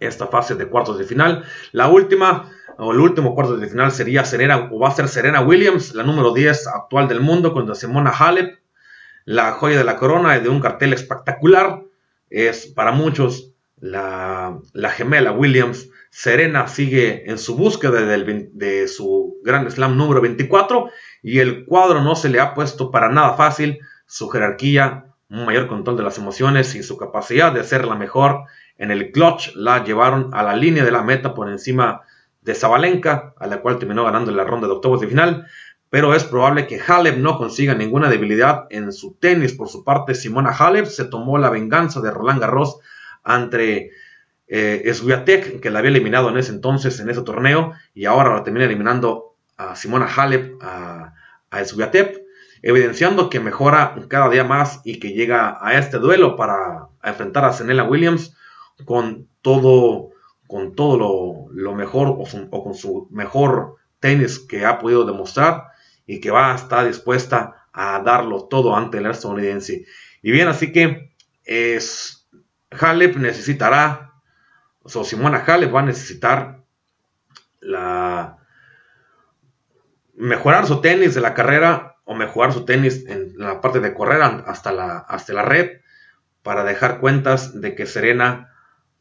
esta 0.00 0.28
fase 0.28 0.54
de 0.54 0.68
cuartos 0.68 0.96
de 0.96 1.04
final. 1.04 1.44
La 1.72 1.88
última 1.88 2.50
o 2.78 2.92
el 2.92 3.00
último 3.00 3.34
cuarto 3.34 3.56
de 3.56 3.68
final 3.68 3.92
sería 3.92 4.24
Serena 4.24 4.68
o 4.70 4.78
va 4.78 4.88
a 4.88 4.94
ser 4.94 5.08
Serena 5.08 5.42
Williams, 5.42 5.94
la 5.94 6.04
número 6.04 6.32
10 6.32 6.68
actual 6.68 7.08
del 7.08 7.20
mundo 7.20 7.52
contra 7.52 7.74
Simona 7.74 8.10
Halep, 8.10 8.60
la 9.24 9.52
joya 9.52 9.78
de 9.78 9.84
la 9.84 9.96
corona 9.96 10.38
de 10.38 10.48
un 10.48 10.60
cartel 10.60 10.92
espectacular. 10.92 11.82
Es 12.30 12.66
para 12.66 12.92
muchos 12.92 13.52
la, 13.80 14.58
gemela 14.96 15.32
Williams. 15.32 15.90
Serena 16.14 16.68
sigue 16.68 17.30
en 17.30 17.38
su 17.38 17.56
búsqueda 17.56 18.02
de 18.02 18.86
su 18.86 19.40
Grand 19.42 19.70
Slam 19.70 19.96
número 19.96 20.20
24 20.20 20.90
y 21.22 21.38
el 21.38 21.64
cuadro 21.64 22.02
no 22.02 22.14
se 22.16 22.28
le 22.28 22.38
ha 22.38 22.52
puesto 22.52 22.90
para 22.90 23.08
nada 23.08 23.32
fácil. 23.32 23.80
Su 24.06 24.28
jerarquía 24.28 25.06
un 25.30 25.46
mayor 25.46 25.66
control 25.68 25.96
de 25.96 26.02
las 26.02 26.18
emociones 26.18 26.74
y 26.74 26.82
su 26.82 26.98
capacidad 26.98 27.50
de 27.50 27.60
hacer 27.60 27.86
la 27.86 27.94
mejor 27.94 28.44
en 28.76 28.90
el 28.90 29.10
clutch 29.10 29.54
la 29.54 29.82
llevaron 29.82 30.28
a 30.34 30.42
la 30.42 30.54
línea 30.54 30.84
de 30.84 30.92
la 30.92 31.02
meta 31.02 31.32
por 31.34 31.48
encima 31.48 32.02
de 32.42 32.54
Zabalenka, 32.54 33.32
a 33.38 33.46
la 33.46 33.62
cual 33.62 33.78
terminó 33.78 34.04
ganando 34.04 34.30
la 34.32 34.44
ronda 34.44 34.66
de 34.66 34.74
octavos 34.74 35.00
de 35.00 35.06
final, 35.06 35.46
pero 35.88 36.14
es 36.14 36.24
probable 36.24 36.66
que 36.66 36.78
Halep 36.86 37.16
no 37.16 37.38
consiga 37.38 37.74
ninguna 37.74 38.10
debilidad 38.10 38.66
en 38.68 38.92
su 38.92 39.14
tenis. 39.14 39.54
Por 39.54 39.68
su 39.68 39.82
parte, 39.82 40.14
Simona 40.14 40.50
Halep 40.50 40.84
se 40.84 41.06
tomó 41.06 41.38
la 41.38 41.48
venganza 41.48 42.00
de 42.00 42.10
Roland 42.10 42.40
Garros 42.40 42.80
ante 43.22 43.90
eh, 44.48 44.92
Swiatek, 44.92 45.60
que 45.60 45.70
la 45.70 45.78
había 45.78 45.90
eliminado 45.90 46.28
en 46.28 46.38
ese 46.38 46.52
entonces, 46.52 46.98
en 47.00 47.10
ese 47.10 47.22
torneo, 47.22 47.72
y 47.94 48.06
ahora 48.06 48.34
la 48.34 48.44
termina 48.44 48.66
eliminando 48.66 49.36
a 49.56 49.76
Simona 49.76 50.06
Halep, 50.06 50.62
a, 50.62 51.14
a 51.50 51.64
Swiatek 51.64 52.22
evidenciando 52.62 53.28
que 53.28 53.40
mejora 53.40 53.96
cada 54.08 54.30
día 54.30 54.44
más 54.44 54.80
y 54.84 55.00
que 55.00 55.12
llega 55.12 55.58
a 55.60 55.78
este 55.78 55.98
duelo 55.98 56.36
para 56.36 56.88
enfrentar 57.02 57.44
a 57.44 57.52
Senela 57.52 57.84
Williams 57.84 58.36
con 58.84 59.28
todo, 59.42 60.10
con 60.46 60.74
todo 60.74 61.50
lo, 61.50 61.74
mejor 61.74 62.08
o, 62.08 62.62
con 62.62 62.74
su 62.74 63.08
mejor 63.10 63.76
tenis 63.98 64.38
que 64.38 64.64
ha 64.64 64.78
podido 64.78 65.04
demostrar 65.04 65.64
y 66.06 66.20
que 66.20 66.30
va 66.30 66.52
a 66.52 66.56
estar 66.56 66.86
dispuesta 66.86 67.66
a 67.72 68.00
darlo 68.00 68.44
todo 68.44 68.76
ante 68.76 68.98
el 68.98 69.06
estadounidense. 69.06 69.84
Y 70.22 70.30
bien, 70.30 70.46
así 70.48 70.72
que 70.72 71.12
es, 71.44 72.28
Halep 72.70 73.16
necesitará 73.16 74.11
o 74.82 74.88
sea, 74.88 75.04
Simona 75.04 75.44
Halep 75.46 75.74
va 75.74 75.80
a 75.80 75.86
necesitar 75.86 76.62
la 77.60 78.38
mejorar 80.14 80.66
su 80.66 80.80
tenis 80.80 81.14
de 81.14 81.20
la 81.20 81.34
carrera 81.34 81.96
o 82.04 82.14
mejorar 82.14 82.52
su 82.52 82.64
tenis 82.64 83.04
en 83.06 83.34
la 83.36 83.60
parte 83.60 83.80
de 83.80 83.94
correr 83.94 84.22
hasta 84.22 84.72
la, 84.72 84.98
hasta 84.98 85.32
la 85.32 85.42
red 85.42 85.80
para 86.42 86.64
dejar 86.64 87.00
cuentas 87.00 87.60
de 87.60 87.74
que 87.74 87.86
Serena 87.86 88.52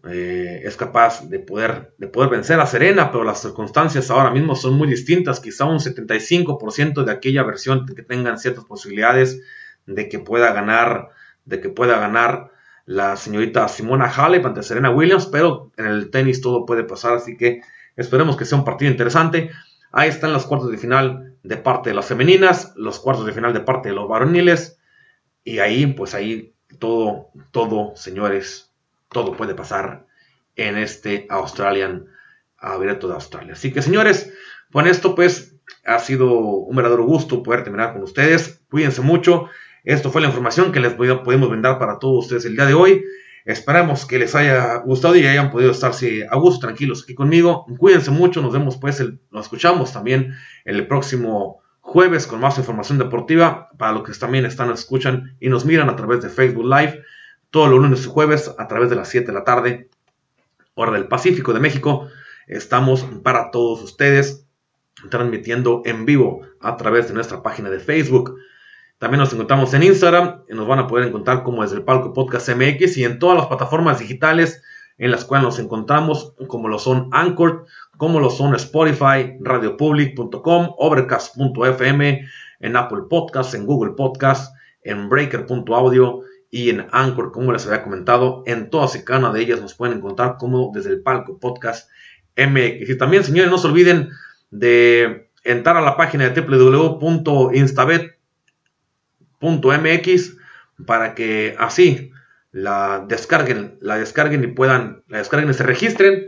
eh, 0.08 0.62
es 0.64 0.78
capaz 0.78 1.30
de 1.30 1.40
poder, 1.40 1.94
de 1.98 2.08
poder 2.08 2.30
vencer 2.30 2.60
a 2.60 2.66
Serena, 2.66 3.12
pero 3.12 3.24
las 3.24 3.42
circunstancias 3.42 4.10
ahora 4.10 4.32
mismo 4.32 4.56
son 4.56 4.74
muy 4.74 4.88
distintas. 4.88 5.40
Quizá 5.40 5.66
un 5.66 5.80
75% 5.80 7.04
de 7.04 7.12
aquella 7.12 7.44
versión 7.44 7.86
que 7.86 8.02
tengan 8.04 8.40
ciertas 8.40 8.66
posibilidades 8.66 9.42
de 9.86 10.10
que 10.10 10.20
pueda 10.20 10.54
ganar, 10.54 11.10
de 11.46 11.60
que 11.60 11.70
pueda 11.70 12.00
ganar 12.00 12.52
la 12.92 13.16
señorita 13.16 13.70
Simona 13.70 14.06
Halep 14.06 14.46
ante 14.46 14.64
Serena 14.64 14.90
Williams, 14.90 15.26
pero 15.28 15.72
en 15.78 15.86
el 15.86 16.12
tenis 16.12 16.42
todo 16.42 16.66
puede 16.66 16.84
pasar, 16.84 17.14
así 17.14 17.38
que 17.38 17.62
esperemos 17.96 18.36
que 18.36 18.44
sea 18.44 18.58
un 18.58 18.66
partido 18.66 18.92
interesante. 18.92 19.50
Ahí 19.94 20.10
están 20.10 20.34
los 20.34 20.46
cuartos 20.46 20.70
de 20.70 20.78
final 20.78 21.38
de 21.42 21.56
parte 21.56 21.90
de 21.90 21.96
las 21.96 22.08
femeninas, 22.08 22.74
los 22.76 23.00
cuartos 23.00 23.26
de 23.26 23.32
final 23.32 23.54
de 23.54 23.62
parte 23.62 23.90
de 23.90 23.96
los 23.96 24.10
varoniles, 24.10 24.78
y 25.46 25.60
ahí, 25.60 25.88
pues 25.88 26.14
ahí 26.14 26.54
todo, 26.80 27.30
todo, 27.52 27.94
señores, 27.96 28.74
todo 29.10 29.38
puede 29.38 29.56
pasar 29.56 30.06
en 30.58 30.78
este 30.78 31.28
Australian 31.30 32.08
Abierto 32.58 33.08
de 33.08 33.14
Australia. 33.14 33.54
Así 33.54 33.72
que, 33.72 33.82
señores, 33.82 34.34
con 34.70 34.86
esto, 34.86 35.16
pues, 35.16 35.56
ha 35.86 36.00
sido 36.00 36.30
un 36.30 36.76
verdadero 36.76 37.06
gusto 37.06 37.42
poder 37.42 37.64
terminar 37.64 37.94
con 37.94 38.04
ustedes. 38.04 38.62
Cuídense 38.70 39.02
mucho. 39.02 39.50
Esto 39.84 40.12
fue 40.12 40.22
la 40.22 40.28
información 40.28 40.72
que 40.72 40.80
les 40.80 40.94
pudimos 40.94 41.50
brindar 41.50 41.80
para 41.80 42.00
todos 42.00 42.26
ustedes 42.26 42.46
el 42.46 42.56
día 42.56 42.66
de 42.66 42.74
hoy. 42.74 43.04
Esperamos 43.46 44.06
que 44.06 44.20
les 44.20 44.36
haya 44.36 44.76
gustado 44.78 45.16
y 45.16 45.26
hayan 45.26 45.50
podido 45.50 45.72
estarse 45.72 46.28
a 46.30 46.36
gusto, 46.36 46.68
tranquilos 46.68 47.04
aquí 47.04 47.16
conmigo. 47.16 47.66
Cuídense 47.78 48.12
mucho, 48.12 48.42
nos 48.42 48.54
vemos 48.54 48.78
pues, 48.78 49.04
nos 49.32 49.46
escuchamos 49.46 49.92
también 49.92 50.36
el 50.66 50.86
próximo 50.88 51.62
jueves 51.80 52.28
con 52.28 52.40
más 52.40 52.60
información 52.60 53.00
deportiva 53.00 53.70
para 53.78 53.94
los 53.94 54.04
que 54.04 54.14
también 54.14 54.46
están, 54.46 54.70
escuchan 54.72 55.36
y 55.40 55.50
nos 55.50 55.66
miran 55.66 55.90
a 55.90 55.96
través 55.96 56.22
de 56.22 56.30
Facebook 56.30 56.66
Live 56.66 57.02
todos 57.50 57.70
los 57.70 57.80
lunes 57.80 58.06
y 58.06 58.10
jueves 58.10 58.54
a 58.58 58.68
través 58.68 58.90
de 58.92 58.96
las 58.96 59.10
7 59.10 59.28
de 59.28 59.34
la 59.34 59.44
tarde, 59.44 59.90
hora 60.76 60.92
del 60.94 61.08
Pacífico 61.08 61.54
de 61.54 61.60
México. 61.60 62.08
Estamos 62.48 63.06
para 63.24 63.50
todos 63.50 63.82
ustedes 63.82 64.46
transmitiendo 65.10 65.82
en 65.86 66.06
vivo 66.06 66.42
a 66.60 66.78
través 66.78 67.08
de 67.08 67.16
nuestra 67.16 67.42
página 67.42 67.70
de 67.72 67.80
Facebook. 67.80 68.38
También 69.02 69.18
nos 69.18 69.34
encontramos 69.34 69.74
en 69.74 69.82
Instagram, 69.82 70.44
nos 70.48 70.68
van 70.68 70.78
a 70.78 70.86
poder 70.86 71.08
encontrar 71.08 71.42
como 71.42 71.64
desde 71.64 71.78
el 71.78 71.84
palco 71.84 72.14
Podcast 72.14 72.50
MX 72.50 72.98
y 72.98 73.04
en 73.04 73.18
todas 73.18 73.36
las 73.36 73.48
plataformas 73.48 73.98
digitales 73.98 74.62
en 75.00 75.10
las 75.10 75.26
cuales 75.26 75.44
nos 75.44 75.58
encontramos, 75.58 76.36
como 76.46 76.68
lo 76.68 76.78
son 76.78 77.10
Anchor, 77.12 77.66
como 77.98 78.20
lo 78.20 78.30
son 78.30 78.54
Spotify, 78.54 79.38
radiopublic.com, 79.40 80.76
overcast.fm, 80.78 82.28
en 82.60 82.76
Apple 82.76 83.00
Podcasts, 83.10 83.56
en 83.56 83.66
Google 83.66 83.94
Podcasts, 83.98 84.54
en 84.84 85.10
Breaker.audio 85.10 86.20
y 86.52 86.70
en 86.70 86.86
Anchor, 86.92 87.32
como 87.32 87.52
les 87.54 87.66
había 87.66 87.82
comentado. 87.82 88.44
En 88.46 88.70
todas 88.70 88.96
y 88.96 89.04
cada 89.04 89.18
una 89.18 89.32
de 89.32 89.42
ellas 89.42 89.62
nos 89.62 89.74
pueden 89.74 89.98
encontrar 89.98 90.36
como 90.38 90.70
desde 90.76 90.92
el 90.92 91.02
palco 91.02 91.40
Podcast 91.40 91.90
MX. 92.38 92.88
Y 92.88 92.98
también, 93.00 93.24
señores, 93.24 93.50
no 93.50 93.58
se 93.58 93.66
olviden 93.66 94.12
de 94.52 95.32
entrar 95.44 95.76
a 95.76 95.82
la 95.82 95.98
página 95.98 96.30
de 96.30 96.40
www.instabet.com 96.40 98.21
.mx 99.42 100.38
para 100.86 101.16
que 101.16 101.56
así 101.60 102.12
la 102.52 103.06
descarguen, 103.08 103.78
la 103.82 103.98
descarguen 103.98 104.44
y 104.44 104.48
puedan, 104.48 105.04
la 105.08 105.20
descarguen 105.20 105.50
y 105.50 105.54
se 105.54 105.64
registren, 105.64 106.28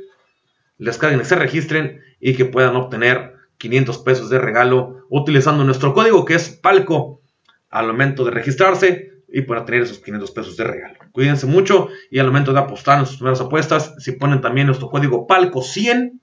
descarguen 0.78 1.22
y 1.22 1.26
se 1.26 1.36
registren 1.36 2.02
y 2.20 2.36
que 2.36 2.46
puedan 2.46 2.76
obtener 2.76 3.36
500 3.58 3.98
pesos 4.00 4.30
de 4.30 4.40
regalo 4.40 5.06
utilizando 5.10 5.64
nuestro 5.64 5.94
código 5.94 6.26
que 6.26 6.36
es 6.36 6.50
palco 6.50 7.22
al 7.70 7.88
momento 7.88 8.26
de 8.26 8.32
registrarse 8.32 9.14
y 9.28 9.42
para 9.42 9.66
tener 9.66 9.82
esos 9.82 10.00
500 10.00 10.32
pesos 10.32 10.58
de 10.58 10.64
regalo. 10.64 11.00
Cuídense 11.12 11.48
mucho 11.48 11.90
y 12.12 12.20
al 12.20 12.28
momento 12.28 12.54
de 12.54 12.60
apostar 12.60 13.00
en 13.00 13.06
sus 13.06 13.18
primeras 13.18 13.42
apuestas, 13.42 13.96
si 13.98 14.14
ponen 14.14 14.42
también 14.42 14.68
nuestro 14.68 14.90
código 14.90 15.26
palco 15.26 15.62
100, 15.62 16.22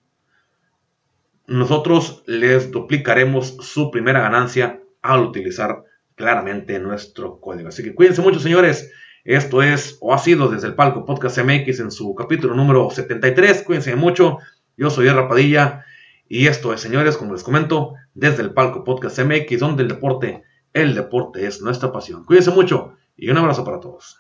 nosotros 1.49 2.23
les 2.27 2.71
duplicaremos 2.71 3.57
su 3.61 3.91
primera 3.91 4.21
ganancia 4.21 4.81
al 5.03 5.21
utilizar 5.21 5.83
claramente 6.21 6.79
nuestro 6.79 7.41
código. 7.41 7.71
Así 7.71 7.83
que 7.83 7.95
cuídense 7.95 8.21
mucho, 8.21 8.39
señores. 8.39 8.93
Esto 9.25 9.63
es 9.63 9.97
o 10.01 10.13
ha 10.13 10.19
sido 10.19 10.49
desde 10.49 10.67
el 10.67 10.75
palco 10.75 11.07
Podcast 11.07 11.39
MX 11.39 11.81
en 11.81 11.91
su 11.91 12.15
capítulo 12.15 12.55
número 12.55 12.91
73. 12.91 13.63
Cuídense 13.63 13.97
mucho. 13.97 14.39
Yo 14.77 14.91
soy 14.91 15.09
Rapadilla 15.09 15.87
y 16.29 16.47
esto 16.47 16.75
es, 16.75 16.83
señores, 16.83 17.17
como 17.17 17.33
les 17.33 17.43
comento, 17.43 17.95
desde 18.13 18.43
el 18.43 18.53
palco 18.53 18.85
Podcast 18.85 19.19
MX, 19.19 19.61
donde 19.61 19.83
el 19.83 19.89
deporte, 19.89 20.43
el 20.75 20.95
deporte 20.95 21.47
es 21.47 21.63
nuestra 21.63 21.91
pasión. 21.91 22.25
Cuídense 22.25 22.51
mucho 22.51 22.97
y 23.17 23.31
un 23.31 23.39
abrazo 23.39 23.65
para 23.65 23.81
todos. 23.81 24.19